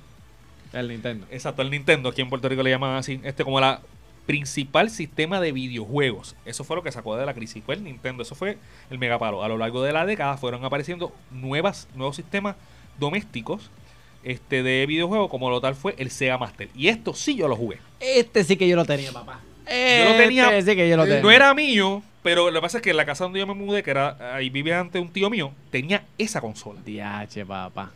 El 0.71 0.87
Nintendo. 0.87 1.27
exacto, 1.29 1.61
el 1.61 1.69
Nintendo, 1.69 2.09
aquí 2.09 2.21
en 2.21 2.29
Puerto 2.29 2.47
Rico 2.47 2.63
le 2.63 2.69
llaman 2.69 2.95
así, 2.95 3.19
este 3.23 3.43
como 3.43 3.59
la 3.59 3.81
principal 4.25 4.89
sistema 4.89 5.41
de 5.41 5.51
videojuegos. 5.51 6.37
Eso 6.45 6.63
fue 6.63 6.77
lo 6.77 6.83
que 6.83 6.91
sacó 6.91 7.17
de 7.17 7.25
la 7.25 7.33
crisis, 7.33 7.61
fue 7.65 7.75
el 7.75 7.83
Nintendo, 7.83 8.23
eso 8.23 8.33
fue 8.33 8.57
el 8.89 8.97
megapalo. 8.97 9.43
A 9.43 9.49
lo 9.49 9.57
largo 9.57 9.83
de 9.83 9.91
la 9.91 10.05
década 10.05 10.37
fueron 10.37 10.63
apareciendo 10.63 11.13
nuevas, 11.31 11.89
nuevos 11.95 12.15
sistemas 12.15 12.55
domésticos 12.97 13.69
este 14.23 14.63
de 14.63 14.85
videojuegos, 14.85 15.29
como 15.29 15.49
lo 15.49 15.61
tal 15.61 15.75
fue 15.75 15.95
el 15.97 16.11
Sega 16.11 16.37
Master. 16.37 16.69
Y 16.75 16.87
esto 16.87 17.13
sí 17.13 17.35
yo 17.35 17.47
lo 17.47 17.55
jugué. 17.55 17.79
Este 17.99 18.43
sí 18.43 18.55
que 18.55 18.67
yo 18.67 18.75
lo 18.75 18.85
tenía, 18.85 19.11
papá. 19.11 19.41
Yo 19.65 20.11
lo 20.11 20.17
tenía. 20.17 20.57
Este 20.57 20.71
sí 20.71 20.77
que 20.77 20.89
yo 20.89 20.97
lo 20.97 21.03
tenía. 21.03 21.21
No 21.21 21.31
era 21.31 21.53
mío, 21.53 22.03
pero 22.23 22.51
lo 22.51 22.59
que 22.59 22.61
pasa 22.61 22.77
es 22.77 22.83
que 22.83 22.91
en 22.91 22.97
la 22.97 23.05
casa 23.05 23.23
donde 23.23 23.39
yo 23.39 23.47
me 23.47 23.53
mudé, 23.53 23.83
que 23.83 23.91
era 23.91 24.35
ahí 24.35 24.49
vivía 24.49 24.79
antes 24.79 25.01
un 25.01 25.09
tío 25.09 25.29
mío, 25.29 25.51
tenía 25.71 26.03
esa 26.17 26.41
consola. 26.41 26.79
DH, 26.85 27.45
papá. 27.45 27.91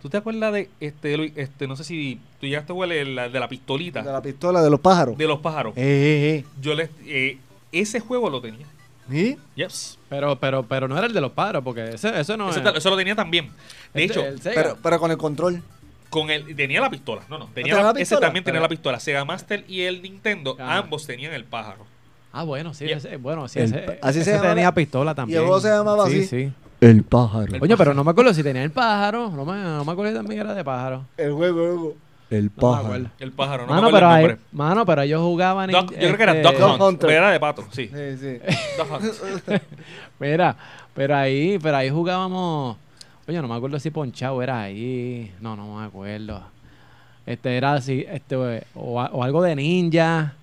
¿Tú 0.00 0.10
te 0.10 0.18
acuerdas 0.18 0.52
de 0.52 0.70
este, 0.78 1.32
este 1.34 1.66
no 1.66 1.74
sé 1.74 1.82
si 1.82 2.20
tú 2.40 2.46
llegaste 2.46 2.72
a 2.72 2.74
huele 2.76 3.04
la, 3.04 3.28
de 3.28 3.40
la 3.40 3.48
pistolita 3.48 4.02
De 4.02 4.12
la 4.12 4.22
pistola 4.22 4.62
de 4.62 4.70
los 4.70 4.78
pájaros. 4.78 5.18
de 5.18 5.26
los 5.26 5.40
pájaros? 5.40 5.76
Eh, 5.76 6.44
eh, 6.44 6.44
Yo 6.60 6.74
les 6.74 6.90
eh, 7.06 7.38
ese 7.72 8.00
juego 8.00 8.30
lo 8.30 8.40
tenía. 8.40 8.66
¿Sí? 9.10 9.38
Yes. 9.54 9.98
Pero, 10.08 10.38
pero, 10.38 10.62
pero 10.64 10.88
no 10.88 10.96
era 10.98 11.06
el 11.06 11.12
de 11.12 11.20
los 11.20 11.32
padres, 11.32 11.62
porque 11.64 11.90
ese, 11.94 12.18
eso 12.20 12.36
no 12.36 12.50
Ese 12.50 12.58
es. 12.58 12.64
tal- 12.64 12.76
eso 12.76 12.90
lo 12.90 12.96
tenía 12.96 13.14
también. 13.14 13.50
De 13.94 14.04
Este, 14.04 14.20
hecho, 14.20 14.26
el. 14.26 14.40
Pero, 14.42 14.76
pero 14.82 14.98
con 14.98 15.10
el 15.10 15.16
control. 15.16 15.62
con 16.10 16.30
el 16.30 16.54
tenía 16.56 16.80
la 16.80 16.90
pistola. 16.90 17.22
No, 17.28 17.38
no, 17.38 17.46
tenía 17.54 17.74
la- 17.76 17.82
la 17.82 17.90
ese 17.90 17.98
pistola? 18.00 18.20
también 18.20 18.44
tenía 18.44 18.60
la 18.60 18.68
pistola. 18.68 18.98
Sega 19.00 19.24
Master 19.24 19.64
y 19.68 19.82
el 19.82 20.02
Nintendo, 20.02 20.56
Ajá. 20.58 20.78
ambos 20.78 21.06
tenían 21.06 21.32
el 21.34 21.44
pájaro. 21.44 21.84
Ah, 22.32 22.42
bueno, 22.42 22.74
sí. 22.74 22.86
Yeah. 22.86 22.96
ese- 22.98 23.16
bueno, 23.16 23.48
sí. 23.48 23.58
El 23.60 23.66
ese, 23.66 23.98
así 24.02 24.14
se 24.14 24.20
ese 24.22 24.32
llamaba- 24.32 24.54
tenía 24.54 24.72
pistola 24.74 25.12
y 25.12 25.14
también. 25.14 25.38
el 25.40 25.46
juego 25.46 25.60
se 25.60 25.68
llamaba 25.68 26.06
sí, 26.08 26.18
así. 26.20 26.26
Sí, 26.26 26.52
El 26.80 27.02
pájaro. 27.04 27.54
El 27.54 27.60
Coño, 27.60 27.76
pero 27.78 27.94
no 27.94 28.04
me 28.04 28.10
acuerdo 28.10 28.34
si 28.34 28.42
tenía 28.42 28.62
el 28.62 28.70
pájaro. 28.70 29.30
No 29.30 29.44
me, 29.46 29.54
no 29.62 29.84
me 29.84 29.92
acuerdo 29.92 30.12
si 30.12 30.16
también 30.18 30.40
era 30.42 30.52
de 30.54 30.62
pájaro. 30.64 31.04
El 31.16 31.32
juego, 31.32 31.62
el 31.64 31.76
juego. 31.78 31.96
El 32.30 32.50
No 32.56 32.74
acuerdo. 32.74 33.10
El 33.20 33.32
pájaro, 33.32 33.66
no 33.66 33.72
mano, 33.74 33.86
me 33.88 33.92
pero 33.92 34.06
el 34.08 34.12
ahí, 34.30 34.36
mano, 34.52 34.84
pero 34.84 35.02
ellos 35.02 35.20
jugaban 35.22 35.70
Duck- 35.70 35.92
en. 35.92 36.00
yo 36.00 36.06
creo 36.08 36.16
que 36.16 36.22
era 36.24 36.32
este, 36.36 36.42
Duck 36.58 36.70
Hunt, 36.72 36.80
Hunter. 36.82 37.06
pero 37.06 37.18
era 37.22 37.30
de 37.30 37.40
pato, 37.40 37.64
sí. 37.70 37.88
Sí, 37.88 38.16
sí. 38.18 38.38
Duck 38.76 38.90
Hunt. 38.90 39.62
Mira, 40.18 40.56
pero 40.94 41.16
ahí, 41.16 41.58
pero 41.62 41.76
ahí 41.76 41.90
jugábamos. 41.90 42.76
Oye, 43.28 43.40
no 43.42 43.48
me 43.48 43.54
acuerdo 43.54 43.78
si 43.78 43.90
Ponchao 43.90 44.42
era 44.42 44.60
ahí. 44.62 45.32
No, 45.40 45.56
no 45.56 45.76
me 45.78 45.84
acuerdo. 45.86 46.42
Este 47.26 47.56
era 47.56 47.74
así, 47.74 48.04
este, 48.08 48.36
o 48.74 49.22
algo 49.22 49.42
de 49.42 49.56
ninja. 49.56 50.34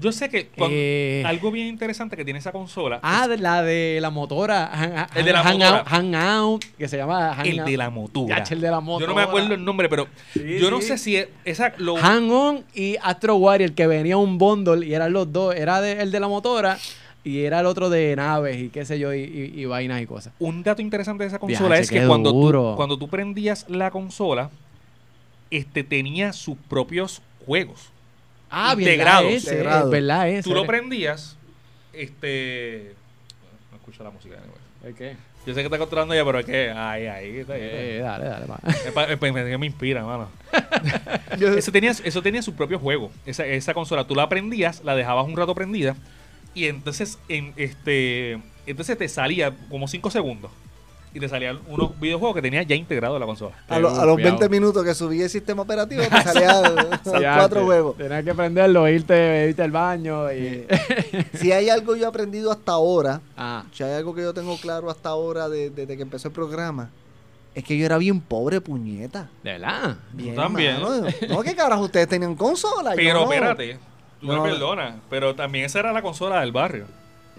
Yo 0.00 0.10
sé 0.12 0.28
que 0.30 0.46
cuando- 0.48 0.74
Eh. 0.76 1.22
algo 1.26 1.50
bien 1.50 1.66
interesante 1.66 2.16
que 2.16 2.24
tiene 2.24 2.38
esa 2.38 2.50
consola 2.52 2.98
Ah, 3.02 3.28
de 3.28 3.36
la 3.38 3.62
de 3.62 3.98
la 4.00 4.10
motora. 4.10 4.66
Han- 4.72 5.06
El 5.14 5.24
de 5.24 5.32
la 5.32 5.42
Hangout- 5.44 5.58
motora. 5.58 5.84
Hangout, 5.86 6.64
que 6.78 6.88
se 6.88 6.96
llama 6.96 7.18
el 7.32 7.34
Hangout. 7.52 7.68
de 7.68 7.76
la. 7.76 7.92
Yache, 8.28 8.54
el 8.54 8.60
de 8.60 8.70
la 8.70 8.80
motora. 8.80 9.06
Yo 9.06 9.08
no 9.08 9.14
me 9.14 9.22
acuerdo 9.22 9.54
el 9.54 9.64
nombre, 9.64 9.88
pero 9.88 10.06
Sí, 10.32 10.58
yo 10.58 10.70
no 10.70 10.80
sé 10.80 10.96
si 10.98 11.16
es- 11.16 11.28
esa 11.44 11.72
lo 11.78 11.96
Hang 11.96 12.30
On 12.30 12.64
y 12.74 12.96
Astro 13.02 13.36
Warrior, 13.36 13.72
que 13.72 13.86
venía 13.86 14.16
un 14.16 14.38
bundle 14.38 14.86
y 14.86 14.94
eran 14.94 15.12
los 15.12 15.30
dos. 15.32 15.54
Era 15.54 15.80
de- 15.80 16.00
el 16.00 16.10
de 16.10 16.20
la 16.20 16.28
motora 16.28 16.78
y 17.22 17.40
era 17.44 17.60
el 17.60 17.66
otro 17.66 17.90
de 17.90 18.16
naves 18.16 18.56
y 18.56 18.68
qué 18.70 18.84
sé 18.86 18.98
yo, 18.98 19.12
y, 19.12 19.20
y- 19.20 19.60
y 19.60 19.64
vainas 19.66 20.00
y 20.00 20.06
cosas. 20.06 20.32
un 20.38 20.62
dato 20.62 20.80
interesante 20.80 21.24
de 21.24 21.28
esa 21.28 21.38
consola 21.38 21.68
Viaje, 21.68 21.82
es 21.82 21.90
que 21.90 22.06
cuando 22.06 22.32
tú, 22.32 22.76
cuando 22.76 22.98
tú 22.98 23.08
prendías 23.08 23.66
la 23.68 23.90
consola, 23.90 24.50
este 25.50 25.84
tenía 25.84 26.32
sus 26.32 26.56
propios 26.68 27.20
juegos. 27.46 27.90
Ah, 28.50 28.74
Integrados. 28.76 29.22
¿verdad 29.24 29.36
ese? 29.36 29.50
Integrados. 29.50 29.90
¿Verdad 29.90 30.28
ese? 30.28 30.42
Tú 30.48 30.54
lo 30.54 30.66
prendías, 30.66 31.36
este 31.92 32.94
no 33.70 33.76
escucho 33.76 34.02
la 34.04 34.10
música. 34.10 34.36
anyway. 34.36 34.58
¿El 34.84 34.94
qué? 34.94 35.16
Yo 35.46 35.54
sé 35.54 35.60
que 35.60 35.66
está 35.66 35.78
controlando 35.78 36.14
ya, 36.14 36.24
pero 36.24 36.38
es 36.38 36.44
que 36.46 36.70
ay, 36.70 37.06
ahí, 37.06 37.36
está, 37.38 37.54
ahí, 37.54 37.60
Eh, 37.62 38.00
dale, 38.02 38.24
dale. 38.26 38.44
Es 38.84 38.92
pa- 38.92 39.04
es 39.04 39.18
pa- 39.18 39.32
me, 39.32 39.56
me 39.58 39.66
inspira, 39.66 40.04
mano. 40.04 40.28
Eso 41.56 41.72
tenía, 41.72 41.92
eso 41.92 42.22
tenía 42.22 42.42
su 42.42 42.54
propio 42.54 42.78
juego. 42.78 43.10
Esa, 43.24 43.46
esa 43.46 43.72
consola, 43.72 44.06
tú 44.06 44.14
la 44.14 44.28
prendías, 44.28 44.82
la 44.84 44.94
dejabas 44.94 45.26
un 45.26 45.36
rato 45.36 45.54
prendida 45.54 45.96
y 46.54 46.66
entonces 46.66 47.18
en 47.28 47.52
este 47.56 48.38
entonces 48.66 48.98
te 48.98 49.08
salía 49.08 49.52
como 49.70 49.86
5 49.88 50.10
segundos 50.10 50.50
y 51.12 51.18
te 51.20 51.28
salían 51.28 51.58
unos 51.68 51.98
videojuegos 51.98 52.36
que 52.36 52.42
tenía 52.42 52.62
ya 52.62 52.74
integrado 52.76 53.16
en 53.16 53.20
la 53.20 53.26
consola. 53.26 53.56
a, 53.68 53.78
lo- 53.80 53.88
a 53.88 53.92
los 54.04 54.14
Confiado. 54.14 54.38
20 54.38 54.48
minutos 54.48 54.84
que 54.84 54.94
subí 54.94 55.20
el 55.22 55.28
sistema 55.30 55.62
operativo, 55.62 56.02
te 56.10 56.22
salía 56.22 56.62
Ya, 57.20 57.34
cuatro 57.38 57.64
juegos. 57.64 57.96
Tenías 57.96 58.24
que 58.24 58.34
prenderlo, 58.34 58.88
irte, 58.88 59.46
irte 59.48 59.62
al 59.62 59.72
baño 59.72 60.32
y... 60.32 60.66
Si 61.34 61.50
hay 61.52 61.68
algo 61.68 61.96
yo 61.96 62.04
he 62.04 62.08
aprendido 62.08 62.52
hasta 62.52 62.72
ahora, 62.72 63.20
ah, 63.36 63.64
si 63.72 63.82
hay 63.82 63.94
algo 63.94 64.14
que 64.14 64.22
yo 64.22 64.32
tengo 64.32 64.56
claro 64.58 64.88
hasta 64.90 65.08
ahora 65.08 65.48
de- 65.48 65.70
desde 65.70 65.96
que 65.96 66.02
empezó 66.02 66.28
el 66.28 66.34
programa, 66.34 66.90
es 67.54 67.64
que 67.64 67.76
yo 67.76 67.84
era 67.84 67.98
bien 67.98 68.20
pobre, 68.20 68.60
puñeta. 68.60 69.28
¿de 69.42 69.52
verdad? 69.52 69.96
Bien, 70.12 70.36
también. 70.36 70.80
mano. 70.80 71.06
No, 71.28 71.42
¿qué 71.42 71.56
carajo 71.56 71.82
ustedes 71.82 72.06
tenían 72.08 72.36
consola? 72.36 72.90
Yo 72.94 72.96
Pero 72.96 73.14
no. 73.26 73.32
espérate, 73.32 73.78
tú 74.20 74.26
No. 74.28 74.44
me 74.44 74.50
perdonas, 74.50 74.94
pero 75.10 75.34
también 75.34 75.64
esa 75.64 75.80
era 75.80 75.92
la 75.92 76.02
consola 76.02 76.40
del 76.42 76.52
barrio. 76.52 76.84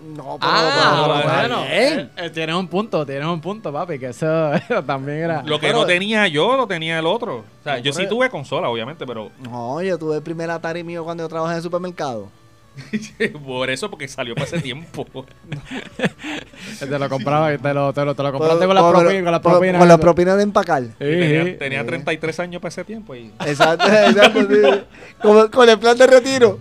No, 0.02 0.38
pero, 0.40 0.52
Ah, 0.54 1.04
pero- 1.06 1.22
pero- 1.24 1.38
bueno. 1.58 1.66
eh, 1.70 2.10
eh, 2.18 2.30
tienes 2.32 2.56
un 2.56 2.68
punto, 2.68 3.06
tienes 3.06 3.26
un 3.28 3.40
punto, 3.40 3.72
papi, 3.72 4.00
que 4.00 4.08
eso, 4.08 4.54
eso 4.54 4.84
también 4.86 5.20
era... 5.20 5.44
Lo 5.44 5.60
que 5.60 5.68
Pero- 5.68 5.80
no 5.82 5.86
tenía 5.86 6.28
yo, 6.28 6.58
lo 6.58 6.66
tenía 6.68 6.98
el 7.00 7.06
otro. 7.06 7.38
O 7.38 7.64
sea, 7.64 7.78
No, 7.78 7.84
yo 7.84 7.94
sí 7.94 8.08
tuve 8.08 8.30
consola, 8.30 8.68
obviamente, 8.70 9.06
pero 9.06 9.30
No, 9.40 9.82
yo 9.82 9.98
tuve 9.98 10.18
el 10.18 10.24
primer 10.24 10.50
Atari 10.50 10.84
mío 10.84 11.04
cuando 11.04 11.24
yo 11.24 11.30
trabajé 11.30 11.54
en 11.54 11.58
el 11.58 11.64
supermercado. 11.64 12.30
por 13.46 13.70
eso, 13.70 13.90
porque 13.90 14.08
salió 14.08 14.34
para 14.34 14.48
ese 14.48 14.60
tiempo. 14.62 15.06
Te 16.80 16.86
lo 17.00 17.10
compraba 17.10 17.54
y 17.54 17.58
te 17.58 17.74
lo, 17.74 17.92
te 17.94 18.06
lo, 18.06 18.16
te 18.16 18.24
lo 18.24 18.32
compraste 18.32 18.66
con 18.66 18.76
la 18.76 18.82
Por- 18.82 18.96
propina, 19.00 19.24
con 19.24 19.32
la 19.32 19.42
por- 19.42 19.52
propina. 19.52 19.80
Con 19.80 19.88
la 19.88 19.98
propina 19.98 20.36
de 20.38 20.44
empacar. 20.44 20.84
Sí, 20.84 20.94
tenía, 21.00 21.44
sí. 21.44 21.52
tenía 21.60 21.86
33 21.86 22.40
años 22.40 22.62
para 22.62 22.70
ese 22.70 22.84
tiempo 22.86 23.14
y 23.14 23.32
Exacto, 23.46 23.86
exacto. 23.88 24.40
sí. 24.50 24.84
Con, 25.22 25.48
con 25.50 25.70
el 25.70 25.78
plan 25.80 25.98
de 25.98 26.08
retiro. 26.08 26.60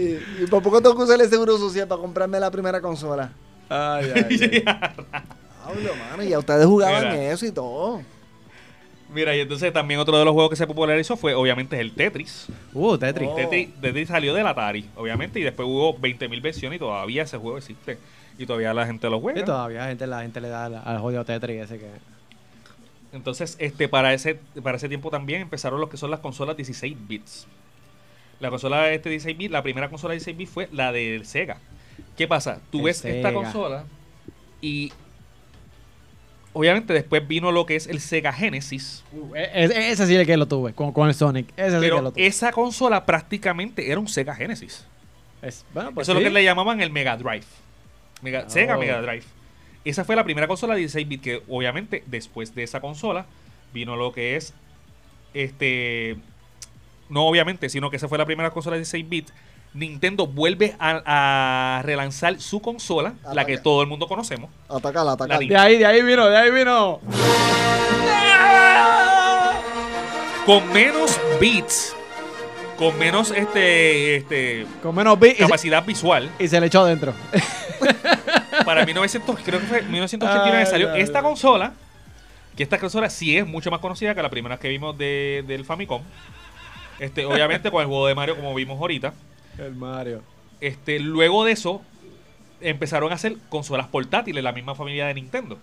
Y, 0.00 0.42
y 0.42 0.46
por 0.46 0.62
poco 0.62 0.80
tengo 0.80 0.96
que 0.96 1.02
usar 1.02 1.20
el 1.20 1.28
seguro 1.28 1.58
social 1.58 1.86
para 1.86 2.00
comprarme 2.00 2.40
la 2.40 2.50
primera 2.50 2.80
consola. 2.80 3.32
Ay, 3.68 4.12
ay, 4.14 4.24
ay. 4.40 4.64
Hablo, 5.64 5.94
mano, 5.94 6.22
y 6.24 6.32
a 6.32 6.38
ustedes 6.38 6.66
jugaban 6.66 7.10
Mira. 7.10 7.32
eso 7.32 7.46
y 7.46 7.52
todo. 7.52 8.02
Mira, 9.12 9.36
y 9.36 9.40
entonces 9.40 9.72
también 9.72 9.98
otro 10.00 10.16
de 10.18 10.24
los 10.24 10.32
juegos 10.32 10.50
que 10.50 10.56
se 10.56 10.66
popularizó 10.66 11.16
fue 11.16 11.34
obviamente 11.34 11.80
el 11.80 11.92
Tetris. 11.92 12.46
Uh, 12.72 12.96
Tetris. 12.96 13.28
Oh. 13.30 13.36
Tetris, 13.36 13.74
Tetris 13.80 14.08
salió 14.08 14.34
del 14.34 14.46
Atari, 14.46 14.88
obviamente, 14.96 15.40
y 15.40 15.42
después 15.42 15.66
hubo 15.68 15.96
20.000 15.98 16.42
versiones 16.42 16.76
y 16.76 16.78
todavía 16.78 17.24
ese 17.24 17.36
juego 17.36 17.58
existe. 17.58 17.98
Y 18.38 18.46
todavía 18.46 18.72
la 18.72 18.86
gente 18.86 19.10
lo 19.10 19.20
juega. 19.20 19.40
Y 19.40 19.44
todavía 19.44 19.86
gente, 19.86 20.06
la 20.06 20.22
gente 20.22 20.40
le 20.40 20.48
da 20.48 20.66
al, 20.66 20.80
al 20.84 20.98
jodido 20.98 21.24
Tetris 21.24 21.64
ese 21.64 21.78
que... 21.78 21.90
Entonces, 23.12 23.56
este, 23.58 23.88
para 23.88 24.14
ese, 24.14 24.38
para 24.62 24.76
ese 24.76 24.88
tiempo 24.88 25.10
también 25.10 25.42
empezaron 25.42 25.80
lo 25.80 25.88
que 25.88 25.96
son 25.96 26.10
las 26.12 26.20
consolas 26.20 26.56
16 26.56 26.96
bits. 27.08 27.46
La 28.40 28.50
consola 28.50 28.90
este 28.90 29.10
16 29.10 29.36
bits, 29.36 29.50
la 29.52 29.62
primera 29.62 29.88
consola 29.90 30.12
16 30.12 30.36
bits 30.36 30.50
fue 30.50 30.68
la 30.72 30.92
del 30.92 31.26
Sega. 31.26 31.58
¿Qué 32.16 32.26
pasa? 32.26 32.60
Tú 32.70 32.78
El 32.78 32.84
ves 32.84 33.04
esta 33.04 33.32
consola 33.32 33.84
y 34.62 34.92
obviamente 36.52 36.92
después 36.92 37.26
vino 37.28 37.52
lo 37.52 37.66
que 37.66 37.76
es 37.76 37.86
el 37.86 38.00
Sega 38.00 38.32
Genesis. 38.32 39.04
Uh, 39.12 39.34
e- 39.34 39.50
e- 39.64 39.90
ese 39.90 40.06
sí 40.06 40.14
es 40.14 40.20
el 40.20 40.26
que 40.26 40.36
lo 40.36 40.46
tuve, 40.48 40.72
con, 40.72 40.92
con 40.92 41.08
el 41.08 41.14
Sonic. 41.14 41.48
Ese 41.56 41.56
sí 41.56 41.62
es 41.62 41.74
el 41.74 41.80
que 41.80 41.86
Pero 41.86 42.02
lo 42.02 42.12
tuve. 42.12 42.26
esa 42.26 42.52
consola 42.52 43.04
prácticamente 43.06 43.90
era 43.90 44.00
un 44.00 44.08
Sega 44.08 44.34
Genesis. 44.34 44.86
Es- 45.42 45.64
bueno, 45.72 45.92
pues 45.94 46.06
Eso 46.08 46.12
es 46.12 46.22
lo 46.22 46.28
que 46.28 46.32
le 46.34 46.42
llamaban 46.44 46.80
el 46.80 46.90
Mega 46.90 47.16
Drive. 47.16 47.44
Mega- 48.22 48.44
Oh. 48.46 48.50
Sega 48.50 48.76
Mega 48.76 49.00
Drive. 49.00 49.24
Esa 49.84 50.04
fue 50.04 50.16
la 50.16 50.24
primera 50.24 50.46
consola 50.46 50.74
16 50.74 51.08
bit 51.08 51.22
que 51.22 51.42
obviamente 51.48 52.02
después 52.06 52.54
de 52.54 52.62
esa 52.64 52.80
consola 52.80 53.24
vino 53.72 53.96
lo 53.96 54.12
que 54.12 54.36
es 54.36 54.52
este 55.32 56.16
no 57.10 57.26
obviamente, 57.26 57.68
sino 57.68 57.90
que 57.90 57.96
esa 57.96 58.08
fue 58.08 58.16
la 58.18 58.24
primera 58.24 58.50
consola 58.50 58.76
16 58.76 59.08
bit. 59.08 59.28
Nintendo 59.74 60.26
vuelve 60.26 60.74
a, 60.80 61.76
a 61.78 61.82
relanzar 61.82 62.40
su 62.40 62.60
consola, 62.60 63.14
la 63.32 63.44
que 63.44 63.58
todo 63.58 63.82
el 63.82 63.88
mundo 63.88 64.08
conocemos. 64.08 64.50
Atacala, 64.68 65.12
atacala. 65.12 65.38
La 65.40 65.46
De 65.46 65.56
ahí, 65.56 65.78
de 65.78 65.86
ahí 65.86 66.02
vino, 66.02 66.26
de 66.26 66.36
ahí 66.36 66.50
vino. 66.50 67.00
con 70.46 70.72
menos 70.72 71.20
bits, 71.40 71.94
con 72.76 72.98
menos 72.98 73.30
este, 73.30 74.16
este 74.16 74.66
Con 74.82 74.94
menos 74.94 75.18
bits 75.20 75.34
y 75.34 75.36
se- 75.36 75.42
capacidad 75.44 75.84
visual. 75.84 76.30
y 76.38 76.48
se 76.48 76.60
le 76.60 76.66
echó 76.66 76.84
dentro. 76.84 77.12
Para 78.64 78.84
1900, 78.84 79.38
creo 79.44 79.60
que 79.60 79.66
fue 79.66 79.82
1989 79.82 80.58
Ay, 80.58 80.66
salió 80.66 80.92
ay, 80.92 81.00
esta 81.02 81.18
ay. 81.20 81.24
consola. 81.24 81.72
Que 82.56 82.62
esta 82.64 82.78
consola 82.78 83.08
sí 83.08 83.36
es 83.36 83.46
mucho 83.46 83.70
más 83.70 83.80
conocida 83.80 84.14
que 84.14 84.22
la 84.22 84.28
primera 84.28 84.58
que 84.58 84.68
vimos 84.68 84.98
de- 84.98 85.44
del 85.46 85.64
Famicom. 85.64 86.02
Este, 87.00 87.24
obviamente 87.24 87.70
con 87.70 87.80
el 87.80 87.88
juego 87.88 88.06
de 88.06 88.14
Mario 88.14 88.36
como 88.36 88.54
vimos 88.54 88.78
ahorita. 88.78 89.12
El 89.58 89.74
Mario. 89.74 90.22
Este, 90.60 91.00
luego 91.00 91.44
de 91.44 91.52
eso 91.52 91.82
empezaron 92.60 93.10
a 93.10 93.14
hacer 93.14 93.36
consolas 93.48 93.88
portátiles, 93.88 94.44
la 94.44 94.52
misma 94.52 94.74
familia 94.74 95.06
de 95.06 95.14
Nintendo. 95.14 95.58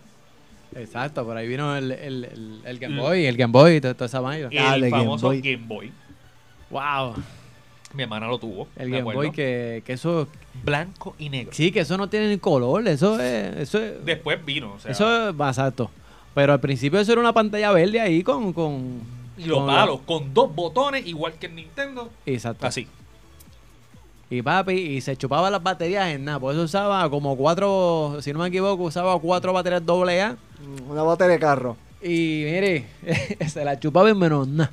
Exacto, 0.76 1.24
por 1.24 1.38
ahí 1.38 1.48
vino 1.48 1.78
el, 1.78 1.92
el, 1.92 2.24
el, 2.26 2.62
el 2.66 2.80
Game 2.80 3.00
Boy, 3.00 3.26
el 3.26 3.38
Game 3.38 3.52
Boy 3.52 3.76
y 3.76 3.82
toda, 3.82 3.94
toda 3.94 4.08
esa 4.08 4.20
vaina. 4.20 4.50
Ah, 4.60 4.76
el 4.76 4.82
de 4.82 4.90
Game 4.90 5.04
famoso 5.04 5.28
Boy. 5.28 5.42
Game 5.42 5.64
Boy. 5.66 5.92
Wow. 6.72 7.14
Mi 7.94 8.04
hermana 8.04 8.28
lo 8.28 8.38
tuvo. 8.38 8.68
El 8.76 8.90
me 8.90 8.98
Game 8.98 9.02
acuerdo. 9.02 9.20
Boy 9.20 9.32
que, 9.32 9.84
que 9.86 9.94
eso... 9.94 10.28
Blanco 10.64 11.16
y 11.20 11.30
negro. 11.30 11.54
Sí, 11.54 11.72
que 11.72 11.82
eso 11.82 11.98
no 11.98 12.10
tiene 12.10 12.30
ni 12.30 12.38
color. 12.40 12.88
Eso 12.88 13.20
es... 13.20 13.56
Eso 13.58 13.80
es, 13.80 14.04
Después 14.04 14.44
vino, 14.44 14.74
o 14.74 14.80
sea, 14.80 14.92
eso 14.92 15.30
es 15.30 15.36
exacto. 15.36 15.92
Pero 16.34 16.52
al 16.52 16.60
principio 16.60 17.00
eso 17.00 17.12
era 17.12 17.22
una 17.22 17.34
pantalla 17.34 17.72
verde 17.72 18.02
ahí 18.02 18.24
con... 18.24 18.54
con 18.54 19.17
y 19.38 19.46
los 19.46 19.60
con 19.60 19.68
la- 19.68 19.74
palos 19.76 20.00
con 20.06 20.34
dos 20.34 20.54
botones, 20.54 21.06
igual 21.06 21.34
que 21.34 21.46
el 21.48 21.56
Nintendo. 21.56 22.10
Exacto. 22.26 22.66
Así. 22.66 22.88
Y 24.30 24.42
papi, 24.42 24.74
y 24.74 25.02
se 25.02 25.16
chupaba 25.16 25.50
las 25.50 25.64
baterías 25.64 26.08
en 26.10 26.26
nada. 26.26 26.40
Por 26.40 26.54
eso 26.54 26.64
usaba 26.64 27.10
como 27.10 27.38
cuatro, 27.38 28.18
si 28.22 28.34
no 28.34 28.40
me 28.40 28.48
equivoco, 28.50 28.84
usaba 28.84 29.18
cuatro 29.20 29.54
baterías 29.54 29.86
doble 29.86 30.22
A. 30.22 30.32
Mm, 30.34 30.92
Una 30.92 31.04
batería 31.04 31.34
de 31.36 31.40
carro. 31.40 31.78
Y 32.02 32.42
mire, 32.46 32.88
se 33.48 33.64
la 33.64 33.80
chupaba 33.80 34.10
en 34.10 34.20
menos 34.20 34.48
nada. 34.48 34.72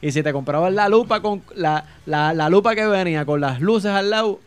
Y 0.00 0.10
si 0.12 0.22
te 0.22 0.32
comprabas 0.32 0.72
la 0.72 0.88
lupa 0.88 1.20
con 1.20 1.42
la, 1.54 1.84
la, 2.06 2.32
la 2.34 2.48
lupa 2.48 2.74
que 2.74 2.86
venía 2.86 3.24
con 3.24 3.40
las 3.40 3.60
luces 3.60 3.90
al 3.92 4.10
lado, 4.10 4.40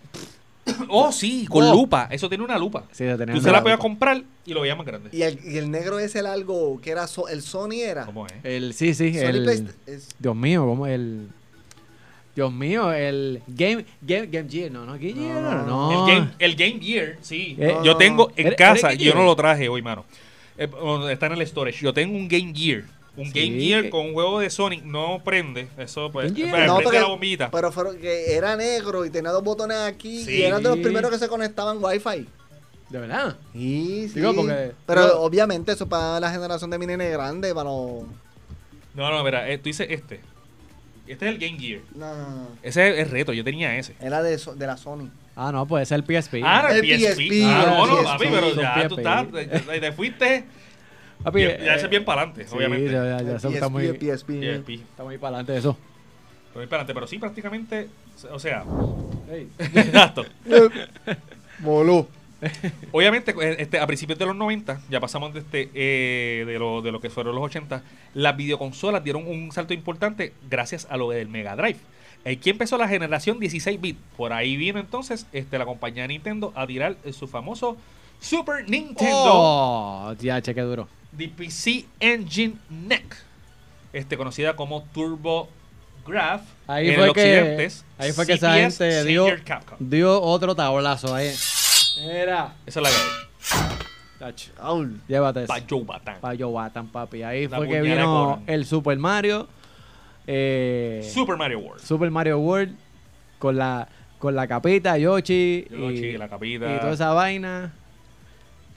Oh, 0.89 1.11
sí, 1.11 1.45
con 1.47 1.63
Oh. 1.63 1.73
lupa. 1.73 2.07
Eso 2.11 2.27
tiene 2.29 2.43
una 2.43 2.57
lupa. 2.57 2.85
sí, 2.91 3.03
Tú 3.17 3.23
una 3.23 3.41
se 3.41 3.51
la 3.51 3.61
podías 3.61 3.79
comprar 3.79 4.23
y 4.45 4.53
lo 4.53 4.61
veías 4.61 4.77
más 4.77 4.85
grande. 4.85 5.09
Y 5.11 5.21
el, 5.21 5.39
y 5.45 5.57
el 5.57 5.69
negro 5.69 5.99
es 5.99 6.15
el 6.15 6.25
algo 6.25 6.79
que 6.81 6.89
era 6.91 7.07
so- 7.07 7.27
el 7.27 7.41
Sony 7.41 7.73
era. 7.81 8.05
¿Cómo 8.05 8.25
es? 8.27 8.33
El, 8.43 8.73
sí, 8.73 8.93
sí, 8.93 9.13
Sony 9.13 9.19
el, 9.27 9.49
es- 9.85 10.15
Dios 10.19 10.35
mío, 10.35 10.65
como 10.65 10.87
el... 10.87 11.27
Dios 12.35 12.51
mío, 12.51 12.91
el 12.91 13.41
Game, 13.47 13.85
Game, 14.01 14.27
Game 14.27 14.49
Gear, 14.49 14.69
no, 14.69 14.85
no, 14.85 14.93
Game 14.93 15.13
Gear, 15.13 15.41
no, 15.41 15.65
no. 15.65 16.07
El, 16.09 16.13
Game, 16.15 16.31
el 16.39 16.55
Game 16.57 16.79
Gear, 16.81 17.15
sí. 17.21 17.55
Eh, 17.57 17.75
yo 17.83 17.95
tengo 17.95 18.31
en 18.35 18.47
¿Era- 18.47 18.55
casa, 18.57 18.89
Game 18.89 19.03
yo 19.03 19.13
no 19.13 19.23
lo 19.23 19.35
traje 19.37 19.69
hoy, 19.69 19.81
mano. 19.81 20.03
Eh, 20.57 20.67
está 21.11 21.27
en 21.27 21.31
el 21.33 21.47
storage. 21.47 21.81
Yo 21.81 21.93
tengo 21.93 22.13
un 22.17 22.27
Game 22.27 22.53
Gear. 22.53 22.83
Un 23.17 23.31
Sí, 23.31 23.39
Game 23.49 23.61
Gear 23.61 23.83
que- 23.83 23.89
con 23.89 24.07
un 24.07 24.13
juego 24.13 24.39
de 24.39 24.49
Sonic 24.49 24.83
no 24.83 25.21
prende. 25.23 25.67
Eso 25.77 26.11
pues. 26.11 26.31
No, 26.31 26.35
prende 26.37 26.83
porque- 26.83 26.99
la 26.99 27.07
bombillita. 27.07 27.49
pero 27.51 27.71
fueron 27.71 27.97
que 27.97 28.35
era 28.35 28.55
negro 28.57 29.05
y 29.05 29.09
tenía 29.09 29.31
dos 29.31 29.43
botones 29.43 29.77
aquí 29.77 30.23
Sí. 30.25 30.31
y 30.37 30.41
eran 30.43 30.61
de 30.61 30.69
los 30.69 30.79
primeros 30.79 31.09
que 31.11 31.17
se 31.17 31.27
conectaban 31.29 31.77
Wi-Fi. 31.81 32.27
De 32.89 32.99
verdad. 32.99 33.37
Sí, 33.53 34.09
sí. 34.09 34.15
Digo, 34.19 34.35
porque- 34.35 34.73
pero 34.85 35.21
obviamente 35.21 35.71
eso 35.71 35.87
para 35.87 36.19
la 36.19 36.29
generación 36.31 36.69
de 36.69 36.77
mi 36.77 36.85
nene 36.85 37.09
grande, 37.09 37.53
para 37.55 37.69
los... 37.69 38.03
No, 38.93 39.09
no, 39.11 39.23
mira, 39.23 39.49
eh, 39.49 39.57
tú 39.57 39.63
dices 39.65 39.87
este. 39.89 40.19
Este 41.07 41.27
es 41.27 41.31
el 41.33 41.37
Game 41.39 41.57
Gear. 41.59 41.81
No, 41.95 42.15
no, 42.15 42.29
no. 42.29 42.47
Ese 42.63 42.89
es 42.99 43.05
el 43.07 43.11
reto, 43.11 43.31
yo 43.33 43.43
tenía 43.43 43.77
ese. 43.77 43.95
Era 43.99 44.21
de, 44.23 44.37
so- 44.37 44.55
de 44.55 44.65
la 44.67 44.75
Sony. 44.77 45.09
Ah, 45.35 45.51
no, 45.51 45.65
puede 45.67 45.85
ser 45.85 45.99
el 45.99 46.05
PSP. 46.05 46.41
Ah, 46.43 46.67
el, 46.71 46.77
El 46.77 46.99
PSP. 46.99 47.27
PSP, 47.27 47.43
Ah, 47.45 47.65
no, 47.67 47.85
no, 47.87 48.03
papi, 48.03 48.25
pero 48.31 48.55
ya 48.55 48.87
tú 48.87 48.97
estás. 48.97 49.27
Te, 49.31 49.79
te 49.79 49.91
fuiste. 49.91 50.45
Papi, 51.25 51.39
bien- 51.39 51.57
ya 51.59 51.73
eh, 51.73 51.75
ese 51.75 51.85
es 51.85 51.89
bien 51.89 52.05
para 52.05 52.21
adelante, 52.21 52.47
sí, 52.47 52.55
obviamente. 52.55 52.91
ya, 52.91 53.03
ya, 53.03 53.21
ya, 53.21 53.35
eso 53.35 53.49
PSP, 53.49 53.53
está 53.55 53.69
muy, 53.69 53.87
PSP. 53.87 54.29
PSP. 54.29 54.69
está 54.75 55.03
muy 55.03 55.17
para 55.17 55.37
adelante 55.37 55.57
eso. 55.57 55.77
Muy 56.55 56.67
para 56.67 56.83
adelante, 56.83 56.93
pero 56.93 57.07
sí, 57.07 57.17
prácticamente. 57.17 57.89
O 58.31 58.39
sea, 58.39 58.63
exacto. 59.59 60.25
Moló. 61.59 62.07
Obviamente, 62.91 63.33
eh, 63.41 63.55
este, 63.59 63.79
a 63.79 63.87
principios 63.87 64.19
de 64.19 64.25
los 64.25 64.35
90, 64.35 64.81
ya 64.89 64.99
pasamos 64.99 65.33
de, 65.33 65.39
este, 65.39 65.69
eh, 65.73 66.45
de, 66.45 66.59
lo, 66.59 66.81
de 66.81 66.91
lo 66.91 66.99
que 67.01 67.09
fueron 67.09 67.33
los 67.35 67.43
80, 67.45 67.81
las 68.13 68.37
videoconsolas 68.37 69.03
dieron 69.03 69.27
un 69.27 69.51
salto 69.51 69.73
importante 69.73 70.33
gracias 70.49 70.85
a 70.89 70.97
lo 70.97 71.09
del 71.09 71.27
Mega 71.27 71.55
Drive. 71.55 71.79
Aquí 72.25 72.49
empezó 72.49 72.77
la 72.77 72.87
generación 72.87 73.39
16 73.39 73.79
bit. 73.81 73.97
Por 74.17 74.31
ahí 74.33 74.57
vino 74.57 74.79
entonces 74.79 75.25
este, 75.31 75.57
la 75.57 75.65
compañía 75.65 76.07
Nintendo 76.07 76.51
a 76.55 76.65
tirar 76.67 76.97
su 77.11 77.27
famoso 77.27 77.77
Super 78.19 78.67
Nintendo 78.69 79.13
Oh, 79.13 80.15
ya, 80.19 80.41
cheque 80.41 80.61
duro. 80.61 80.87
De 81.17 81.27
PC 81.29 81.85
Engine 81.99 82.55
NEC, 82.69 83.15
este, 83.93 84.17
conocida 84.17 84.55
como 84.55 84.83
Turbo 84.93 85.49
Graph 86.05 86.41
Ahí 86.67 86.89
en 86.89 86.95
fue 86.95 87.07
el 87.07 87.13
que, 87.13 87.71
ahí 87.97 88.11
fue 88.11 88.25
que 88.25 88.33
esa 88.33 88.53
CPS 88.53 88.77
gente 88.77 89.03
dio, 89.05 89.27
dio 89.79 90.21
otro 90.21 90.55
tablazo 90.55 91.13
ahí. 91.15 91.31
Era. 92.01 92.53
Esa 92.65 92.79
es 92.81 92.83
la 92.83 92.89
que 92.89 92.95
hay. 94.63 94.99
Llévate 95.07 95.43
eso. 95.43 95.47
Pa' 95.53 95.61
Joe 95.69 95.83
Batán. 95.83 96.19
Pa' 96.21 96.33
Joe 96.37 96.51
Batan, 96.53 96.87
papi. 96.87 97.23
Ahí 97.23 97.47
La 97.47 97.57
fue 97.57 97.67
que 97.67 97.81
vino 97.81 98.35
con- 98.37 98.43
el 98.49 98.65
Super 98.65 98.97
Mario. 98.97 99.47
eh, 100.27 101.07
Super 101.13 101.37
Mario 101.37 101.59
World. 101.59 101.83
Super 101.83 102.09
Mario 102.11 102.39
World 102.39 102.75
con 103.39 103.57
la 103.57 103.87
con 104.17 104.33
la 104.35 104.47
capita, 104.47 104.97
Yoshi, 104.97 105.67
Yoshi, 105.69 106.05
y, 106.05 106.17
la 106.17 106.27
capita. 106.27 106.73
y 106.75 106.79
toda 106.79 106.93
esa 106.93 107.11
vaina. 107.13 107.73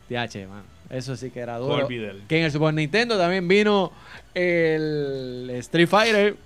TH, 0.09 0.47
man. 0.47 0.63
Eso 0.91 1.17
sí 1.17 1.31
que 1.31 1.41
era 1.41 1.59
duro. 1.59 1.87
Que 1.87 2.39
en 2.39 2.45
el 2.45 2.51
Super 2.53 2.73
Nintendo 2.75 3.19
también 3.19 3.47
vino 3.47 3.93
el 4.35 5.51
Street 5.59 5.89
Fighter. 5.89 6.37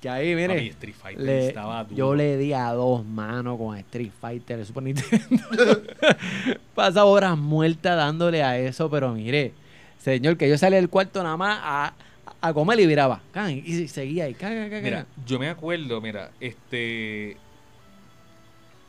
Que 0.00 0.08
ahí, 0.08 0.34
mire. 0.34 0.48
Papi, 0.54 0.68
Street 0.68 0.94
Fighter 0.94 1.24
le- 1.24 1.48
estaba 1.48 1.84
duro. 1.84 1.96
yo 1.96 2.14
le 2.14 2.36
di 2.36 2.52
a 2.52 2.70
dos 2.72 3.04
manos 3.04 3.56
con 3.58 3.76
Street 3.78 4.12
Fighter 4.20 4.58
el 4.60 4.66
Super 4.66 4.82
Nintendo. 4.82 5.82
Pasa 6.74 7.04
horas 7.04 7.36
muertas 7.38 7.96
dándole 7.96 8.42
a 8.42 8.58
eso, 8.58 8.90
pero 8.90 9.12
mire, 9.12 9.52
señor, 9.98 10.36
que 10.36 10.48
yo 10.48 10.58
salí 10.58 10.76
del 10.76 10.88
cuarto 10.90 11.22
nada 11.22 11.36
más 11.36 11.58
a, 11.62 11.94
a 12.40 12.52
comer 12.52 12.80
y 12.80 12.86
viraba. 12.86 13.20
Can, 13.32 13.50
Y 13.50 13.88
seguía 13.88 14.24
ahí. 14.24 14.34
Can, 14.34 14.52
can, 14.54 14.70
can, 14.70 14.82
Mira, 14.82 14.96
can. 15.14 15.24
yo 15.26 15.38
me 15.38 15.48
acuerdo, 15.48 16.00
mira, 16.00 16.30
este. 16.40 17.36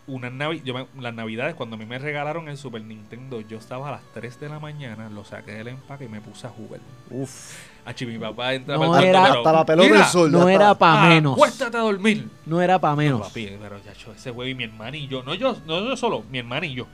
Unas 0.08 0.32
navi 0.32 0.62
yo 0.64 0.74
me- 0.76 0.86
las 1.02 1.14
navidades, 1.16 1.56
cuando 1.56 1.76
a 1.76 1.80
mí 1.80 1.86
me 1.88 1.98
regalaron 1.98 2.48
el 2.48 2.58
Super 2.58 2.84
Nintendo, 2.84 3.42
yo 3.42 3.58
estaba 3.58 3.90
a 3.90 3.92
las 3.94 4.02
3 4.14 4.40
de 4.40 4.50
la 4.50 4.60
mañana, 4.60 5.10
lo 5.10 5.26
saqué 5.26 5.54
del 5.54 5.70
empaque 5.70 6.06
y 6.06 6.10
me 6.10 6.22
puse 6.22 6.46
a 6.46 6.52
jugar. 6.52 6.80
Uf. 7.10 7.56
Achi, 7.86 8.06
mi 8.06 8.18
papá 8.20 8.54
entra 8.54 8.78
No 8.78 9.00
era- 9.00 9.26
Hasta 9.34 9.52
la 9.52 9.66
pelota 9.66 9.88
"Mira, 9.88 10.00
del 10.02 10.08
sol. 10.08 10.32
No 10.32 10.48
era 10.50 10.76
para 10.76 11.10
menos. 11.10 11.34
Acuéstate 11.34 11.78
a 11.78 11.82
dormir. 11.82 12.28
No 12.46 12.62
era 12.62 12.78
para 12.80 12.92
No, 12.94 12.98
menos. 12.98 13.22
papi, 13.22 13.58
pero 13.60 13.78
ya, 13.84 13.94
cho, 13.94 14.12
ese 14.14 14.32
juego 14.32 14.48
y 14.50 14.54
mi 14.56 14.64
hermana 14.66 14.96
y 14.98 15.08
yo. 15.08 15.24
No 15.24 15.34
yo, 15.34 15.56
no 15.66 15.84
yo 15.88 15.98
solo, 15.98 16.24
mi 16.30 16.38
hermana 16.40 16.66
y 16.68 16.76
yo. 16.76 16.88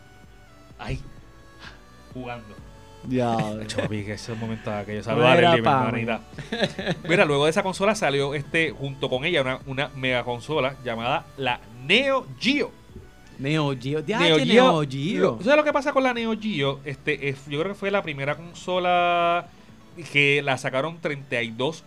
Ahí, 0.80 1.02
jugando. 2.14 2.56
Ya. 3.08 3.36
Papi, 3.78 4.04
que 4.06 4.14
ese 4.14 4.34
momento 4.36 4.72
que 4.86 4.94
yo 4.94 4.98
No 5.00 5.04
saludar 5.04 5.46
a 5.46 5.52
mi 5.54 5.58
hermanita. 5.60 6.22
Mira, 7.10 7.26
luego 7.26 7.46
de 7.46 7.52
esa 7.52 7.64
consola 7.64 7.96
salió 7.96 8.34
este 8.36 8.72
junto 8.72 9.10
con 9.10 9.26
ella 9.26 9.42
una, 9.42 9.60
una 9.66 9.90
mega 9.96 10.24
consola 10.24 10.76
llamada 10.84 11.26
la 11.38 11.60
Neo 11.86 12.26
Geo. 12.40 12.72
Neo 13.42 13.76
Geo. 13.80 14.02
Neo 14.06 14.38
Geo. 14.38 14.46
Neo 14.46 14.90
Geo. 14.90 15.32
¿Tú 15.38 15.44
sabes 15.44 15.58
lo 15.58 15.64
que 15.64 15.74
pasa 15.74 15.92
con 15.92 16.04
la 16.04 16.14
Neo 16.14 16.34
Geo? 16.40 16.80
Este, 16.86 17.30
es- 17.30 17.46
yo 17.48 17.60
creo 17.60 17.74
que 17.74 17.80
fue 17.80 17.92
la 17.92 18.04
primera 18.04 18.36
consola 18.38 19.48
que 20.14 20.42
la 20.42 20.58
sacaron 20.58 21.00
32 21.02 21.84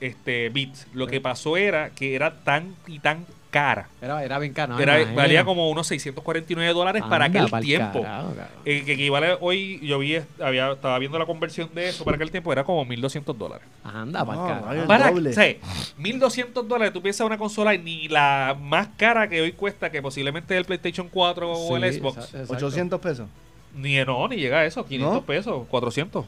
este, 0.00 0.48
bits. 0.50 0.86
Lo 0.94 1.06
que 1.06 1.20
pasó 1.20 1.56
era 1.56 1.90
que 1.90 2.14
era 2.14 2.42
tan 2.44 2.74
y 2.86 2.98
tan 3.00 3.26
cara. 3.54 3.88
Era, 4.02 4.22
era 4.24 4.38
bien 4.38 4.52
caro. 4.52 4.78
Era- 4.78 5.04
valía 5.14 5.44
como 5.44 5.70
unos 5.70 5.86
649 5.86 6.72
dólares 6.74 7.02
para 7.08 7.26
Anda, 7.26 7.38
aquel 7.40 7.50
pa'l 7.50 7.64
tiempo. 7.64 8.02
carajo, 8.02 8.28
cabrón. 8.30 8.46
Eh, 8.64 8.82
que 8.84 8.92
equivale 8.94 9.36
hoy, 9.40 9.78
yo 9.82 9.98
vi, 10.00 10.18
había, 10.42 10.72
estaba 10.72 10.98
viendo 10.98 11.18
la 11.18 11.26
conversión 11.26 11.70
de 11.74 11.88
eso 11.90 12.04
para 12.04 12.16
aquel 12.16 12.30
tiempo, 12.30 12.52
era 12.52 12.64
como 12.64 12.84
1200 12.84 13.38
dólares. 13.38 13.66
Anda, 13.84 14.26
carajo. 14.26 14.72
El 14.72 14.86
Para, 14.86 15.10
doble. 15.10 15.30
o 15.30 15.32
sea, 15.32 15.54
1200 15.96 16.66
dólares, 16.68 16.92
tú 16.92 17.00
piensas 17.00 17.26
una 17.26 17.38
consola 17.38 17.74
ni 17.76 18.08
la 18.08 18.56
más 18.60 18.88
cara 18.96 19.28
que 19.28 19.40
hoy 19.40 19.52
cuesta, 19.52 19.90
que 19.90 20.02
posiblemente 20.02 20.56
el 20.56 20.64
PlayStation 20.64 21.08
4 21.08 21.50
o 21.52 21.76
el 21.76 21.92
Sí, 21.92 21.98
Xbox, 22.00 22.16
exa- 22.18 22.40
exacto. 22.40 22.54
800 22.66 23.00
pesos. 23.00 23.28
ni 23.76 23.96
no, 24.04 24.28
ni 24.28 24.36
llega 24.36 24.58
a 24.58 24.64
eso, 24.66 24.84
500 24.84 25.14
¿No? 25.14 25.22
pesos, 25.22 25.66
400. 25.68 26.24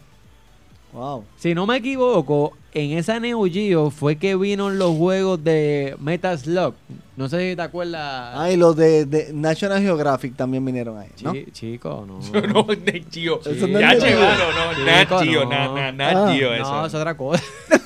Wow. 0.93 1.24
Si 1.37 1.55
no 1.55 1.66
me 1.66 1.76
equivoco, 1.76 2.55
en 2.72 2.93
esa 2.97 3.20
Neo 3.20 3.45
Geo 3.45 3.91
fue 3.91 4.16
que 4.16 4.34
vino 4.37 4.70
los 4.70 4.97
juegos 4.97 5.43
de 5.45 5.95
Metal 6.01 6.39
Slug. 6.39 6.74
No 7.16 7.28
sé 7.28 7.51
si 7.51 7.57
te 7.57 7.62
acuerdas. 7.62 8.32
Ah, 8.34 8.51
y 8.51 8.57
los 8.57 8.76
de, 8.76 9.05
de 9.05 9.32
National 9.32 9.82
Geographic 9.82 10.37
también 10.37 10.64
vinieron 10.64 10.99
ahí, 10.99 11.09
¿no? 11.22 11.32
Chi- 11.32 11.51
chico, 11.53 12.05
no. 12.07 12.18
no, 12.47 12.66
Nat 12.66 13.12
Geo. 13.12 13.41
Eso 13.41 13.66
no 13.66 13.80
Ya, 13.80 13.93
es 13.93 14.03
Nat 14.03 14.09
Geo. 14.09 14.20
mano, 14.20 14.45
no, 14.53 14.84
Nat 14.84 15.09
Geo, 15.24 15.45
no. 15.45 15.51
na- 15.51 15.68
na- 15.74 15.93
Nat 15.93 16.16
Ah. 16.16 16.32
Geo, 16.34 16.51
No, 16.51 16.55
eso. 16.57 16.87
es 16.87 16.95
otra 16.95 17.16
cosa. 17.16 17.43
es 17.68 17.80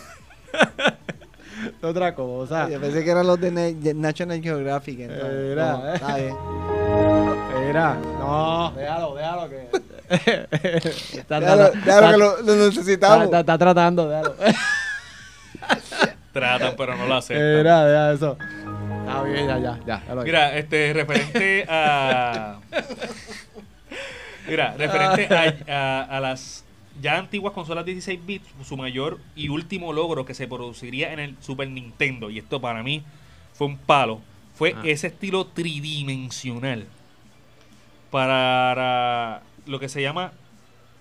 otra 1.85 2.15
cosa. 2.15 2.69
Yo 2.69 2.81
pensé 2.81 3.05
que 3.05 3.11
eran 3.11 3.27
los 3.27 3.41
de 3.41 3.51
Ne- 3.51 3.75
de 3.75 3.95
National 3.95 4.41
Geographic. 4.43 5.01
entonces, 5.01 5.53
Era, 5.53 5.99
no, 6.01 6.17
eh. 6.17 6.35
Mira, 7.67 7.99
no, 8.19 8.73
déjalo, 8.77 9.15
déjalo 9.15 9.49
que. 9.49 9.69
está, 11.19 11.41
Déjalo, 11.41 11.71
déjalo 11.71 12.07
está- 12.07 12.11
que 12.11 12.17
lo, 12.19 12.43
necesitamos. 12.69 13.25
está- 13.27 13.41
está 13.41 13.59
tratando, 13.59 14.09
déjalo. 14.09 14.35
Tratan, 16.33 16.75
pero 16.77 16.97
no 16.97 17.07
lo 17.07 17.15
hacen. 17.17 17.37
Era, 17.37 17.91
ya, 17.93 18.13
eso. 18.13 18.37
Está 19.01 19.23
bien, 19.25 19.47
ya, 19.47 19.59
ya, 19.59 19.79
ya. 19.87 20.03
ya 20.07 20.15
lo 20.15 20.23
Mira, 20.23 20.57
este, 20.57 20.93
referente 20.93 21.67
a. 21.69 22.59
Mira, 24.49 24.75
referente 24.77 25.29
a, 25.35 26.03
a- 26.03 26.17
a 26.17 26.21
las 26.21 26.65
ya 27.01 27.17
antiguas 27.19 27.53
consolas 27.55 27.85
16 27.85 28.25
bits, 28.27 28.49
su 28.65 28.77
mayor 28.77 29.19
y 29.35 29.49
último 29.49 29.93
logro 29.93 30.25
que 30.27 30.35
se 30.35 30.47
produciría 30.47 31.13
en 31.13 31.19
el 31.21 31.37
Super 31.41 31.69
Nintendo, 31.69 32.31
y 32.31 32.39
esto 32.39 32.61
para 32.61 32.83
mí 32.83 33.03
fue 33.55 33.67
un 33.69 33.79
palo, 33.79 34.21
fue 34.55 34.75
Ah. 34.77 34.83
ese 34.85 35.07
estilo 35.09 35.47
tridimensional 35.47 36.87
para 38.11 39.41
lo 39.67 39.79
que 39.81 39.89
se 39.89 40.03
llama 40.03 40.33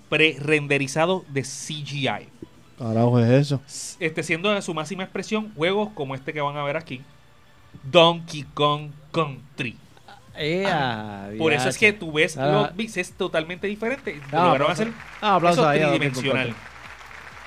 pre-renderizado 0.09 1.23
de 1.29 1.43
CGI. 1.43 2.27
Carajo, 2.77 3.19
es 3.19 3.29
eso. 3.29 3.61
Este, 3.99 4.23
siendo 4.23 4.55
en 4.55 4.61
su 4.61 4.73
máxima 4.73 5.03
expresión 5.03 5.53
juegos 5.55 5.89
como 5.93 6.15
este 6.15 6.33
que 6.33 6.41
van 6.41 6.55
a 6.57 6.63
ver 6.63 6.77
aquí, 6.77 7.01
Donkey 7.83 8.43
Kong 8.53 8.91
Country. 9.11 9.77
Ea, 10.35 11.31
Por 11.37 11.51
eso 11.51 11.67
es 11.67 11.77
que 11.77 11.91
tú 11.91 12.13
ves 12.13 12.37
Ah. 12.37 12.47
los 12.47 12.75
bits 12.75 12.97
es 12.97 13.11
totalmente 13.11 13.67
diferente. 13.67 14.21
Ah, 14.31 14.45
Lograron 14.45 14.71
hacer 14.71 14.91
Ah, 15.21 15.35
aplauso 15.35 15.61
eso 15.61 15.69
ahí 15.69 15.81
tridimensional. 15.81 16.51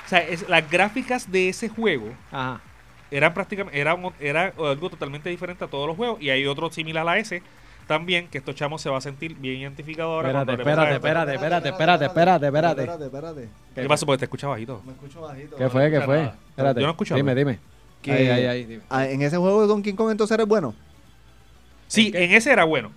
O 0.04 0.08
sea, 0.08 0.18
es- 0.18 0.46
las 0.48 0.68
gráficas 0.70 1.30
de 1.32 1.48
ese 1.48 1.70
juego 1.70 2.12
Ajá. 2.30 2.60
eran 3.10 3.32
prácticamente 3.32 3.78
era, 3.80 3.96
era 4.20 4.52
algo 4.58 4.90
totalmente 4.90 5.30
diferente 5.30 5.64
a 5.64 5.68
todos 5.68 5.86
los 5.86 5.96
juegos 5.96 6.20
y 6.20 6.28
hay 6.28 6.46
otro 6.46 6.70
similar 6.70 7.08
a 7.08 7.16
ese 7.18 7.42
también 7.86 8.28
que 8.28 8.38
estos 8.38 8.54
chamos 8.54 8.80
se 8.82 8.88
va 8.90 8.98
a 8.98 9.00
sentir 9.00 9.34
bien 9.36 9.60
identificado 9.60 10.12
ahora. 10.12 10.28
Espérate, 10.28 10.52
espérate, 10.52 10.94
espérate, 10.94 11.32
espérate, 11.34 11.68
espérate, 11.68 12.04
espérate, 12.06 12.46
espérate. 12.46 12.80
Espérate, 12.82 13.04
espérate. 13.04 13.48
¿Qué 13.74 13.88
pasó? 13.88 14.06
Porque 14.06 14.18
te 14.20 14.24
escucha 14.26 14.46
bajito. 14.48 14.82
Me 14.84 14.92
escucho 14.92 15.20
bajito. 15.20 15.56
¿Qué 15.56 15.68
fue? 15.68 15.90
¿Qué 15.90 16.00
fue? 16.00 16.16
nada. 16.18 16.36
Espérate. 16.50 16.80
Yo 16.80 16.86
no 16.86 16.92
escucho 16.92 17.14
Dime, 17.14 17.30
algo. 17.32 17.38
dime. 17.38 17.58
Que- 18.02 18.12
Ahí, 18.12 18.28
ahí, 18.28 18.46
ahí. 18.46 18.64
dime. 18.64 18.82
Ah, 18.90 19.06
En 19.06 19.22
ese 19.22 19.36
juego 19.36 19.62
de 19.62 19.68
Donkey 19.68 19.92
Kong 19.94 20.10
entonces 20.10 20.34
eres 20.34 20.46
bueno. 20.48 20.74
Sí, 21.86 22.10
en 22.14 22.32
ese 22.32 22.50
era 22.52 22.64
bueno. 22.64 22.90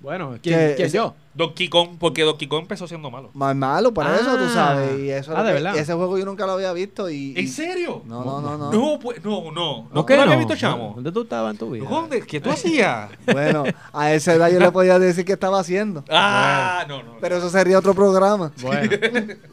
Bueno, 0.00 0.32
Que 0.34 0.40
¿quién, 0.40 0.60
ese- 0.86 0.96
yo? 0.96 1.14
Donkey 1.34 1.68
Kong, 1.68 1.96
porque 1.98 2.22
Donkey 2.22 2.48
Kong 2.48 2.62
empezó 2.62 2.86
siendo 2.88 3.10
malo. 3.10 3.28
Más 3.34 3.54
malo, 3.54 3.92
por 3.92 4.06
eso 4.06 4.36
tú 4.36 4.44
Ah. 4.46 4.50
sabes. 4.54 4.98
Y 5.00 5.10
eso 5.10 5.32
es 5.32 5.38
Ah, 5.38 5.42
¿de 5.42 5.48
que- 5.48 5.54
verdad? 5.54 5.76
Ese 5.76 5.92
juego 5.92 6.16
yo 6.16 6.24
nunca 6.24 6.46
lo 6.46 6.52
había 6.52 6.72
visto 6.72 7.10
y... 7.10 7.34
y- 7.36 7.40
¿En 7.40 7.48
serio? 7.48 8.02
No, 8.06 8.24
no, 8.24 8.40
no, 8.40 8.56
no. 8.56 8.70
No, 8.72 8.98
pues, 8.98 9.22
no, 9.22 9.50
no. 9.52 9.82
¿No 9.82 9.88
¿No, 9.92 10.06
qué 10.06 10.16
lo 10.16 10.22
había 10.22 10.34
no? 10.34 10.38
visto, 10.40 10.56
chamo? 10.56 10.92
¿Dónde 10.94 11.12
tú 11.12 11.22
estabas 11.22 11.52
en 11.52 11.58
tu 11.58 11.70
vida? 11.70 11.86
¿Dónde? 11.88 12.22
¿Qué 12.22 12.40
tú 12.40 12.50
hacías? 12.50 13.10
Bueno, 13.26 13.64
a 13.92 14.12
esa 14.14 14.32
edad 14.34 14.50
yo 14.50 14.58
le 14.60 14.70
podía 14.70 14.98
decir 14.98 15.24
que 15.26 15.32
estaba 15.34 15.60
haciendo. 15.60 16.04
ah, 16.10 16.84
no, 16.88 17.02
no. 17.02 17.16
Pero 17.20 17.36
eso 17.36 17.50
sería 17.50 17.78
otro 17.78 17.92
programa. 17.94 18.52
Bueno. 18.62 18.90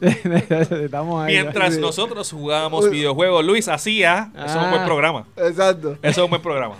Estamos 0.00 1.24
ahí. 1.24 1.34
Mientras 1.34 1.76
nosotros 1.78 2.30
jugábamos 2.30 2.88
videojuegos, 2.90 3.44
Luis 3.44 3.68
hacía. 3.68 4.30
Eso 4.36 4.46
es 4.46 4.54
un 4.64 4.70
buen 4.70 4.82
Ah. 4.82 4.86
programa. 4.86 5.26
Exacto. 5.36 5.92
Eso 6.02 6.20
es 6.20 6.24
un 6.24 6.30
buen 6.30 6.42
programa. 6.42 6.76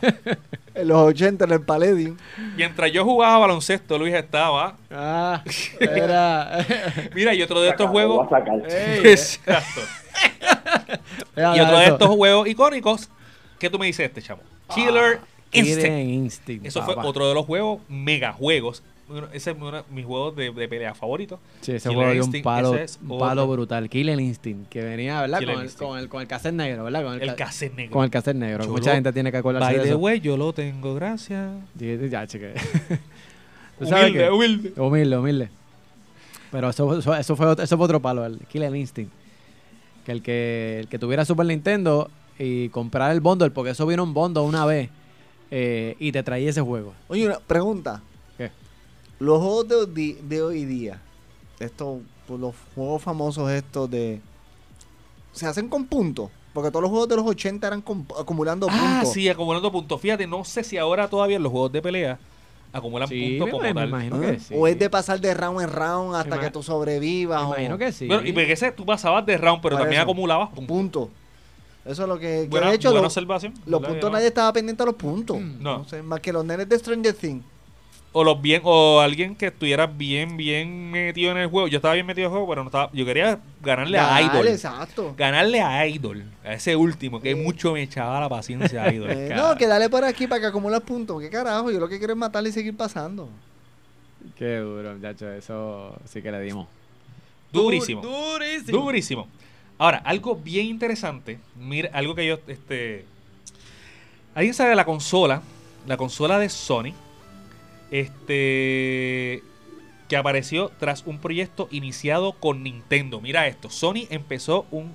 En 0.75 0.89
los 0.89 0.99
80 0.99 1.45
en 1.45 1.53
el 1.53 1.61
Palladium. 1.61 2.17
Mientras 2.57 2.91
yo 2.91 3.05
jugaba 3.05 3.39
baloncesto, 3.39 3.97
Luis 3.97 4.13
estaba. 4.15 4.77
Ah, 4.91 5.43
era. 5.81 6.67
Mira, 7.15 7.33
y 7.33 7.43
otro 7.43 7.61
de 7.61 7.71
estos 7.71 7.89
juegos. 7.91 8.29
Exacto. 9.05 9.81
Y 11.37 11.61
otro 11.61 11.79
de 11.79 11.87
estos 11.87 12.09
juegos 12.09 12.49
icónicos. 12.49 13.11
¿Qué 13.59 13.69
tú 13.69 13.79
me 13.79 13.87
dices 13.87 14.07
este, 14.07 14.23
chamo? 14.23 14.43
Killer 14.73 15.21
Instinct. 15.51 15.83
Killer 15.83 15.99
Instinct. 15.99 16.67
Eso 16.67 16.83
fue 16.83 16.95
otro 16.97 17.29
de 17.29 17.35
los 17.35 17.45
juegos 17.45 17.81
mega 17.89 18.33
juegos. 18.33 18.83
Ese 19.35 19.51
es 19.51 19.57
uno 19.59 19.71
de 19.73 19.83
mis 19.91 20.07
juegos 20.07 20.35
de, 20.35 20.51
de 20.51 20.67
pelea 20.69 20.95
favoritos. 20.95 21.39
Sí, 21.61 21.73
ese 21.73 21.89
Killer 21.91 22.05
juego 22.07 22.11
un 22.21 22.25
Instinct, 22.25 22.45
palo, 22.45 22.75
es 22.75 22.99
un 23.03 23.19
palo 23.19 23.43
otro. 23.43 23.53
brutal. 23.53 23.89
Killer 23.91 24.19
Instinct, 24.19 24.69
que 24.71 24.83
venía, 24.83 25.21
¿verdad? 25.21 25.41
Con 25.45 25.61
el, 25.63 25.73
con, 25.75 25.99
el, 25.99 26.09
con 26.09 26.23
el 26.23 26.27
cassette 26.29 26.55
negro, 26.55 26.85
¿verdad? 26.85 27.05
Con 27.05 27.15
el, 27.15 27.23
El 27.23 27.29
ca- 27.31 27.37
cassette 27.37 27.75
negro. 27.75 27.93
Con 27.93 28.05
el 28.05 28.11
cassette 28.11 28.37
negro. 28.37 28.65
Yo 28.65 28.71
Mucha 28.71 28.91
lo- 28.91 28.95
gente 28.95 29.13
tiene 29.13 29.31
que 29.31 29.37
acordarse 29.37 29.67
By 29.77 29.79
de 29.85 29.91
eso. 29.91 29.99
way, 29.99 30.21
yo 30.21 30.37
lo 30.39 30.53
tengo, 30.55 30.95
gracias. 30.95 31.51
Sí, 31.79 31.99
ya, 32.11 32.27
chique. 32.27 32.55
¿Tú 33.79 33.87
sabes 33.87 34.05
Humilde, 34.11 34.19
qué? 34.25 34.31
humilde. 34.31 34.73
Humilde, 34.81 35.17
humilde. 35.19 35.49
Pero 36.51 36.71
eso, 36.71 36.99
eso, 36.99 37.15
eso 37.15 37.37
fue, 37.37 37.47
otro- 37.47 37.65
eso 37.65 37.77
fue 37.77 37.85
otro 37.85 38.01
palo, 38.01 38.25
el 38.25 38.39
Killer 38.51 38.75
Instinct. 38.75 39.13
Que 40.07 40.13
el 40.13 40.23
que, 40.23 40.79
el 40.81 40.89
que 40.89 40.99
tuviera 40.99 41.25
Super 41.25 41.47
Nintendo 41.47 42.11
y 42.39 42.69
comprar 42.71 43.11
el 43.13 43.21
bundle, 43.21 43.51
porque 43.51 43.71
eso 43.73 43.87
vino 43.87 44.03
un 44.03 44.15
bundle 44.15 44.43
una 44.45 44.65
vez 44.65 44.89
eh, 45.51 45.97
y 45.99 46.13
te 46.13 46.23
traía 46.23 46.51
ese 46.51 46.61
juego. 46.61 46.95
Oye, 47.09 47.27
una 47.27 47.39
pregunta. 47.39 48.03
Los 49.25 49.39
juegos 49.41 49.69
de, 49.95 50.43
hoy 50.43 50.65
día, 50.67 51.01
estos, 51.59 52.01
pues, 52.27 52.39
los 52.41 52.55
juegos 52.75 53.03
famosos 53.03 53.51
estos 53.51 53.91
de... 53.91 54.21
Se 55.33 55.47
hacen 55.47 55.69
con 55.69 55.87
puntos. 55.87 56.31
Porque 56.53 56.71
todos 56.71 56.83
los 56.83 56.91
juegos 56.91 57.09
de 57.09 57.17
los 57.17 57.27
80 57.27 57.67
eran 57.67 57.83
acumulando 58.19 58.69
Ah, 58.71 58.97
puntos. 58.99 59.13
sí, 59.15 59.29
acumulando 59.29 59.73
puntos. 59.73 60.01
Fíjate, 60.01 60.27
no 60.27 60.45
sé 60.45 60.63
si 60.63 60.77
ahora 60.79 61.09
todavía 61.09 61.37
en 61.37 61.43
los 61.43 61.51
juegos 61.51 61.73
de 61.73 61.83
pelea 61.83 62.19
acumulan 62.73 63.09
Sí, 63.09 63.39
puntos 63.39 63.51
como 63.51 63.63
me 63.63 63.73
tal. 63.75 63.89
imagino 63.89 64.17
¿Ah? 64.17 64.21
que 64.21 64.41
sí. 64.41 64.55
O 64.57 64.67
es 64.69 64.79
de 64.79 64.91
pasar 64.91 65.21
de 65.21 65.33
round 65.35 65.61
en 65.63 65.71
round 65.73 66.15
hasta 66.15 66.39
que 66.39 66.51
tú 66.51 66.63
sobrevivas. 66.63 67.41
Me 67.43 67.47
o- 67.47 67.49
imagino 67.55 67.79
que 67.79 67.93
sí. 67.93 68.07
Bueno, 68.07 68.25
y 68.27 68.33
porque 68.33 68.53
ese 68.53 68.71
tú 68.73 68.85
pasabas 68.85 69.25
de 69.27 69.37
round, 69.39 69.63
pero 69.63 69.77
también 69.77 70.01
eso. 70.01 70.03
acumulabas 70.03 70.51
puntos. 70.51 70.67
puntos. 70.69 71.09
Eso 71.85 72.03
es 72.03 72.09
lo 72.09 72.19
que... 72.19 72.43
que 72.43 72.49
Buena, 72.49 72.69
de 72.71 72.77
hecho, 72.77 72.89
buena 72.91 73.03
los, 73.03 73.13
observación. 73.13 73.55
los 73.67 73.81
puntos 73.83 74.05
No. 74.05 74.11
nadie 74.11 74.27
estaba 74.29 74.53
pendiente 74.53 74.83
a 74.83 74.87
los 74.87 74.95
puntos. 74.95 75.41
No. 75.41 75.79
No 75.79 75.89
sé, 75.89 76.03
más 76.03 76.21
que 76.21 76.33
los 76.33 76.45
nenes 76.45 76.69
de 76.69 76.79
Stranger 76.79 77.15
Things. 77.15 77.45
O 78.17 78.23
los 78.23 78.41
bien, 78.41 78.61
o 78.65 79.01
alguien 79.01 79.35
que 79.35 79.47
estuviera 79.47 79.87
bien, 79.89 80.37
bien 80.37 80.91
metido 80.93 81.33
en 81.33 81.39
el 81.39 81.49
juego. 81.49 81.67
Yo 81.67 81.79
estaba 81.79 81.95
bien 81.95 82.07
metido 82.07 82.27
en 82.29 82.33
el 82.33 82.39
juego, 82.39 82.49
pero 82.49 82.63
no 82.63 82.69
estaba. 82.69 82.89
Yo 82.93 83.05
quería 83.05 83.41
ganarle 83.61 83.99
a 83.99 84.07
Dale, 84.07 84.27
Idol. 84.27 84.47
exacto. 84.49 85.15
Ganarle 85.19 85.61
a 85.61 85.85
Idol. 85.89 86.23
A 86.45 86.53
ese 86.55 86.77
último, 86.77 87.21
que 87.21 87.33
Eh. 87.33 87.35
mucho 87.35 87.73
me 87.73 87.83
echaba 87.83 88.21
la 88.21 88.29
paciencia 88.29 88.85
a 88.85 88.93
Idol. 88.95 89.11
Eh, 89.15 89.33
no, 89.35 89.57
que 89.57 89.67
dale 89.67 89.91
por 89.91 90.05
aquí 90.05 90.29
para 90.29 90.41
que 90.41 90.47
acumules 90.47 90.81
puntos. 90.83 91.21
¿Qué 91.21 91.29
carajo? 91.29 91.73
Yo 91.73 91.81
lo 91.81 91.89
que 91.89 91.99
quiero 91.99 92.13
es 92.13 92.19
matarle 92.19 92.51
y 92.51 92.53
seguir 92.53 92.77
pasando. 92.77 93.29
Qué 94.39 94.59
duro, 94.59 94.95
muchacho. 94.95 95.33
Eso 95.33 95.97
sí 96.05 96.23
que 96.23 96.31
le 96.31 96.41
dimos. 96.41 96.69
Durísimo. 97.53 98.01
Durísimo. 98.01 98.79
Durísimo. 98.79 99.29
Ahora, 99.77 99.99
algo 100.05 100.37
bien 100.37 100.67
interesante. 100.67 101.41
Mira, 101.59 101.91
algo 101.93 102.15
que 102.15 102.25
yo, 102.27 102.39
este. 102.47 103.05
¿Alguien 104.37 104.55
sabe 104.55 104.71
de 104.71 104.77
la 104.77 104.85
consola? 104.85 105.43
La 105.89 105.97
consola 105.97 106.39
de 106.39 106.49
Sony. 106.49 106.93
Este. 107.91 109.43
Que 110.09 110.17
apareció 110.17 110.71
tras 110.79 111.05
un 111.07 111.19
proyecto 111.19 111.69
iniciado 111.71 112.33
con 112.33 112.63
Nintendo. 112.63 113.21
Mira 113.21 113.47
esto. 113.47 113.71
Sony 113.71 114.07
empezó 114.11 114.67
un 114.71 114.93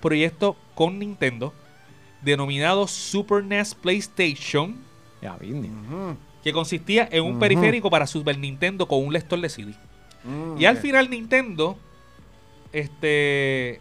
proyecto 0.00 0.56
con 0.74 0.98
Nintendo. 0.98 1.52
Denominado 2.22 2.86
Super 2.86 3.44
NES 3.44 3.74
PlayStation. 3.74 4.76
Ya, 5.20 5.36
vine. 5.36 5.70
Que 6.42 6.52
consistía 6.52 7.06
en 7.12 7.24
un 7.24 7.38
periférico 7.38 7.90
para 7.90 8.06
Super 8.06 8.38
Nintendo 8.38 8.88
con 8.88 9.04
un 9.04 9.12
lector 9.12 9.38
de 9.40 9.48
CD. 9.50 9.74
Mm, 10.24 10.58
Y 10.58 10.64
al 10.64 10.78
final 10.78 11.10
Nintendo, 11.10 11.78
este, 12.72 13.80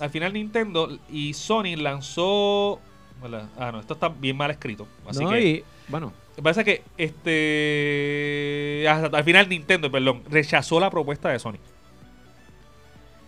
al 0.00 0.10
final 0.10 0.32
Nintendo 0.32 0.98
y 1.10 1.34
Sony 1.34 1.76
lanzó, 1.76 2.80
¿verdad? 3.22 3.48
ah 3.58 3.70
no, 3.72 3.80
esto 3.80 3.94
está 3.94 4.08
bien 4.08 4.36
mal 4.36 4.50
escrito, 4.50 4.86
así 5.08 5.24
no, 5.24 5.30
que 5.30 5.46
y, 5.46 5.64
bueno, 5.88 6.12
pasa 6.42 6.64
que 6.64 6.82
este, 6.96 8.86
hasta- 8.88 9.16
al 9.16 9.24
final 9.24 9.48
Nintendo, 9.48 9.90
perdón, 9.90 10.22
rechazó 10.30 10.80
la 10.80 10.90
propuesta 10.90 11.28
de 11.30 11.38
Sony. 11.38 11.56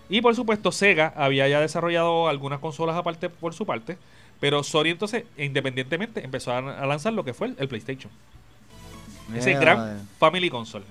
Y 0.09 0.21
por 0.21 0.35
supuesto 0.37 0.73
Sega 0.73 1.13
había 1.17 1.49
ya 1.49 1.61
desarrollado 1.61 2.29
algunas 2.29 2.59
consolas 2.61 2.97
aparte 2.97 3.29
por 3.31 3.55
su 3.55 3.65
parte, 3.65 3.97
pero 4.41 4.63
Sony 4.63 4.87
entonces 4.87 5.25
independientemente 5.39 6.23
empezó 6.25 6.53
a, 6.53 6.59
a 6.59 6.87
lanzar 6.87 7.13
lo 7.13 7.25
que 7.25 7.33
fue 7.35 7.49
el, 7.49 7.57
el 7.59 7.69
PlayStation, 7.69 8.13
ese 9.35 9.55
gran. 9.55 10.07
Family 10.19 10.51
Console. 10.51 10.85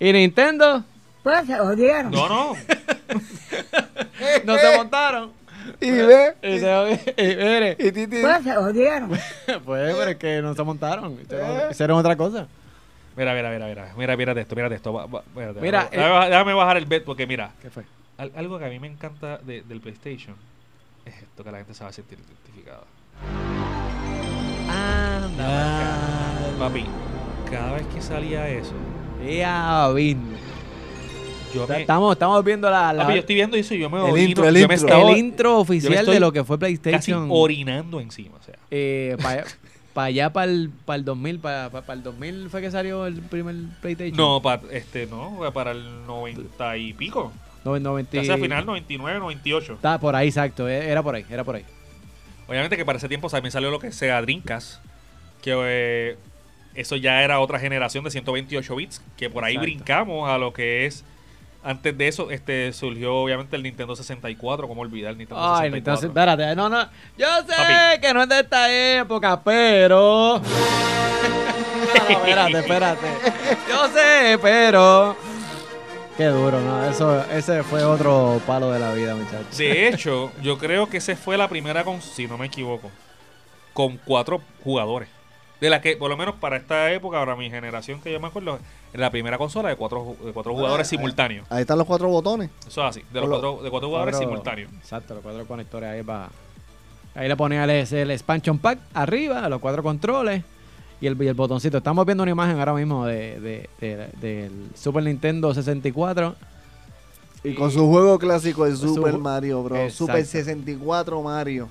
¿Y 0.00 0.12
Nintendo? 0.12 0.84
Pues 1.22 1.46
se 1.46 1.56
jodieron. 1.58 2.10
No, 2.10 2.28
no, 2.28 2.54
No 4.44 4.56
se 4.58 4.76
montaron. 4.76 5.32
Y 5.80 5.90
ve. 5.90 6.34
Y 6.42 6.58
se- 6.58 7.14
y 7.16 7.36
mire, 7.36 7.76
Y 7.78 7.92
Titi. 7.92 8.20
Pues 8.20 8.42
se 8.44 8.54
jodieron. 8.54 9.08
pues, 9.46 9.58
pero 9.64 10.04
es 10.04 10.16
que 10.16 10.40
no 10.42 10.54
se 10.54 10.62
montaron. 10.62 11.18
Hicieron, 11.20 11.70
hicieron 11.70 11.98
otra 11.98 12.16
cosa. 12.16 12.46
Mira, 13.16 13.34
mira, 13.34 13.50
mira, 13.50 13.66
mira, 13.66 13.92
mira, 13.96 14.16
mírate 14.16 14.40
esto, 14.40 14.54
mírate 14.56 14.74
esto. 14.76 14.92
va- 14.92 15.06
va- 15.06 15.22
Mira, 15.34 15.52
déjame, 15.52 15.90
déjame- 15.90 16.28
déjame 16.30 16.54
bajar 16.54 16.76
el 16.78 16.86
bet 16.86 17.04
porque 17.04 17.26
mira, 17.26 17.52
¿Qué 17.60 17.68
fue? 17.70 17.84
al- 18.18 18.32
algo 18.36 18.58
que 18.58 18.64
a 18.64 18.68
mí 18.68 18.78
me 18.78 18.86
encanta 18.86 19.38
de- 19.38 19.62
del 19.62 19.80
PlayStation 19.80 20.34
es 21.04 21.14
esto 21.22 21.44
que 21.44 21.50
la 21.50 21.58
gente 21.58 21.74
se 21.74 21.84
va 21.84 21.90
a 21.90 21.92
sentir 21.92 22.18
identificada. 22.18 22.84
Anda. 24.68 26.56
Papi, 26.58 26.84
cada 27.50 27.72
vez 27.72 27.86
que 27.88 28.00
salía 28.00 28.48
eso, 28.48 28.72
Ya, 29.24 29.88
vine. 29.94 30.36
Yo 31.54 31.66
me, 31.66 31.80
Estamos, 31.82 32.12
estamos 32.14 32.44
viendo 32.44 32.70
la, 32.70 32.92
la- 32.92 33.02
Papi, 33.02 33.14
yo 33.14 33.20
estoy 33.20 33.34
viendo 33.34 33.56
eso 33.56 33.74
y 33.74 33.78
yo 33.80 33.90
me 33.90 33.98
El 33.98 34.04
orino, 34.04 34.18
intro, 34.28 34.48
el 34.48 34.54
yo 34.60 34.68
me 34.68 34.74
intro. 34.74 34.88
estaba 34.88 35.10
el 35.10 35.16
intro 35.18 35.58
oficial 35.58 36.06
de 36.06 36.20
lo 36.20 36.32
que 36.32 36.44
fue 36.44 36.58
casi 36.58 36.76
PlayStation. 36.78 37.28
orinando 37.30 38.00
encima, 38.00 38.36
o 38.40 38.42
sea. 38.42 38.56
Eh, 38.70 39.16
para 39.92 40.06
allá, 40.06 40.32
para 40.32 40.50
el, 40.50 40.70
para 40.86 40.96
el 40.96 41.04
2000, 41.04 41.38
para 41.40 41.70
el 41.88 42.02
2000 42.02 42.48
fue 42.50 42.60
que 42.62 42.70
salió 42.70 43.06
el 43.06 43.20
primer 43.20 43.54
PlayStation. 43.80 44.16
No, 44.16 44.40
pa- 44.40 44.60
este, 44.70 45.06
no, 45.06 45.38
para 45.52 45.72
el 45.72 46.06
90 46.06 46.76
y 46.78 46.92
pico. 46.94 47.32
no 47.64 47.78
90. 47.78 48.16
Casi 48.18 48.30
al 48.30 48.40
final 48.40 48.64
99, 48.64 49.18
98. 49.20 49.74
Está 49.74 49.98
por 50.00 50.16
ahí, 50.16 50.28
exacto. 50.28 50.68
eh, 50.68 50.88
Era 50.88 51.02
por 51.02 51.14
ahí, 51.14 51.26
era 51.30 51.44
por 51.44 51.56
ahí. 51.56 51.64
Obviamente 52.48 52.76
que 52.76 52.84
para 52.84 52.98
ese 52.98 53.08
tiempo 53.08 53.28
también 53.28 53.52
salió 53.52 53.70
lo 53.70 53.78
que 53.78 53.92
sea 53.92 54.20
Dreamcast, 54.22 54.82
que 55.42 55.52
eh, 55.56 56.16
eso 56.74 56.96
ya 56.96 57.22
era 57.22 57.38
otra 57.40 57.58
generación 57.58 58.02
de 58.04 58.10
128 58.10 58.76
bits, 58.76 59.02
que 59.16 59.28
por 59.30 59.44
ahí 59.44 59.54
Exacto. 59.54 59.66
brincamos 59.66 60.28
a 60.30 60.38
lo 60.38 60.52
que 60.54 60.86
es... 60.86 61.04
Antes 61.64 61.96
de 61.96 62.08
eso 62.08 62.30
este 62.30 62.72
surgió 62.72 63.14
obviamente 63.16 63.54
el 63.54 63.62
Nintendo 63.62 63.94
64, 63.94 64.66
como 64.66 64.80
olvidar 64.82 65.12
el 65.12 65.18
Nintendo 65.18 65.40
Ay, 65.42 65.70
64. 65.70 65.78
entonces, 65.78 66.08
espérate, 66.08 66.56
no, 66.56 66.68
no. 66.68 66.88
Yo 67.16 67.26
sé 67.46 67.54
Papi. 67.56 68.00
que 68.00 68.12
no 68.14 68.22
es 68.24 68.28
de 68.28 68.40
esta 68.40 68.72
época, 69.00 69.40
pero. 69.42 70.40
No, 71.82 72.08
espérate, 72.08 72.58
espérate. 72.58 73.06
Yo 73.68 73.88
sé, 73.88 74.38
pero. 74.40 75.14
Qué 76.16 76.26
duro, 76.26 76.60
¿no? 76.60 76.84
Eso, 76.88 77.22
ese 77.30 77.62
fue 77.62 77.84
otro 77.84 78.40
palo 78.46 78.70
de 78.70 78.78
la 78.78 78.92
vida, 78.92 79.14
muchachos. 79.14 79.56
De 79.58 79.88
hecho, 79.88 80.32
yo 80.42 80.58
creo 80.58 80.88
que 80.88 80.98
esa 80.98 81.14
fue 81.16 81.36
la 81.36 81.48
primera 81.48 81.84
con, 81.84 82.00
si 82.00 82.26
no 82.26 82.38
me 82.38 82.46
equivoco, 82.46 82.90
con 83.72 83.98
cuatro 83.98 84.40
jugadores. 84.64 85.08
De 85.62 85.70
la 85.70 85.80
que, 85.80 85.96
por 85.96 86.10
lo 86.10 86.16
menos 86.16 86.34
para 86.34 86.56
esta 86.56 86.90
época, 86.90 87.18
ahora 87.18 87.36
mi 87.36 87.48
generación 87.48 88.00
que 88.00 88.10
yo 88.10 88.18
me 88.18 88.26
acuerdo, 88.26 88.58
la 88.94 89.10
primera 89.12 89.38
consola 89.38 89.68
de 89.68 89.76
cuatro, 89.76 90.16
de 90.24 90.32
cuatro 90.32 90.54
jugadores 90.54 90.88
Ah, 90.88 90.90
simultáneos. 90.90 91.46
Ahí 91.48 91.60
están 91.60 91.78
los 91.78 91.86
cuatro 91.86 92.08
botones. 92.08 92.50
Eso 92.66 92.82
es 92.82 92.88
así, 92.90 93.02
de, 93.12 93.20
los 93.20 93.28
cuatro, 93.28 93.60
de 93.62 93.70
cuatro 93.70 93.88
jugadores 93.88 94.16
Cuatro- 94.16 94.28
simultáneos. 94.28 94.72
Exacto, 94.80 95.14
los 95.14 95.22
cuatro 95.22 95.46
conectores 95.46 95.88
ahí 95.88 96.02
para. 96.02 96.30
Ahí 97.14 97.28
le 97.28 97.36
ponía 97.36 97.62
el, 97.62 97.70
el 97.70 98.10
expansion 98.10 98.58
pack 98.58 98.80
arriba, 98.92 99.48
los 99.48 99.60
cuatro 99.60 99.84
controles 99.84 100.42
y 101.00 101.06
el, 101.06 101.22
y 101.22 101.28
el 101.28 101.34
botoncito. 101.34 101.78
Estamos 101.78 102.04
viendo 102.06 102.24
una 102.24 102.32
imagen 102.32 102.58
ahora 102.58 102.74
mismo 102.74 103.06
de, 103.06 103.38
de- 103.38 103.70
de- 103.80 104.08
del 104.20 104.68
Super 104.74 105.04
Nintendo 105.04 105.54
64. 105.54 106.34
Y 107.44 107.54
con 107.54 107.70
su 107.70 107.86
juego 107.88 108.18
clásico 108.18 108.64
de 108.64 108.74
Su- 108.74 108.94
Super 108.96 109.16
Mario, 109.16 109.62
bro. 109.62 109.76
Exacto. 109.76 110.06
Super 110.06 110.26
64 110.26 111.22
Mario. 111.22 111.68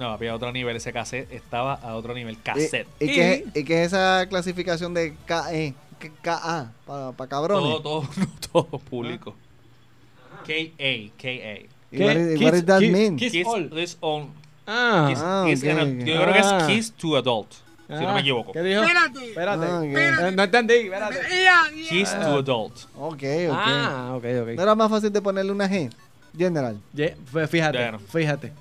No, 0.00 0.08
había 0.12 0.34
otro 0.34 0.50
nivel, 0.50 0.74
ese 0.76 0.92
cassette 0.92 1.30
estaba 1.30 1.74
a 1.74 1.94
otro 1.94 2.14
nivel, 2.14 2.32
¿Y, 2.34 2.36
cassette. 2.38 2.88
y 2.98 3.06
qué, 3.12 3.44
y 3.54 3.64
qué 3.64 3.82
es 3.82 3.88
esa 3.88 4.26
clasificación 4.30 4.94
de 4.94 5.14
KE? 5.26 5.74
¿Qué- 5.98 6.10
KA, 6.22 6.72
para 6.86 7.28
cabrones. 7.28 7.62
todo, 7.82 7.82
todo, 7.82 8.08
todo 8.52 8.78
público. 8.78 9.36
K.A., 10.46 11.10
K.A. 11.20 11.68
¿Y 11.92 12.02
what, 12.42 12.52
does 12.52 12.64
that 12.64 12.80
mean? 12.80 13.16
Kids 13.16 13.32
Kiss 13.32 13.46
all. 13.46 13.68
this 13.70 13.98
on 14.00 14.30
Ah, 14.66 15.06
Kiss- 15.10 15.20
Ah, 15.22 15.44
Kiss 15.46 15.62
ok, 15.62 15.68
and 15.68 15.78
a- 15.78 15.82
ok. 15.82 16.06
Yo 16.08 16.22
creo 16.22 16.32
que 16.32 16.40
Ah. 16.42 16.58
es 16.60 16.66
Kiss 16.66 16.92
to 16.92 17.16
Adult, 17.16 17.52
si 17.52 17.92
no 17.94 18.08
ah, 18.08 18.14
me 18.14 18.20
equivoco. 18.20 18.52
¿Qué 18.52 18.62
dijo? 18.62 18.82
Espérate. 18.82 19.28
Espérate. 19.28 19.66
Ah, 19.66 19.78
ok. 19.80 19.84
Eh, 20.28 20.32
No 20.34 20.42
entendí, 20.44 20.74
espérate. 20.74 21.16
Kiss 21.90 22.10
to 22.12 22.38
Adult. 22.38 22.76
Ok, 22.96 23.12
ok. 23.12 23.22
Ah, 23.52 24.12
ok, 24.16 24.24
ok. 24.42 24.48
¿No 24.56 24.62
era 24.62 24.74
más 24.74 24.88
fácil 24.88 25.12
de 25.12 25.20
ponerle 25.20 25.52
una 25.52 25.68
G? 25.68 25.90
General. 26.36 26.78
Ye- 26.94 27.16
fue- 27.30 27.46
Fíjate, 27.48 27.76
Bueno. 27.78 27.98
fíjate. 27.98 28.52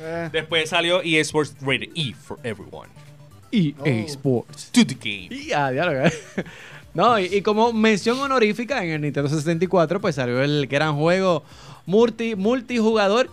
Eh, 0.00 0.28
Después 0.32 0.68
salió 0.70 1.02
EA 1.02 1.20
Sports 1.22 1.54
Rated 1.60 1.90
E 1.94 2.14
for 2.14 2.38
Everyone. 2.42 2.88
EA 3.50 3.72
Oh. 3.80 3.86
Sports. 4.06 4.70
To 4.72 4.86
the 4.86 4.94
game. 4.94 5.28
Y 5.30 5.52
ah, 5.52 5.70
diálogo. 5.70 6.08
No, 6.94 7.18
y, 7.18 7.26
y 7.26 7.42
como 7.42 7.72
mención 7.72 8.18
honorífica 8.18 8.82
en 8.84 8.90
el 8.90 9.00
Nintendo 9.02 9.28
64, 9.28 10.00
pues 10.00 10.14
salió 10.16 10.42
el 10.42 10.66
gran 10.66 10.96
juego 10.96 11.42
multi, 11.86 12.34
multijugador 12.34 13.30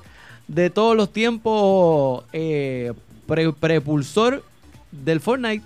de 0.47 0.69
todos 0.69 0.95
los 0.95 1.11
tiempos 1.11 2.23
eh, 2.33 2.93
pre- 3.27 3.51
prepulsor 3.53 4.43
del 4.91 5.19
Fortnite. 5.19 5.65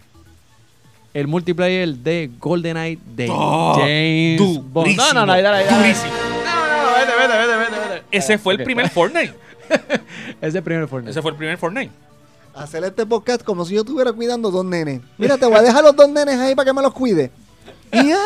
El 1.13 1.27
multiplayer 1.27 1.89
de 1.95 2.29
GoldenEye 2.39 2.99
de 3.15 3.27
Oh, 3.31 3.73
James 3.79 4.61
Bond. 4.71 4.95
No, 4.95 5.13
no, 5.13 5.25
no, 5.25 5.33
dale, 5.33 5.41
dale, 5.43 5.65
dale. 5.65 5.77
durísimo. 5.77 6.13
No, 6.45 6.67
no, 6.67 6.83
no, 6.83 6.97
vete, 6.97 7.37
vete, 7.37 7.57
vete. 7.57 8.03
Ese 8.11 8.37
fue 8.37 8.53
el 8.53 8.63
primer 8.63 8.89
Fortnite. 8.89 9.33
es 10.41 10.55
el 10.55 10.63
primer 10.63 10.88
Fortnite. 10.88 11.11
Ese 11.11 11.22
fue 11.22 11.32
el 11.32 11.38
primer 11.38 11.57
Fortnite. 11.57 11.91
hacer 12.55 12.84
este 12.84 13.05
podcast 13.05 13.43
como 13.43 13.65
si 13.65 13.76
yo 13.76 13.82
estuviera 13.82 14.11
cuidando 14.13 14.51
dos 14.51 14.65
nenes. 14.65 15.01
Mira, 15.17 15.38
te 15.38 15.45
voy 15.45 15.55
a 15.55 15.61
dejar 15.61 15.84
los 15.84 15.95
dos 15.95 16.09
nenes 16.09 16.38
ahí 16.39 16.55
para 16.55 16.65
que 16.65 16.74
me 16.74 16.82
los 16.82 16.93
cuide. 16.93 17.32
Y. 17.91 18.11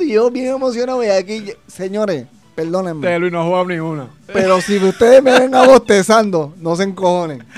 Y 0.00 0.12
yo 0.12 0.30
bien 0.30 0.54
emocionado. 0.54 1.02
Y 1.02 1.08
aquí, 1.08 1.52
señores, 1.66 2.26
perdónenme. 2.54 3.06
Este 3.06 3.18
Luis 3.18 3.32
no 3.32 3.44
jugaba 3.44 3.64
ninguna. 3.66 4.08
Pero 4.32 4.60
si 4.60 4.76
ustedes 4.78 5.22
me 5.22 5.38
ven 5.38 5.54
a 5.54 5.66
bostezando, 5.66 6.54
no 6.58 6.76
se 6.76 6.84
encojonen. 6.84 7.44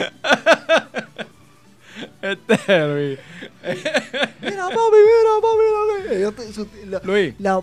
Este 2.22 2.86
Luis. 2.86 3.18
Mira, 4.42 4.64
papi, 4.68 4.98
mira, 5.08 5.32
papi. 5.40 6.02
mira. 6.08 6.18
Yo 6.20 6.32
te- 6.32 6.52
su- 6.52 6.66
la- 6.86 7.00
Luis. 7.04 7.34
la- 7.38 7.62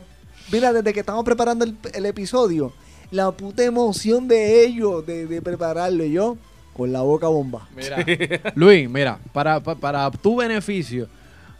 mira, 0.51 0.73
desde 0.73 0.93
que 0.93 0.99
estamos 0.99 1.23
preparando 1.23 1.65
el, 1.65 1.75
el 1.93 2.05
episodio, 2.05 2.73
la 3.11 3.31
puta 3.31 3.63
emoción 3.63 4.27
de 4.27 4.65
ellos, 4.65 5.05
de, 5.05 5.27
de 5.27 5.41
prepararlo. 5.41 6.03
Y 6.03 6.11
yo, 6.11 6.37
con 6.73 6.91
la 6.93 7.01
boca 7.01 7.27
bomba. 7.27 7.67
Mira, 7.75 8.05
Luis, 8.55 8.89
mira, 8.89 9.19
para, 9.33 9.59
pa- 9.59 9.75
para, 9.75 10.09
tu 10.11 10.35
beneficio, 10.37 11.07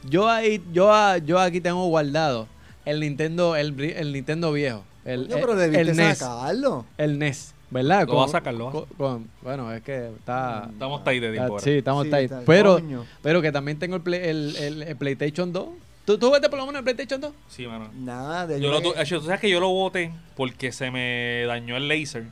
yo 0.07 0.27
ahí, 0.29 0.61
yo, 0.71 0.93
a- 0.93 1.17
yo 1.17 1.39
aquí 1.39 1.59
tengo 1.61 1.85
guardado 1.87 2.47
el 2.85 2.99
Nintendo, 2.99 3.55
el, 3.55 3.79
el 3.79 4.13
Nintendo 4.13 4.51
viejo. 4.51 4.83
El, 5.05 5.27
Coño, 5.27 5.35
pero 5.41 5.53
el, 5.53 5.59
debiste 5.59 5.91
el 5.91 5.97
NES. 5.97 6.17
sacarlo. 6.19 6.85
El 6.97 7.17
NES, 7.17 7.53
¿verdad? 7.71 8.05
Lo 8.07 8.17
va 8.17 8.25
a 8.25 8.27
sacar, 8.27 8.53
lo 8.53 8.65
va 8.65 8.69
a 8.69 8.73
con- 8.73 8.85
con- 8.97 9.27
bueno, 9.41 9.71
es 9.73 9.81
que 9.81 10.09
está. 10.09 10.67
Estamos 10.71 11.01
ahí 11.05 11.19
de 11.19 11.31
tiempo 11.31 11.53
ahora. 11.53 11.63
sí, 11.63 11.71
estamos 11.71 12.03
Sí, 12.05 12.09
tight. 12.11 12.31
Pero, 12.45 12.73
coño. 12.75 13.05
pero 13.21 13.41
que 13.41 13.51
también 13.51 13.79
tengo 13.79 13.95
el, 13.95 14.01
Play- 14.01 14.21
el, 14.29 14.55
el- 14.57 14.81
el 14.83 14.95
PlayStation 14.97 15.51
2. 15.53 15.69
¿Tú, 16.07 16.17
¿Tú 16.17 16.27
jugaste 16.27 16.47
por 16.47 16.57
lo 16.57 16.65
menos 16.65 16.79
el 16.79 16.83
PlayStation 16.85 17.19
2? 17.19 17.33
Sí, 17.49 17.67
mano. 17.67 17.89
Nada, 17.93 18.47
de 18.47 18.61
Yo 18.61 18.71
lo, 18.71 18.81
tú 18.81 18.93
sabes 18.93 19.41
que 19.41 19.49
yo 19.49 19.59
lo 19.59 19.67
boté 19.67 20.09
porque 20.37 20.71
se 20.71 20.89
me 20.89 21.43
dañó 21.45 21.75
el 21.75 21.89
laser 21.89 22.23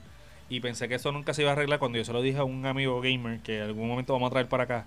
y 0.47 0.61
pensé 0.61 0.87
que 0.87 0.95
eso 0.95 1.11
nunca 1.11 1.33
se 1.33 1.41
iba 1.41 1.51
a 1.51 1.53
arreglar 1.55 1.77
cuando 1.79 1.97
yo 1.97 2.05
se 2.05 2.13
lo 2.13 2.21
dije 2.21 2.37
a 2.37 2.45
un 2.45 2.65
amigo 2.65 3.01
gamer 3.01 3.41
que 3.41 3.57
en 3.57 3.63
algún 3.63 3.89
momento 3.89 4.13
vamos 4.13 4.27
a 4.27 4.29
traer 4.31 4.47
para 4.47 4.63
acá. 4.63 4.85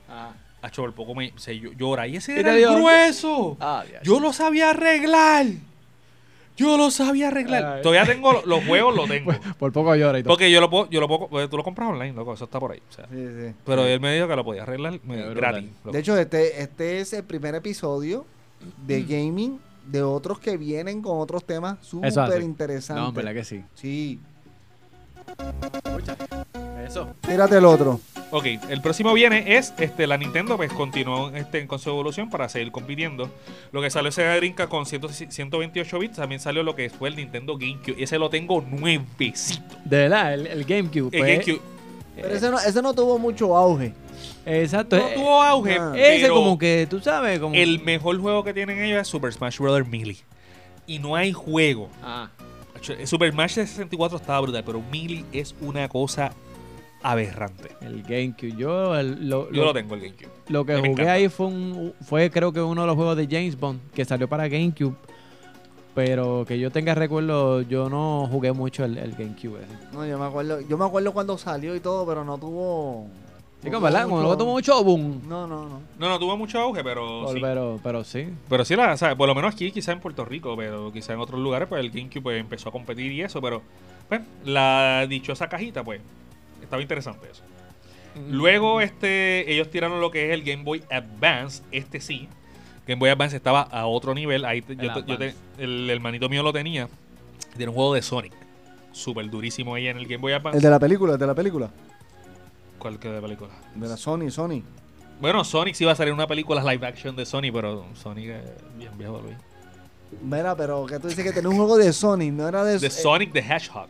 Hacho, 0.62 0.80
por 0.80 0.95
poco 0.95 1.14
me 1.14 1.34
se 1.36 1.53
llo- 1.61 1.76
llora. 1.76 2.07
Y 2.07 2.16
ese 2.16 2.34
¿Y 2.34 2.39
era 2.39 2.57
el 2.57 2.64
grueso. 2.66 3.59
Ah. 3.61 3.84
Yo 4.05 4.20
lo 4.20 4.32
sabía 4.32 4.70
arreglar. 4.70 5.45
Yo 6.57 6.78
lo 6.78 6.91
sabía 6.91 7.28
arreglar. 7.28 7.64
Ay. 7.76 7.82
Todavía 7.82 8.07
tengo 8.11 8.32
lo- 8.32 8.47
los 8.47 8.64
juegos, 8.64 8.97
los 8.97 9.07
tengo. 9.11 9.32
Por 9.59 9.70
poco 9.70 9.95
llora 9.97 10.18
y 10.18 10.22
todo. 10.22 10.32
Porque 10.32 10.51
yo 10.51 10.62
lo 10.62 10.70
puedo, 10.70 10.89
yo 10.89 11.01
lo 11.01 11.09
puedo, 11.09 11.28
pues, 11.28 11.51
tú 11.51 11.59
lo 11.59 11.62
compras 11.62 11.91
online, 11.91 12.14
loco, 12.14 12.32
eso 12.32 12.45
está 12.47 12.59
por 12.59 12.72
ahí. 12.72 12.80
o 12.89 12.93
sea. 12.93 13.05
Sí, 13.11 13.16
sí. 13.16 13.55
Pero 13.66 13.84
él 13.84 14.01
me 14.01 14.14
dijo 14.14 14.26
que 14.26 14.34
lo 14.34 14.45
podía 14.45 14.62
arreglar 14.62 14.99
gratis. 15.05 15.68
De 15.84 15.99
hecho, 15.99 16.16
este, 16.16 16.62
este 16.62 17.01
es 17.01 17.12
el 17.12 17.24
primer 17.24 17.55
episodio 17.55 18.24
de 18.86 19.02
gaming 19.02 19.59
de 19.86 20.02
otros 20.02 20.38
que 20.38 20.56
vienen 20.56 21.02
con 21.02 21.18
otros 21.18 21.44
temas 21.44 21.78
súper 21.80 22.42
interesantes. 22.42 23.02
No, 23.02 23.09
en 23.09 23.14
verdad 23.14 23.34
que 23.34 23.44
sí. 23.44 23.64
Sí. 23.74 24.20
Eso. 26.86 27.14
Tírate 27.22 27.59
el 27.59 27.64
otro. 27.64 28.00
Ok, 28.30 28.44
el 28.68 28.82
próximo 28.82 29.14
viene 29.14 29.56
es 29.56 29.72
este 29.78 30.06
la 30.06 30.18
Nintendo, 30.18 30.56
pues 30.56 30.72
continuó 30.72 31.30
este, 31.30 31.66
con 31.66 31.78
su 31.78 31.88
evolución 31.88 32.28
para 32.28 32.48
seguir 32.48 32.70
compitiendo. 32.72 33.30
Lo 33.72 33.80
que 33.80 33.90
salió 33.90 34.12
Sega 34.12 34.36
Dreamcast 34.36 34.70
con 34.70 34.84
100 34.84 35.30
128 35.30 35.98
bits, 35.98 36.16
también 36.16 36.40
salió 36.40 36.62
lo 36.62 36.74
que 36.74 36.90
fue 36.90 37.09
el 37.09 37.16
Nintendo 37.16 37.56
GameCube. 37.56 38.02
Ese 38.02 38.18
lo 38.18 38.28
tengo 38.28 38.61
nuevecito. 38.61 39.76
De 39.84 39.96
verdad, 39.96 40.34
el, 40.34 40.46
el 40.46 40.64
GameCube. 40.64 41.09
El 41.12 41.20
pues, 41.20 41.46
GameCube 41.46 41.78
Pero 42.22 42.34
ese 42.34 42.50
no, 42.50 42.58
ese 42.58 42.82
no 42.82 42.94
tuvo 42.94 43.18
mucho 43.18 43.56
auge. 43.56 43.92
Exacto. 44.44 44.96
no 44.96 45.08
eh, 45.08 45.12
tuvo 45.14 45.42
auge, 45.42 45.76
ah. 45.78 45.92
ese 45.96 46.22
pero 46.22 46.34
como 46.34 46.58
que, 46.58 46.86
tú 46.88 47.00
sabes, 47.00 47.38
como... 47.38 47.54
el 47.54 47.80
mejor 47.82 48.18
juego 48.20 48.42
que 48.44 48.52
tienen 48.54 48.82
ellos 48.82 49.00
es 49.00 49.08
Super 49.08 49.32
Smash 49.32 49.58
Bros. 49.58 49.86
Melee. 49.86 50.16
Y 50.86 50.98
no 50.98 51.14
hay 51.16 51.32
juego. 51.32 51.88
Ah. 52.02 52.28
Super 53.04 53.32
Smash 53.32 53.56
de 53.56 53.66
64 53.66 54.18
estaba 54.18 54.40
brutal, 54.40 54.62
pero 54.64 54.82
Melee 54.90 55.24
es 55.32 55.54
una 55.60 55.88
cosa 55.88 56.32
aberrante. 57.02 57.70
El 57.80 58.02
GameCube. 58.02 58.54
Yo, 58.56 58.96
el- 58.96 59.28
lo, 59.28 59.46
Yo 59.50 59.60
lo- 59.60 59.64
lo 59.66 59.72
tengo 59.74 59.94
el 59.94 60.00
GameCube. 60.00 60.28
lo 60.48 60.64
que 60.64 60.72
Me 60.74 60.78
jugué 60.80 60.90
encanta. 60.92 61.12
ahí 61.12 61.28
fue, 61.28 61.46
un, 61.46 61.94
fue 62.02 62.30
creo 62.30 62.52
que 62.52 62.60
uno 62.60 62.80
de 62.82 62.86
los 62.86 62.96
juegos 62.96 63.16
de 63.16 63.26
James 63.26 63.58
Bond 63.58 63.80
que 63.92 64.04
salió 64.04 64.28
para 64.28 64.48
GameCube. 64.48 64.94
Pero 65.99 66.44
que 66.46 66.61
yo 66.61 66.70
tenga 66.70 66.94
recuerdo, 66.94 67.62
yo 67.62 67.90
no 67.90 68.28
jugué 68.30 68.53
mucho 68.53 68.84
el, 68.84 68.99
el 68.99 69.16
GameCube. 69.16 69.59
ese. 69.64 69.92
No, 69.92 70.07
yo 70.07 70.16
me 70.16 70.26
acuerdo, 70.26 70.61
yo 70.61 70.78
me 70.78 70.84
acuerdo 70.84 71.12
cuando 71.12 71.36
salió 71.36 71.74
y 71.74 71.80
todo, 71.80 72.07
pero 72.07 72.22
no 72.22 72.38
tuvo. 72.38 73.09
Sí, 73.61 73.68
no 73.68 73.80
¿verdad? 73.80 74.05
Como 74.05 74.18
mucho- 74.18 74.28
no 74.28 74.38
tuvo 74.38 74.53
mucho 74.53 74.84
boom. 74.84 75.22
No, 75.28 75.49
no, 75.49 75.68
no. 75.68 75.80
No, 75.99 76.09
no 76.09 76.18
tuvo 76.20 76.36
mucho 76.36 76.61
auge, 76.61 76.84
pero 76.84 77.32
sí. 77.32 77.40
Pero, 77.40 77.80
pero 77.82 78.05
sí. 78.05 78.28
Pero 78.49 78.64
sí, 78.64 78.76
la, 78.76 78.92
o 78.92 78.96
sea, 78.96 79.16
por 79.16 79.26
lo 79.26 79.34
menos 79.34 79.53
aquí, 79.55 79.72
quizá 79.72 79.90
en 79.90 79.99
Puerto 79.99 80.24
Rico, 80.24 80.57
pero 80.57 80.92
quizá 80.92 81.14
en 81.14 81.18
otros 81.18 81.40
lugares, 81.40 81.66
pues 81.68 81.80
el 81.80 81.90
GameCube 81.90 82.22
pues, 82.22 82.40
empezó 82.40 82.68
a 82.68 82.72
competir 82.72 83.11
y 83.11 83.22
eso, 83.22 83.42
pero 83.42 83.61
pues, 84.09 84.20
la 84.44 85.05
dichosa 85.09 85.49
cajita, 85.49 85.82
pues, 85.82 86.01
estaba 86.62 86.80
interesante 86.80 87.26
eso. 87.28 87.42
Luego, 88.30 88.80
este, 88.80 89.53
ellos 89.53 89.68
tiraron 89.68 90.01
lo 90.01 90.12
que 90.12 90.26
es 90.28 90.34
el 90.34 90.44
Game 90.44 90.62
Boy 90.62 90.84
Advance, 90.92 91.64
este 91.72 92.01
sí. 92.01 92.28
Game 92.89 92.99
Boy 92.99 93.11
Advance 93.11 93.36
estaba 93.36 93.61
a 93.62 93.86
otro 93.86 94.14
nivel, 94.14 94.45
ahí 94.47 94.62
te- 94.62 94.72
El 94.72 94.80
yo, 95.07 95.18
te- 95.18 95.34
el 95.59 95.91
hermanito 95.91 96.28
mío 96.30 96.43
lo 96.43 96.53
tenía. 96.55 96.89
Tiene 97.57 97.68
un 97.68 97.74
juego 97.76 97.93
de 97.95 98.01
Sonic, 98.03 98.32
súper 98.93 99.28
durísimo 99.28 99.74
ahí 99.74 99.89
en 99.89 99.99
el 99.99 100.07
Game 100.07 100.22
Boy 100.22 100.32
Advance. 100.32 100.57
El 100.57 100.62
de 100.62 100.70
la 100.70 100.78
película, 100.78 101.12
el 101.12 101.18
de 101.18 101.26
la 101.26 101.34
película. 101.34 101.68
¿Cuál 102.78 102.99
que 102.99 103.09
de 103.11 103.20
película? 103.20 103.51
De 103.74 103.89
la 103.89 103.97
Sony, 103.97 104.30
Sony. 104.30 104.62
Bueno, 105.20 105.45
Sonic 105.45 105.74
sí 105.74 105.84
iba 105.84 105.93
a 105.93 105.97
salir 105.97 106.14
una 106.14 106.26
película 106.26 106.62
live 106.62 106.86
action 106.86 107.14
de 107.14 107.26
Sony, 107.26 107.51
pero 107.53 107.84
Sonic 107.95 108.30
es 108.30 108.43
bien 108.78 108.97
viejo, 108.97 109.20
Luis. 109.20 109.36
Mira, 110.22 110.57
pero 110.57 110.86
que 110.86 110.99
tú 110.99 111.09
dices 111.09 111.22
que 111.24 111.32
tenía 111.32 111.51
un 111.51 111.57
juego 111.57 111.76
de 111.76 111.93
Sony, 111.93 112.30
no 112.32 112.49
era 112.49 112.64
de. 112.64 112.78
De 112.78 112.86
eh, 112.86 112.91
Sonic 112.91 113.32
the 113.32 113.41
Hedgehog. 113.41 113.89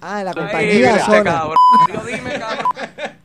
ah, 0.00 0.22
la 0.24 0.30
Ay, 0.30 0.34
compañía. 0.34 1.06
Yo 1.92 2.04
dime, 2.06 2.38
cabrón. 2.38 2.66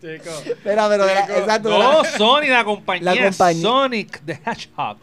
Espera, 0.01 0.87
pero 0.89 1.05
de 1.05 1.13
la- 1.13 1.19
exacto. 1.25 1.69
de 1.69 1.77
la- 1.79 1.83
No, 1.93 2.03
Sony, 2.17 2.47
la 2.47 2.63
compañía. 2.63 3.13
La 3.15 3.23
compañía. 3.29 3.61
Sonic 3.61 4.21
the 4.25 4.33
Hedgehog. 4.45 4.97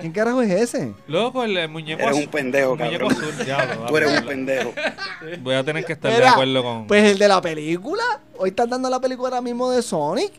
¿Quién 0.00 0.12
carajo 0.12 0.42
es 0.42 0.50
ese? 0.50 0.92
Loco, 1.08 1.42
el, 1.44 1.56
el 1.56 1.68
muñeco 1.68 2.02
Eres 2.02 2.12
azul. 2.12 2.24
un 2.24 2.30
pendejo, 2.30 2.76
muñeco 2.76 3.08
cabrón. 3.08 3.12
azul, 3.32 3.44
diablo, 3.44 3.86
Tú 3.86 3.96
eres 3.96 4.20
un 4.20 4.26
pendejo. 4.26 4.74
Voy 5.40 5.54
a 5.54 5.64
tener 5.64 5.84
que 5.84 5.94
estar 5.94 6.12
de 6.14 6.26
acuerdo 6.26 6.62
con. 6.62 6.86
Pues 6.86 7.04
el 7.12 7.18
de 7.18 7.28
la 7.28 7.40
película. 7.40 8.02
Hoy 8.36 8.50
están 8.50 8.68
dando 8.68 8.90
la 8.90 9.00
película 9.00 9.28
ahora 9.28 9.40
mismo 9.40 9.70
de 9.70 9.82
Sonic. 9.82 10.32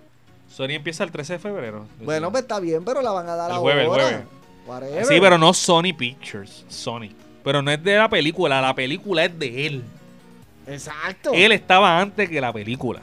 Sony 0.54 0.72
empieza 0.72 1.04
el 1.04 1.12
13 1.12 1.34
de 1.34 1.40
febrero. 1.40 1.88
Bueno, 2.02 2.30
pues 2.32 2.44
está 2.44 2.60
bien, 2.60 2.84
pero 2.86 3.02
la 3.02 3.12
van 3.12 3.28
a 3.30 3.36
dar 3.36 3.50
El 3.52 3.56
ahora. 3.58 3.62
jueves, 3.74 3.84
el 3.84 3.90
jueves. 3.90 4.22
Whatever. 4.68 5.06
Sí, 5.06 5.20
pero 5.20 5.38
no 5.40 5.54
Sony 5.54 5.94
Pictures. 5.98 6.66
Sony. 6.68 7.10
Pero 7.44 7.62
no 7.64 7.72
es 7.72 7.84
de 7.84 7.96
la 7.96 8.08
película, 8.10 8.62
la 8.62 8.76
película 8.76 9.26
es 9.26 9.40
de 9.40 9.66
él. 9.66 9.84
Exacto. 10.68 11.32
Él 11.34 11.52
estaba 11.54 12.00
antes 12.00 12.30
que 12.30 12.40
la 12.40 12.54
película. 12.54 13.02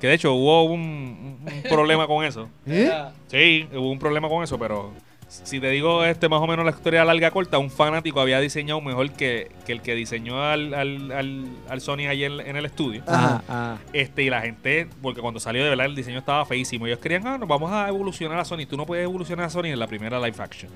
Que 0.00 0.06
de 0.06 0.14
hecho 0.14 0.32
hubo 0.32 0.64
un, 0.64 1.38
problema 1.68 2.06
con 2.06 2.24
eso. 2.24 2.48
¿Eh? 2.66 2.90
Sí, 3.28 3.68
hubo 3.72 3.90
un 3.90 3.98
problema 3.98 4.28
con 4.28 4.42
eso, 4.42 4.58
pero 4.58 4.92
si 5.28 5.60
te 5.60 5.68
digo 5.68 6.02
este 6.04 6.28
más 6.28 6.40
o 6.40 6.46
menos 6.46 6.64
la 6.64 6.72
historia 6.72 7.04
larga 7.04 7.30
corta, 7.30 7.58
un 7.58 7.70
fanático 7.70 8.20
había 8.20 8.40
diseñado 8.40 8.80
mejor 8.80 9.10
que, 9.12 9.52
que 9.64 9.72
el 9.72 9.82
que 9.82 9.94
diseñó 9.94 10.42
al, 10.42 10.74
al, 10.74 11.12
al, 11.12 11.46
al 11.68 11.80
Sony 11.80 12.08
ayer 12.08 12.32
en 12.32 12.56
el 12.56 12.64
estudio. 12.64 13.02
Ajá, 13.06 13.42
ajá. 13.46 13.78
Este, 13.92 14.22
y 14.24 14.30
la 14.30 14.40
gente, 14.40 14.88
porque 15.02 15.20
cuando 15.20 15.38
salió 15.38 15.62
de 15.62 15.70
verdad 15.70 15.86
el 15.86 15.94
diseño 15.94 16.18
estaba 16.18 16.44
feísimo. 16.46 16.86
Ellos 16.86 16.98
querían, 16.98 17.26
ah, 17.26 17.38
nos 17.38 17.48
vamos 17.48 17.70
a 17.70 17.86
evolucionar 17.88 18.38
a 18.38 18.44
Sony. 18.44 18.66
Tú 18.68 18.76
no 18.76 18.86
puedes 18.86 19.04
evolucionar 19.04 19.46
a 19.46 19.50
Sony 19.50 19.66
en 19.66 19.78
la 19.78 19.86
primera 19.86 20.18
live 20.18 20.36
action. 20.38 20.72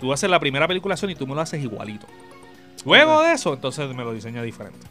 Tú 0.00 0.12
haces 0.12 0.30
la 0.30 0.40
primera 0.40 0.66
película 0.66 0.96
Sony 0.96 1.10
y 1.10 1.14
tú 1.14 1.26
me 1.26 1.34
lo 1.34 1.42
haces 1.42 1.62
igualito. 1.62 2.06
Luego 2.86 3.22
de 3.22 3.34
eso, 3.34 3.52
entonces 3.52 3.94
me 3.94 4.02
lo 4.02 4.14
diseña 4.14 4.42
diferente. 4.42 4.86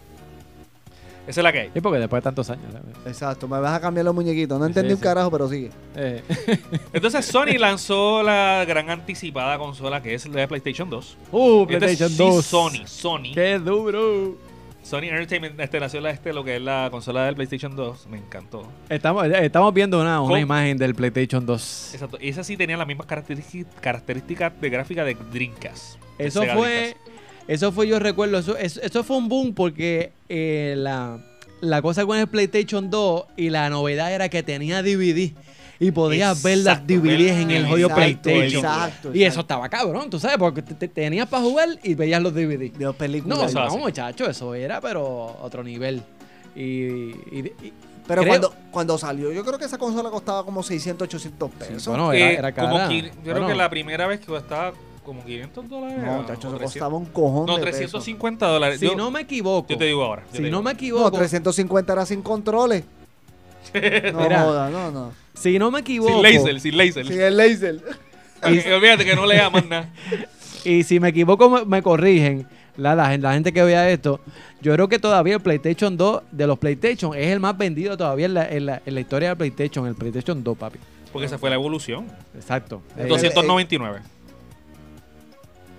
Esa 1.30 1.42
es 1.42 1.44
la 1.44 1.52
que 1.52 1.60
hay. 1.60 1.70
Sí, 1.72 1.80
porque 1.80 2.00
después 2.00 2.22
de 2.22 2.24
tantos 2.24 2.50
años. 2.50 2.66
¿sabes? 2.72 2.88
Exacto, 3.06 3.48
me 3.48 3.60
vas 3.60 3.76
a 3.76 3.80
cambiar 3.80 4.04
los 4.04 4.16
muñequitos. 4.16 4.60
No 4.60 4.66
entendí 4.66 4.90
sí, 4.90 4.94
un 4.94 5.00
sí. 5.00 5.04
carajo, 5.04 5.30
pero 5.30 5.48
sigue. 5.48 5.70
Eh, 5.96 6.24
Entonces 6.94 7.24
Sony 7.24 7.60
lanzó 7.60 8.24
la 8.24 8.66
gran 8.68 8.90
anticipada 8.90 9.60
consola 9.60 10.02
que 10.02 10.16
es 10.16 10.28
la 10.28 10.40
de 10.42 10.48
PlayStation 10.48 10.90
2. 10.90 11.18
Uh, 11.32 11.62
Este 11.62 11.78
PlayStation 11.78 12.10
sí, 12.10 12.18
2. 12.18 12.46
Sony, 12.46 12.88
Sony. 12.88 13.34
Qué 13.36 13.60
duro. 13.60 14.38
Sony 14.82 15.04
Entertainment 15.04 15.60
este, 15.60 15.80
nació 15.80 16.02
la, 16.02 16.10
este, 16.10 16.34
lo 16.34 16.44
que 16.44 16.56
es 16.56 16.62
la 16.64 16.88
consola 16.90 17.26
del 17.26 17.36
PlayStation 17.36 17.76
2. 17.76 18.08
Me 18.08 18.18
encantó. 18.18 18.68
Estamos, 18.90 19.24
eh, 19.28 19.46
estamos 19.46 19.72
viendo 19.72 20.02
una, 20.02 20.22
una 20.22 20.40
imagen 20.40 20.80
del 20.80 20.96
PlayStation 20.96 21.46
2. 21.46 21.92
Exacto. 21.94 22.18
Esa 22.20 22.44
sí 22.44 22.58
tenía 22.58 22.76
las 22.76 22.88
mismas 22.88 23.06
características 23.06 23.72
características 23.82 24.60
de 24.60 24.70
gráfica 24.72 25.04
de 25.04 25.16
Dreamcast. 25.32 26.00
Eso 26.18 26.42
fue, 26.42 26.96
Dreamcast. 26.96 27.19
Eso 27.52 27.72
fue, 27.72 27.88
yo 27.88 28.00
recuerdo, 28.00 28.38
eso, 28.38 28.56
eso, 28.58 28.80
eso 28.82 29.04
fue 29.04 29.18
un 29.18 29.28
boom 29.28 29.54
porque 29.54 30.12
eh, 30.30 30.76
la, 30.78 31.18
la 31.62 31.82
cosa 31.82 32.06
con 32.06 32.18
el 32.18 32.28
PlayStation 32.28 32.90
2 32.90 33.24
y 33.38 33.50
la 33.50 33.70
novedad 33.70 34.14
era 34.14 34.30
que 34.30 34.44
tenía 34.44 34.82
DVD 34.84 35.32
y 35.82 35.92
podías 35.92 36.44
ver 36.44 36.60
las 36.60 36.86
DVDs 36.86 37.32
en 37.38 37.52
el 37.52 37.66
jodido 37.68 37.90
PlayStation. 37.90 38.64
Exacto. 38.66 39.12
Y 39.16 39.24
eso 39.24 39.40
estaba 39.40 39.68
cabrón, 39.70 40.10
tú 40.10 40.20
sabes, 40.20 40.38
porque 40.38 40.62
te- 40.62 40.76
te- 40.76 40.88
tenías 40.90 41.28
para 41.28 41.42
jugar 41.44 41.70
y 41.84 41.94
veías 41.96 42.22
los 42.22 42.34
DVD. 42.34 42.70
De 42.72 42.94
películas. 42.94 43.54
No, 43.54 43.62
no, 43.62 43.68
así. 43.68 43.78
muchacho, 43.78 44.30
eso 44.30 44.54
era, 44.54 44.80
pero 44.82 45.38
otro 45.42 45.64
nivel. 45.64 46.02
Y, 46.56 46.62
y- 46.62 47.54
y- 47.64 47.74
Pero 48.08 48.22
creo- 48.24 48.32
cuando, 48.32 48.54
cuando 48.72 48.98
salió, 48.98 49.32
yo 49.32 49.46
creo 49.46 49.58
que 49.58 49.66
esa 49.66 49.78
consola 49.78 50.10
costaba 50.10 50.44
como 50.44 50.64
600, 50.64 51.06
800 51.08 51.50
pesos. 51.52 51.88
bueno, 51.88 52.12
era, 52.12 52.30
Eh, 52.32 52.36
era 52.40 52.54
como 52.54 52.78
yo 52.92 53.34
creo 53.34 53.48
que 53.48 53.56
la 53.56 53.70
primera 53.70 54.06
vez 54.08 54.20
que 54.20 54.26
costaba 54.26 54.74
como 55.10 55.26
500 55.26 55.70
dólares. 55.70 55.98
no, 56.06 56.12
muchachos, 56.22 56.38
eso 56.46 56.58
300. 56.58 56.62
costaba 56.72 56.98
un 56.98 57.06
cojón 57.06 57.46
No, 57.48 57.58
de 57.58 57.64
pesos. 57.64 57.80
350 57.80 58.46
dólares. 58.48 58.80
Si 58.80 58.86
yo, 58.86 58.96
no 58.96 59.10
me 59.12 59.22
equivoco, 59.22 59.68
yo 59.70 59.78
te 59.78 59.86
digo 59.86 60.04
ahora. 60.04 60.24
si 60.32 60.40
no 60.40 60.46
digo. 60.46 60.58
me 60.62 60.64
No, 60.64 60.70
equivoco, 60.72 61.12
350 61.12 61.94
era 61.94 62.06
sin 62.06 62.22
controles. 62.22 62.84
No 64.14 64.22
Mira. 64.22 64.42
joda, 64.44 64.70
no, 64.70 64.92
no. 64.92 65.12
si 65.34 65.60
no 65.60 65.70
me 65.72 65.82
equivoco, 65.82 66.14
Sin 66.14 66.22
laser, 66.24 66.60
sin 66.60 66.78
laser. 66.78 67.06
Sin 67.08 67.22
el 67.22 67.38
laser. 67.38 67.82
Y- 68.48 68.70
olvídate 68.72 69.04
que 69.06 69.16
no 69.16 69.26
lea 69.26 69.50
más 69.50 69.66
nada. 69.68 69.90
Y 70.66 70.84
si 70.84 71.00
me 71.00 71.10
equivoco, 71.10 71.50
me, 71.50 71.66
me 71.66 71.82
corrigen. 71.82 72.46
La, 72.78 72.94
la, 72.96 73.10
gen- 73.10 73.22
la 73.22 73.34
gente 73.34 73.52
que 73.54 73.62
vea 73.64 73.90
esto, 73.90 74.20
yo 74.62 74.74
creo 74.74 74.88
que 74.88 75.00
todavía 75.00 75.36
el 75.36 75.42
PlayStation 75.42 75.96
2 75.98 76.22
de 76.32 76.48
los 76.48 76.58
PlayStation 76.60 77.14
es 77.16 77.28
el 77.28 77.40
más 77.40 77.58
vendido 77.58 77.96
todavía 77.98 78.26
en 78.26 78.34
la, 78.34 78.48
en 78.50 78.66
la, 78.66 78.82
en 78.86 78.94
la 78.94 79.00
historia 79.02 79.30
del 79.30 79.38
PlayStation, 79.38 79.86
el 79.88 79.96
PlayStation 79.96 80.44
2, 80.44 80.58
papi. 80.58 80.80
Porque 81.12 81.26
esa 81.28 81.38
fue 81.38 81.50
la 81.50 81.56
evolución. 81.56 82.08
Exacto. 82.36 82.82
Eh, 82.98 83.06
299. 83.08 84.00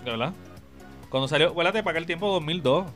¿De 0.04 0.10
verdad? 0.10 0.32
Cuando 1.08 1.28
salió, 1.28 1.48
acuérdate, 1.48 1.82
para 1.82 1.92
aquel 1.98 2.06
tiempo 2.06 2.28
2002. 2.32 2.86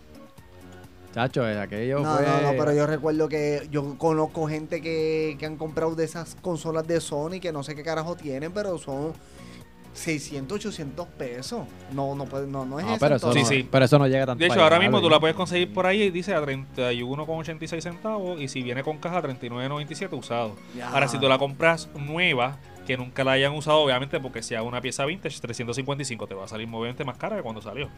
chacho, 1.13 1.49
eh, 1.49 1.61
aquello 1.61 2.01
No, 2.01 2.17
fue... 2.17 2.27
no, 2.27 2.41
no, 2.43 2.51
pero 2.59 2.73
yo 2.73 2.87
recuerdo 2.87 3.29
que 3.29 3.67
yo 3.71 3.97
conozco 3.99 4.49
gente 4.49 4.81
que, 4.81 5.37
que 5.39 5.47
han 5.47 5.57
comprado 5.57 5.95
de 5.95 6.05
esas 6.05 6.37
consolas 6.37 6.87
de 6.87 7.01
Sony 7.01 7.41
que 7.41 7.53
no 7.53 7.63
sé 7.63 7.75
qué 7.75 7.83
carajo 7.83 8.15
tienen, 8.17 8.53
pero 8.53 8.79
son 8.79 9.13
600, 9.93 10.57
800 10.57 11.07
pesos. 11.09 11.67
No, 11.93 12.15
no, 12.17 12.25
puede- 12.25 12.47
no, 12.49 12.65
no 12.65 12.79
es 12.81 12.85
No, 12.87 12.93
eso. 12.93 13.01
pero 13.01 13.17
eso, 13.17 13.27
entonces. 13.29 13.49
Sí, 13.49 13.55
no, 13.59 13.63
sí. 13.63 13.69
pero 13.71 13.85
eso 13.85 13.99
no 13.99 14.07
llega 14.09 14.27
tanto. 14.27 14.41
De 14.43 14.47
hecho, 14.51 14.63
ahora 14.63 14.79
mismo 14.81 15.01
tú 15.01 15.09
la 15.11 15.21
puedes 15.21 15.37
conseguir 15.37 15.73
por 15.73 15.87
ahí 15.87 16.03
y 16.03 16.11
dice 16.11 16.35
a 16.35 16.41
31,86 16.41 17.81
centavos. 17.81 18.41
Y 18.41 18.49
si 18.49 18.63
viene 18.63 18.83
con 18.83 18.99
caja, 18.99 19.23
39,97 19.23 20.17
usado. 20.19 20.57
Ya. 20.77 20.89
Ahora, 20.91 21.07
si 21.09 21.19
tú 21.19 21.29
la 21.29 21.39
compras 21.39 21.89
nueva, 21.97 22.57
que 22.85 22.97
nunca 22.97 23.25
la 23.25 23.33
hayan 23.33 23.53
usado, 23.55 23.79
obviamente, 23.79 24.19
porque 24.21 24.43
sea 24.43 24.63
una 24.63 24.81
pieza 24.81 25.05
vintage, 25.05 25.41
355 25.41 26.27
te 26.27 26.35
va 26.35 26.45
a 26.45 26.49
salir 26.49 26.69
obviamente 26.73 27.05
más 27.05 27.17
cara 27.19 27.37
que 27.37 27.43
cuando 27.43 27.61
salió. 27.63 27.89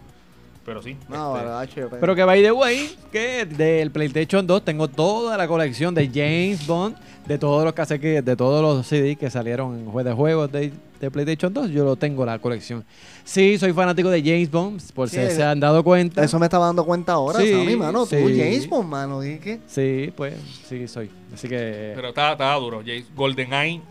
Pero 0.64 0.82
sí. 0.82 0.96
No, 1.08 1.36
este, 1.36 1.44
verdad, 1.46 1.68
che, 1.68 1.74
pero- 1.82 2.00
Pero 2.00 2.14
que 2.16 2.24
by 2.24 2.42
the 2.42 2.50
way, 2.50 2.90
que 3.12 3.44
del 3.46 3.92
PlayStation 3.92 4.44
2 4.46 4.64
tengo 4.64 4.88
toda 4.88 5.36
la 5.36 5.46
colección 5.46 5.94
de 5.94 6.08
James 6.08 6.66
Bond, 6.66 6.96
de 7.24 7.38
todos 7.38 7.64
los 7.64 7.72
cassettes, 7.72 8.24
de 8.24 8.36
todos 8.36 8.62
los 8.62 8.84
CDs 8.84 9.16
que 9.16 9.30
salieron 9.30 9.78
en 9.78 10.04
de 10.04 10.12
juegos 10.12 10.50
de, 10.50 10.72
de 10.98 11.10
PlayStation 11.12 11.54
2, 11.54 11.70
yo 11.70 11.84
lo 11.84 11.94
tengo 11.94 12.26
la 12.26 12.40
colección. 12.40 12.84
Sí, 13.22 13.58
soy 13.58 13.72
fanático 13.72 14.10
de 14.10 14.20
James 14.22 14.50
Bond, 14.50 14.80
por 14.92 15.08
Sí, 15.08 15.18
si 15.28 15.36
se 15.36 15.44
han 15.44 15.60
dado 15.60 15.84
cuenta. 15.84 16.24
Eso 16.24 16.36
me 16.40 16.46
estaba 16.46 16.66
dando 16.66 16.84
cuenta 16.84 17.12
ahora, 17.12 17.38
Sí, 17.38 17.52
Sammy, 17.52 17.76
mano. 17.76 18.00
Tú, 18.04 18.16
sí. 18.16 18.16
James 18.36 18.68
Bond, 18.68 18.88
mano. 18.88 19.20
Dije 19.20 19.38
que. 19.38 19.60
Sí, 19.68 20.12
pues 20.16 20.34
sí 20.68 20.88
soy. 20.88 21.08
Así 21.32 21.48
que 21.48 21.92
pero 21.94 22.08
estaba, 22.08 22.32
estaba 22.32 22.56
duro. 22.56 22.80
Jace- 22.82 23.04
GoldenEye. 23.14 23.82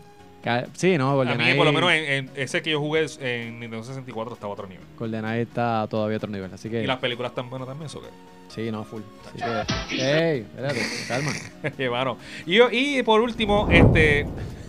Sí, 0.74 0.98
no, 0.98 1.08
A 1.08 1.12
mí, 1.12 1.16
GoldenEye, 1.16 1.54
por 1.56 1.66
lo 1.66 1.72
menos, 1.72 1.92
en, 1.92 2.04
en 2.04 2.30
ese 2.36 2.62
que 2.62 2.70
yo 2.70 2.80
jugué 2.80 3.06
en 3.20 3.60
Nintendo 3.60 3.84
64 3.84 4.34
estaba 4.34 4.50
a 4.50 4.54
otro 4.54 4.66
nivel. 4.66 4.84
GoldenEye 4.98 5.42
está 5.42 5.86
todavía 5.88 6.16
a 6.16 6.18
otro 6.18 6.30
nivel, 6.30 6.52
así 6.52 6.68
que 6.70 6.82
Y 6.82 6.86
las 6.86 6.98
películas 6.98 7.34
tan 7.34 7.50
buenas 7.50 7.68
también, 7.68 7.86
eso 7.86 8.00
que. 8.00 8.08
sí, 8.48 8.70
no, 8.70 8.84
full. 8.84 9.02
Así 9.26 9.38
que, 9.38 10.02
hey, 10.02 10.46
espérate, 10.48 10.80
calma. 11.08 11.32
Llevaron. 11.78 12.16
Y, 12.46 12.60
y 12.60 13.02
por 13.02 13.20
último, 13.20 13.68
este 13.70 14.26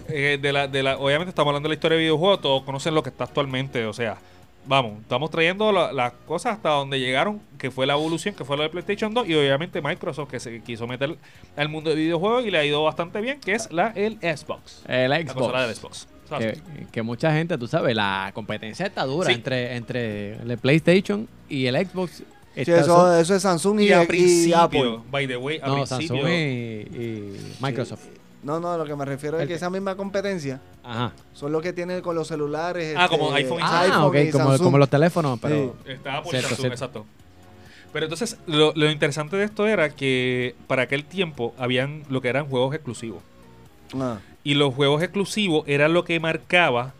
eh, 0.09 0.39
de 0.41 0.53
la, 0.53 0.67
de 0.67 0.83
la, 0.83 0.97
obviamente 0.97 1.29
estamos 1.29 1.49
hablando 1.49 1.67
de 1.67 1.71
la 1.71 1.75
historia 1.75 1.97
de 1.97 2.03
videojuegos, 2.03 2.41
todos 2.41 2.63
conocen 2.63 2.95
lo 2.95 3.03
que 3.03 3.09
está 3.09 3.25
actualmente, 3.25 3.85
o 3.85 3.93
sea, 3.93 4.17
vamos, 4.67 4.99
estamos 5.01 5.29
trayendo 5.31 5.71
la- 5.71 5.91
las 5.93 6.13
cosas 6.27 6.53
hasta 6.55 6.69
donde 6.69 6.99
llegaron, 6.99 7.41
que 7.57 7.71
fue 7.71 7.85
la 7.87 7.93
evolución, 7.93 8.35
que 8.35 8.43
fue 8.45 8.57
lo 8.57 8.63
de 8.63 8.69
PlayStation 8.69 9.13
2, 9.13 9.27
y 9.29 9.35
obviamente 9.35 9.81
Microsoft 9.81 10.29
que 10.29 10.39
se 10.39 10.61
quiso 10.61 10.85
meter 10.87 11.15
al 11.55 11.69
mundo 11.69 11.89
de 11.89 11.95
videojuegos 11.95 12.45
y 12.45 12.51
le 12.51 12.57
ha 12.59 12.65
ido 12.65 12.83
bastante 12.83 13.21
bien, 13.21 13.39
que 13.39 13.53
es 13.53 13.71
la 13.71 13.87
el 13.95 14.17
Xbox. 14.19 14.83
El 14.87 15.09
La 15.09 15.25
consola 15.25 15.65
del 15.65 15.75
Xbox. 15.75 16.07
Xbox. 16.27 16.39
Que, 16.39 16.59
que 16.91 17.01
mucha 17.03 17.31
gente, 17.31 17.57
tú 17.57 17.67
sabes, 17.67 17.95
la 17.95 18.31
competencia 18.33 18.85
está 18.85 19.05
dura 19.05 19.27
Sí. 19.29 19.33
entre, 19.35 19.75
entre 19.77 20.33
el 20.33 20.57
PlayStation 20.57 21.27
y 21.47 21.67
el 21.67 21.87
Xbox. 21.87 22.23
Sí, 22.55 22.71
eso, 22.71 23.15
es 23.19 23.41
Samsung 23.43 23.79
y, 23.81 23.85
Y 23.89 23.93
a 23.93 24.03
y 24.03 24.07
principio, 24.07 24.57
Apple. 24.57 24.99
by 25.11 25.27
the 25.27 25.37
way, 25.37 25.59
a 25.61 25.67
no, 25.67 25.75
principio. 25.85 26.07
Samsung 26.17 26.27
y, 26.27 26.97
y 26.97 27.55
Microsoft. 27.61 28.03
Sí. 28.03 28.09
No, 28.47 28.61
no, 28.61 28.77
lo 28.77 28.85
que 28.85 28.95
me 28.95 29.03
refiero 29.03 29.35
es 29.37 29.41
El 29.41 29.47
que 29.49 29.53
que- 29.53 29.57
esa 29.57 29.69
misma 29.69 29.95
competencia 29.95 30.61
Ajá. 30.83 31.11
son 31.33 31.51
los 31.51 31.61
que 31.61 31.73
tienen 31.73 31.99
con 32.01 32.15
los 32.15 32.29
celulares. 32.29 32.95
Ah, 32.97 33.09
como 33.09 33.33
iPhone 33.33 33.59
y 33.59 33.63
Ah, 33.63 33.81
iPhone 33.81 34.03
ok, 34.05 34.15
y 34.15 34.31
como, 34.31 34.43
Samsung. 34.45 34.63
como 34.63 34.77
los 34.77 34.89
teléfonos, 34.89 35.37
pero... 35.41 35.75
Estaba 35.85 36.21
por 36.23 36.31
Cierto, 36.31 36.47
Samsung, 36.47 36.61
cierto. 36.61 36.73
exacto. 36.73 37.05
Pero 37.91 38.05
entonces, 38.05 38.37
lo, 38.47 38.71
lo 38.73 38.89
interesante 38.89 39.35
de 39.35 39.43
esto 39.43 39.67
era 39.67 39.89
que 39.89 40.55
para 40.67 40.83
aquel 40.83 41.03
tiempo 41.03 41.53
habían 41.57 42.03
lo 42.09 42.21
que 42.21 42.29
eran 42.29 42.47
juegos 42.47 42.73
exclusivos. 42.73 43.21
Ah, 43.99 44.19
Y 44.45 44.53
los 44.53 44.73
juegos 44.73 45.03
exclusivos 45.03 45.63
eran 45.67 45.91
lo 45.93 46.05
que 46.05 46.17
marcaba 46.21 46.93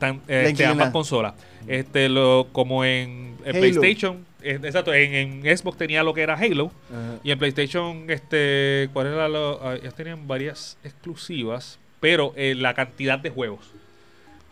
tan, 0.00 0.20
este, 0.26 0.66
ambas 0.66 0.90
consolas. 0.90 1.34
Este, 1.68 2.08
lo, 2.08 2.48
como 2.52 2.84
en, 2.84 3.36
en 3.44 3.50
Halo. 3.56 3.60
PlayStation, 3.60 4.24
exacto, 4.42 4.92
en, 4.94 5.42
en 5.42 5.56
Xbox 5.56 5.78
tenía 5.78 6.02
lo 6.02 6.14
que 6.14 6.22
era 6.22 6.34
Halo. 6.34 6.72
ajá. 6.90 7.18
Y 7.22 7.30
en 7.30 7.38
PlayStation, 7.38 8.10
este, 8.10 8.88
¿cuál 8.92 9.08
era 9.08 9.28
lo? 9.28 9.60
ah, 9.62 9.76
ellos 9.76 9.94
tenían 9.94 10.26
varias 10.26 10.78
exclusivas, 10.84 11.78
pero 12.00 12.32
eh, 12.36 12.54
la 12.54 12.74
cantidad 12.74 13.18
de 13.18 13.30
juegos. 13.30 13.72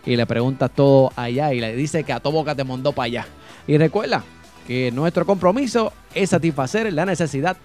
y 0.08 0.16
le 0.16 0.24
preguntas 0.24 0.70
todo 0.74 1.12
allá 1.16 1.52
y 1.52 1.60
le 1.60 1.76
dice 1.76 2.02
que 2.02 2.14
a 2.14 2.20
tu 2.20 2.32
boca 2.32 2.54
te 2.54 2.64
mandó 2.64 2.92
para 2.92 3.04
allá. 3.04 3.26
Y 3.66 3.76
recuerda 3.76 4.24
que 4.66 4.90
nuestro 4.90 5.26
compromiso 5.26 5.92
es 6.14 6.30
satisfacer 6.30 6.90
la 6.94 7.04
necesidad 7.04 7.58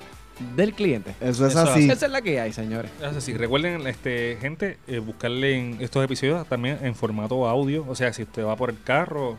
del 0.53 0.73
cliente. 0.73 1.15
Eso 1.21 1.47
es 1.47 1.53
Eso 1.53 1.61
así. 1.61 1.89
Esa 1.89 2.05
es 2.05 2.11
la 2.11 2.21
que 2.21 2.41
hay, 2.41 2.51
señores. 2.51 2.91
Es 2.99 3.15
así, 3.15 3.33
recuerden, 3.33 3.87
este, 3.87 4.37
gente, 4.41 4.77
eh, 4.87 4.99
buscarle 4.99 5.57
en 5.57 5.77
estos 5.79 6.03
episodios 6.03 6.45
también 6.49 6.79
en 6.81 6.95
formato 6.95 7.47
audio. 7.47 7.85
O 7.87 7.95
sea, 7.95 8.11
si 8.11 8.23
usted 8.23 8.43
va 8.43 8.57
por 8.57 8.71
el 8.71 8.83
carro, 8.83 9.37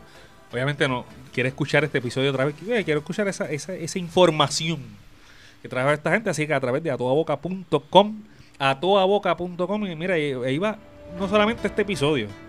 obviamente 0.51 0.87
no 0.87 1.05
quiere 1.31 1.49
escuchar 1.49 1.83
este 1.83 1.99
episodio 1.99 2.31
otra 2.31 2.45
vez, 2.45 2.55
eh, 2.67 2.83
quiero 2.83 3.01
escuchar 3.01 3.27
esa, 3.27 3.51
esa, 3.51 3.75
esa 3.75 3.99
información 3.99 4.79
que 5.61 5.69
trae 5.69 5.93
esta 5.93 6.09
gente. 6.09 6.31
Así 6.31 6.47
que 6.47 6.55
a 6.55 6.59
través 6.59 6.81
de 6.81 6.89
atoaboca.com, 6.89 8.15
atoaboca.com, 8.57 9.85
y 9.85 9.95
mira, 9.95 10.15
ahí 10.15 10.57
va 10.57 10.79
no 11.19 11.29
solamente 11.29 11.67
este 11.67 11.83
episodio. 11.83 12.44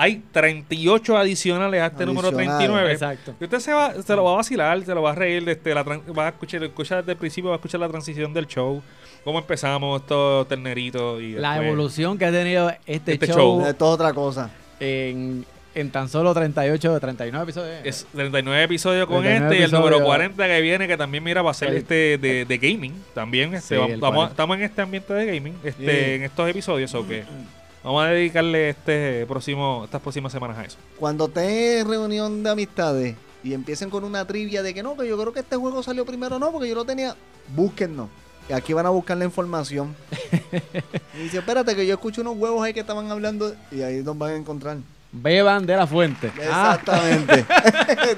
Hay 0.00 0.22
38 0.32 1.16
adicionales 1.18 1.82
a 1.82 1.86
este 1.86 2.06
número 2.06 2.28
Adicionales. 2.28 2.56
39. 2.58 2.92
Exacto. 2.92 3.34
Y 3.40 3.44
usted 3.44 3.58
se, 3.58 3.72
va, 3.72 3.92
se 4.02 4.16
lo 4.16 4.24
va 4.24 4.32
a 4.32 4.36
vacilar, 4.36 4.82
se 4.84 4.94
lo 4.94 5.02
va 5.02 5.10
a 5.10 5.14
reír, 5.14 5.46
este, 5.48 5.74
la 5.74 5.84
tran- 5.84 6.00
va 6.18 6.26
a 6.26 6.28
escuchar, 6.30 6.62
escuchar 6.64 6.98
desde 7.00 7.12
el 7.12 7.18
principio, 7.18 7.50
va 7.50 7.56
a 7.56 7.58
escuchar 7.58 7.80
la 7.80 7.88
transición 7.88 8.32
del 8.32 8.46
show, 8.46 8.82
cómo 9.24 9.38
empezamos 9.40 10.00
estos 10.00 10.48
terneritos 10.48 11.20
y 11.20 11.32
La 11.32 11.50
después- 11.52 11.68
evolución 11.68 12.16
que 12.18 12.24
ha 12.24 12.30
tenido 12.32 12.70
este, 12.86 13.12
Este 13.12 13.26
show, 13.26 13.64
es 13.66 13.74
otra 13.78 14.12
cosa. 14.14 14.50
En, 14.80 15.44
en 15.74 15.90
tan 15.90 16.08
solo 16.08 16.32
38 16.32 16.92
o 16.94 16.98
39 16.98 17.42
episodios. 17.44 17.76
Es 17.84 18.06
39 18.12 18.62
episodios 18.64 19.06
con 19.06 19.22
39 19.22 19.54
este 19.54 19.60
y 19.60 19.64
el 19.64 19.70
número 19.70 19.96
episodios. 19.96 20.06
40 20.08 20.46
que 20.46 20.60
viene, 20.62 20.88
que 20.88 20.96
también 20.96 21.22
mira 21.22 21.42
va 21.42 21.50
a 21.50 21.54
ser 21.54 21.68
El- 21.68 21.76
este 21.76 22.16
de, 22.18 22.44
de 22.46 22.58
gaming. 22.58 22.94
También 23.14 23.52
este, 23.54 23.74
Sí, 23.74 23.74
vamos- 23.74 23.90
el 23.92 24.00
vamos- 24.00 24.14
40. 24.16 24.30
estamos 24.32 24.56
en 24.56 24.62
este 24.62 24.80
ambiente 24.82 25.12
de 25.12 25.26
gaming, 25.26 25.54
este, 25.62 26.14
en 26.14 26.22
estos 26.22 26.48
episodios, 26.48 26.94
o 26.94 27.06
que 27.06 27.22
vamos 27.82 28.04
a 28.04 28.08
dedicarle 28.08 28.70
este 28.70 29.26
próximo, 29.26 29.82
estas 29.84 30.00
próximas 30.00 30.32
semanas 30.32 30.58
a 30.58 30.64
eso. 30.64 30.76
Cuando 30.98 31.26
esté 31.26 31.84
reunión 31.86 32.42
de 32.42 32.50
amistades 32.50 33.16
y 33.42 33.54
empiecen 33.54 33.90
con 33.90 34.04
una 34.04 34.26
trivia 34.26 34.62
de 34.62 34.74
que 34.74 34.82
no, 34.82 34.96
que 34.96 35.08
yo 35.08 35.18
creo 35.18 35.32
que 35.32 35.40
este 35.40 35.56
juego 35.56 35.82
salió 35.82 36.04
primero, 36.04 36.38
no, 36.38 36.52
porque 36.52 36.68
yo 36.68 36.74
lo 36.74 36.84
tenía, 36.84 37.14
búsquennos. 37.54 38.08
Y 38.48 38.52
aquí 38.52 38.72
van 38.72 38.86
a 38.86 38.90
buscar 38.90 39.16
la 39.16 39.24
información. 39.24 39.94
y 41.14 41.22
dice, 41.22 41.38
espérate, 41.38 41.76
que 41.76 41.86
yo 41.86 41.94
escucho 41.94 42.20
unos 42.22 42.36
huevos 42.36 42.62
ahí 42.64 42.74
que 42.74 42.80
estaban 42.80 43.10
hablando 43.10 43.54
y 43.70 43.82
ahí 43.82 44.02
nos 44.02 44.18
van 44.18 44.30
a 44.32 44.36
encontrar. 44.36 44.78
Beban 45.12 45.66
de 45.66 45.76
la 45.76 45.86
fuente. 45.86 46.30
Ah, 46.50 46.78
Exactamente. 46.80 47.36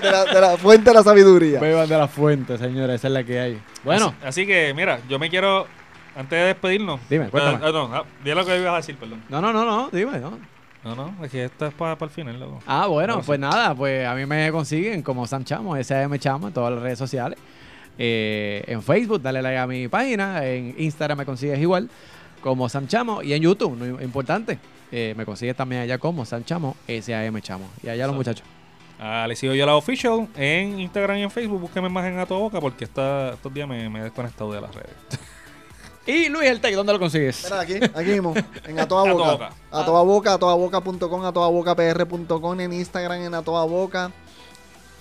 de, 0.03 0.11
la, 0.11 0.25
de 0.27 0.41
la 0.41 0.57
fuente 0.59 0.91
de 0.91 0.95
la 0.95 1.03
sabiduría. 1.03 1.59
beban 1.61 1.89
de 1.89 1.97
la 1.97 2.09
fuente, 2.09 2.59
señores. 2.59 2.97
Esa 2.97 3.09
es 3.09 3.13
la 3.15 3.25
que 3.25 3.41
hay. 3.41 3.63
Bueno, 3.85 4.15
Así, 4.21 4.27
así 4.43 4.47
que, 4.47 4.73
mira, 4.75 5.01
yo 5.09 5.19
me 5.19 5.31
quiero, 5.31 5.67
antes 6.17 6.39
de 6.39 6.45
despedirnos. 6.47 7.01
Dime, 7.09 7.29
cuéntame. 7.29 7.59
Ah, 7.65 7.71
no, 7.73 7.91
ah, 7.95 8.05
di 8.25 8.33
lo 8.35 8.45
que 8.45 8.59
ibas 8.59 8.73
a 8.75 8.77
decir, 8.77 8.97
perdón. 8.97 9.23
no, 9.29 9.41
no, 9.41 9.53
no, 9.53 9.65
no. 9.65 9.91
Dime, 9.91 10.19
no. 10.19 10.39
No, 10.85 10.97
no, 10.97 11.25
es 11.25 11.31
que 11.31 11.45
esto 11.45 11.67
es 11.67 11.75
para 11.75 11.97
el 12.01 12.11
final, 12.11 12.41
loco. 12.41 12.61
Ah, 12.67 12.89
bueno, 12.89 13.23
pues 13.25 13.39
nada, 13.39 13.73
pues 13.73 14.05
a 14.05 14.15
mí 14.17 14.27
me 14.27 14.51
consiguen 14.51 15.01
como 15.03 15.27
Sam 15.29 15.45
Chamo, 15.45 15.77
SM 15.77 16.19
Chamo 16.19 16.49
en 16.49 16.53
todas 16.55 16.73
las 16.75 16.83
redes 16.83 16.99
sociales. 16.99 17.39
Eh, 17.99 18.65
en 18.67 18.83
Facebook, 18.83 19.23
dale 19.23 19.41
like 19.43 19.59
a 19.59 19.67
mi 19.69 19.87
página. 19.87 20.45
En 20.45 20.75
Instagram 20.77 21.19
me 21.19 21.25
consigues 21.25 21.59
igual 21.61 21.89
como 22.41 22.69
Sam 22.69 22.89
Chamo. 22.89 23.23
Y 23.23 23.33
en 23.33 23.43
YouTube, 23.43 23.77
no, 23.77 24.03
importante, 24.03 24.59
eh, 24.91 25.15
me 25.17 25.25
consigues 25.25 25.55
también 25.55 25.83
allá 25.83 25.99
como 25.99 26.25
Sam 26.25 26.43
Chamo, 26.45 26.77
SAM 26.89 27.41
Chamo. 27.43 27.69
Y 27.83 27.89
allá 27.89 28.03
los 28.07 28.11
Sam. 28.15 28.17
muchachos. 28.17 28.47
Ah, 28.99 29.27
le 29.29 29.37
sigo 29.37 29.53
yo 29.55 29.67
la 29.67 29.75
official 29.77 30.29
en 30.37 30.81
Instagram 30.81 31.19
y 31.19 31.23
en 31.23 31.31
Facebook. 31.31 31.61
Búsqueme 31.61 31.89
más 31.89 32.07
en 32.07 32.19
A 32.19 32.27
Tu 32.27 32.35
Boca 32.35 32.61
porque 32.61 32.85
esta- 32.85 33.35
estos 33.35 33.53
días 33.55 33.69
me, 33.69 33.89
me 33.89 34.01
he 34.01 34.03
desconectado 34.03 34.53
de 34.53 34.61
las 34.61 34.75
redes. 34.75 34.91
Y 36.07 36.29
Luis 36.29 36.49
El 36.49 36.61
Tec, 36.61 36.75
¿dónde 36.75 36.93
lo 36.93 36.99
consigues? 36.99 37.45
Mira, 37.45 37.61
aquí, 37.61 37.75
aquí 37.95 38.11
mismo, 38.11 38.35
en 38.67 38.81
A 38.81 38.89
Toda 38.89 39.03
A 39.09 39.13
Toda 39.13 39.33
Boca. 39.33 39.33
Boca. 39.33 39.55
A 39.71 39.85
Toda 39.85 40.03
Boca, 40.03 40.35
a 40.35 40.39
toda 40.39 40.55
boca.com, 40.55 41.25
a 41.25 41.33
toda 41.33 41.49
bocapr.com, 41.49 42.61
en 42.61 42.73
Instagram, 42.73 43.21
en 43.23 43.35
A 43.35 43.43
Toda 43.43 43.65
Boca. 43.65 44.11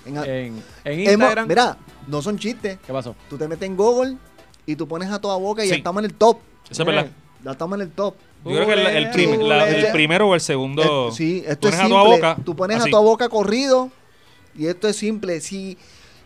En 0.06 0.18
a- 0.18 0.26
En, 0.26 0.64
en 0.84 0.99
Hemos- 0.99 1.10
Instagram. 1.14 1.47
mira, 1.47 1.78
no 2.08 2.22
son 2.22 2.38
chistes. 2.38 2.78
¿Qué 2.86 2.93
pasó? 2.93 3.16
Tú 3.30 3.38
te 3.38 3.47
metes 3.47 3.68
en 3.68 3.76
Google 3.76 4.18
y 4.66 4.76
tú 4.76 4.88
pones 4.88 5.10
A 5.12 5.20
Toda 5.20 5.38
Boca 5.38 5.66
y 5.66 5.70
ya 5.70 5.76
estamos 5.76 6.02
en 6.04 6.06
el 6.12 6.14
top. 6.16 6.38
Eso 6.70 6.84
es 6.84 6.86
verdad. 6.86 7.08
Ya 7.43 7.52
estamos 7.52 7.76
en 7.78 7.82
el 7.82 7.91
top. 7.91 8.16
Yo 8.45 8.52
creo 8.52 8.66
que 8.68 8.74
el, 8.74 8.80
el 8.88 9.10
prim- 9.12 9.41
la- 9.41 9.68
el 9.70 9.76
Google. 9.76 9.91
primero 9.91 10.30
o 10.30 10.36
el 10.36 10.41
segundo. 10.41 11.10
Eh, 11.10 11.12
sí, 11.14 11.43
esto 11.47 11.62
pones 11.62 11.76
es 11.80 11.80
a 11.86 11.88
simple. 11.88 12.04
boca. 12.16 12.38
Tú 12.45 12.56
pones 12.56 12.78
así. 12.78 12.89
a 12.89 12.91
tu 12.91 13.02
boca 13.04 13.28
corrido 13.30 13.89
y 14.56 14.68
esto 14.68 14.88
es 14.88 14.95
simple. 14.95 15.39
Si, 15.41 15.78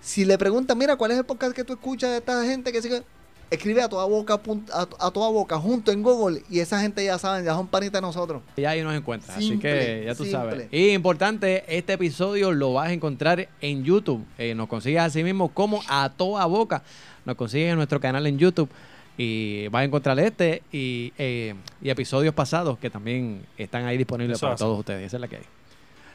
si 0.02 0.26
le 0.26 0.38
preguntan, 0.38 0.78
mira, 0.78 0.96
¿cuál 0.98 1.12
es 1.12 1.18
el 1.18 1.26
podcast 1.26 1.54
que 1.56 1.64
tú 1.64 1.74
escuchas 1.74 2.12
de 2.12 2.18
esta 2.18 2.44
gente 2.44 2.72
que 2.74 2.82
sigue? 2.82 3.04
Escribe 3.52 3.82
a 3.82 3.90
toda 3.90 4.06
boca, 4.06 4.40
a, 4.74 4.82
a 5.00 5.12
toda 5.12 5.30
boca 5.30 5.58
junto 5.60 5.92
en 5.92 6.02
Google 6.02 6.42
y 6.50 6.60
esa 6.60 6.82
gente 6.82 7.06
ya 7.06 7.18
saben, 7.20 7.46
ya 7.46 7.54
son 7.54 7.68
panitas 7.68 7.94
de 7.94 8.02
nosotros. 8.02 8.42
Y 8.58 8.66
ahí 8.66 8.82
nos 8.82 8.96
encuentras. 8.96 9.38
así 9.38 9.58
que 9.60 10.04
ya 10.06 10.16
tú 10.16 10.24
simple. 10.24 10.32
sabes. 10.40 10.68
Y 10.72 10.90
importante, 10.90 11.64
este 11.68 11.94
episodio 11.94 12.52
lo 12.52 12.74
vas 12.74 12.90
a 12.90 12.94
encontrar 12.94 13.48
en 13.62 13.84
YouTube. 13.84 14.26
Eh, 14.38 14.56
nos 14.56 14.68
consigues 14.68 15.02
así 15.02 15.24
mismo 15.24 15.50
como 15.50 15.82
a 15.88 16.10
toda 16.10 16.46
boca. 16.46 16.82
Nos 17.24 17.36
consigues 17.36 17.70
en 17.72 17.76
nuestro 17.78 18.00
canal 18.00 18.26
en 18.28 18.38
YouTube. 18.38 18.70
Y 19.18 19.68
vas 19.70 19.82
a 19.82 19.84
encontrar 19.86 20.20
este 20.20 20.62
y, 20.74 21.14
eh, 21.18 21.54
y 21.82 21.90
episodios 21.90 22.34
pasados 22.34 22.78
que 22.80 22.90
también 22.90 23.46
están 23.58 23.86
ahí 23.86 23.98
disponibles 23.98 24.38
Eso 24.38 24.46
para 24.48 24.56
hace. 24.56 24.64
todos 24.64 24.80
ustedes. 24.80 25.08
Esa 25.08 25.18
es 25.18 25.22
la 25.22 25.28
que 25.30 25.38
hay. 25.38 25.44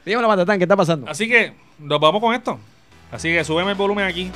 Dígame, 0.05 0.27
Matatán, 0.27 0.57
¿qué 0.59 0.65
está 0.65 0.75
pasando? 0.75 1.09
Así 1.09 1.27
que 1.27 1.53
nos 1.79 1.99
vamos 1.99 2.21
con 2.21 2.35
esto. 2.35 2.59
Así 3.11 3.29
que 3.29 3.43
súbeme 3.43 3.71
el 3.71 3.77
volumen 3.77 4.05
aquí. 4.05 4.29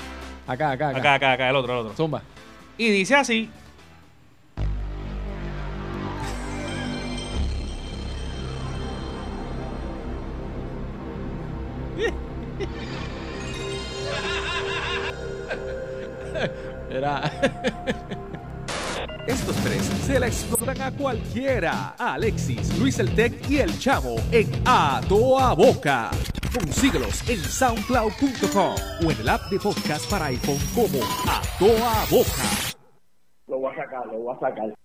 Acá, 0.47 0.71
acá, 0.71 0.89
acá. 0.89 0.97
Acá, 0.99 1.13
acá, 1.15 1.31
acá, 1.33 1.49
el 1.49 1.55
otro, 1.55 1.73
el 1.73 1.79
otro. 1.79 1.93
Zumba. 1.95 2.21
Y 2.78 2.89
dice 2.89 3.15
así. 3.15 3.49
Era. 16.89 17.32
Estos 19.28 19.55
tres 19.63 19.82
se 20.05 20.19
la 20.19 20.28
explotan 20.28 20.80
a 20.82 20.91
cualquiera. 20.91 21.95
A 21.97 22.13
Alexis, 22.13 22.78
Luis 22.78 22.99
el 22.99 23.13
Tec 23.15 23.49
y 23.49 23.57
el 23.57 23.78
Chavo 23.80 24.17
en 24.32 24.47
A 24.65 25.01
Toa 25.09 25.55
Boca. 25.55 26.11
Consíguelos 26.53 27.28
en 27.28 27.39
soundcloud.com 27.39 28.76
o 29.03 29.11
en 29.11 29.19
el 29.19 29.30
app 29.30 29.49
de 29.49 29.59
podcast 29.59 30.07
para 30.11 30.26
iPhone 30.26 30.59
como 30.76 31.03
A 31.28 31.41
Toa 31.57 32.05
Boca. 32.11 32.76
Lo 33.47 33.57
voy 33.57 33.73
a 33.73 33.76
sacar, 33.76 34.05
lo 34.05 34.17
voy 34.19 34.36
a 34.36 34.39
sacar. 34.39 34.76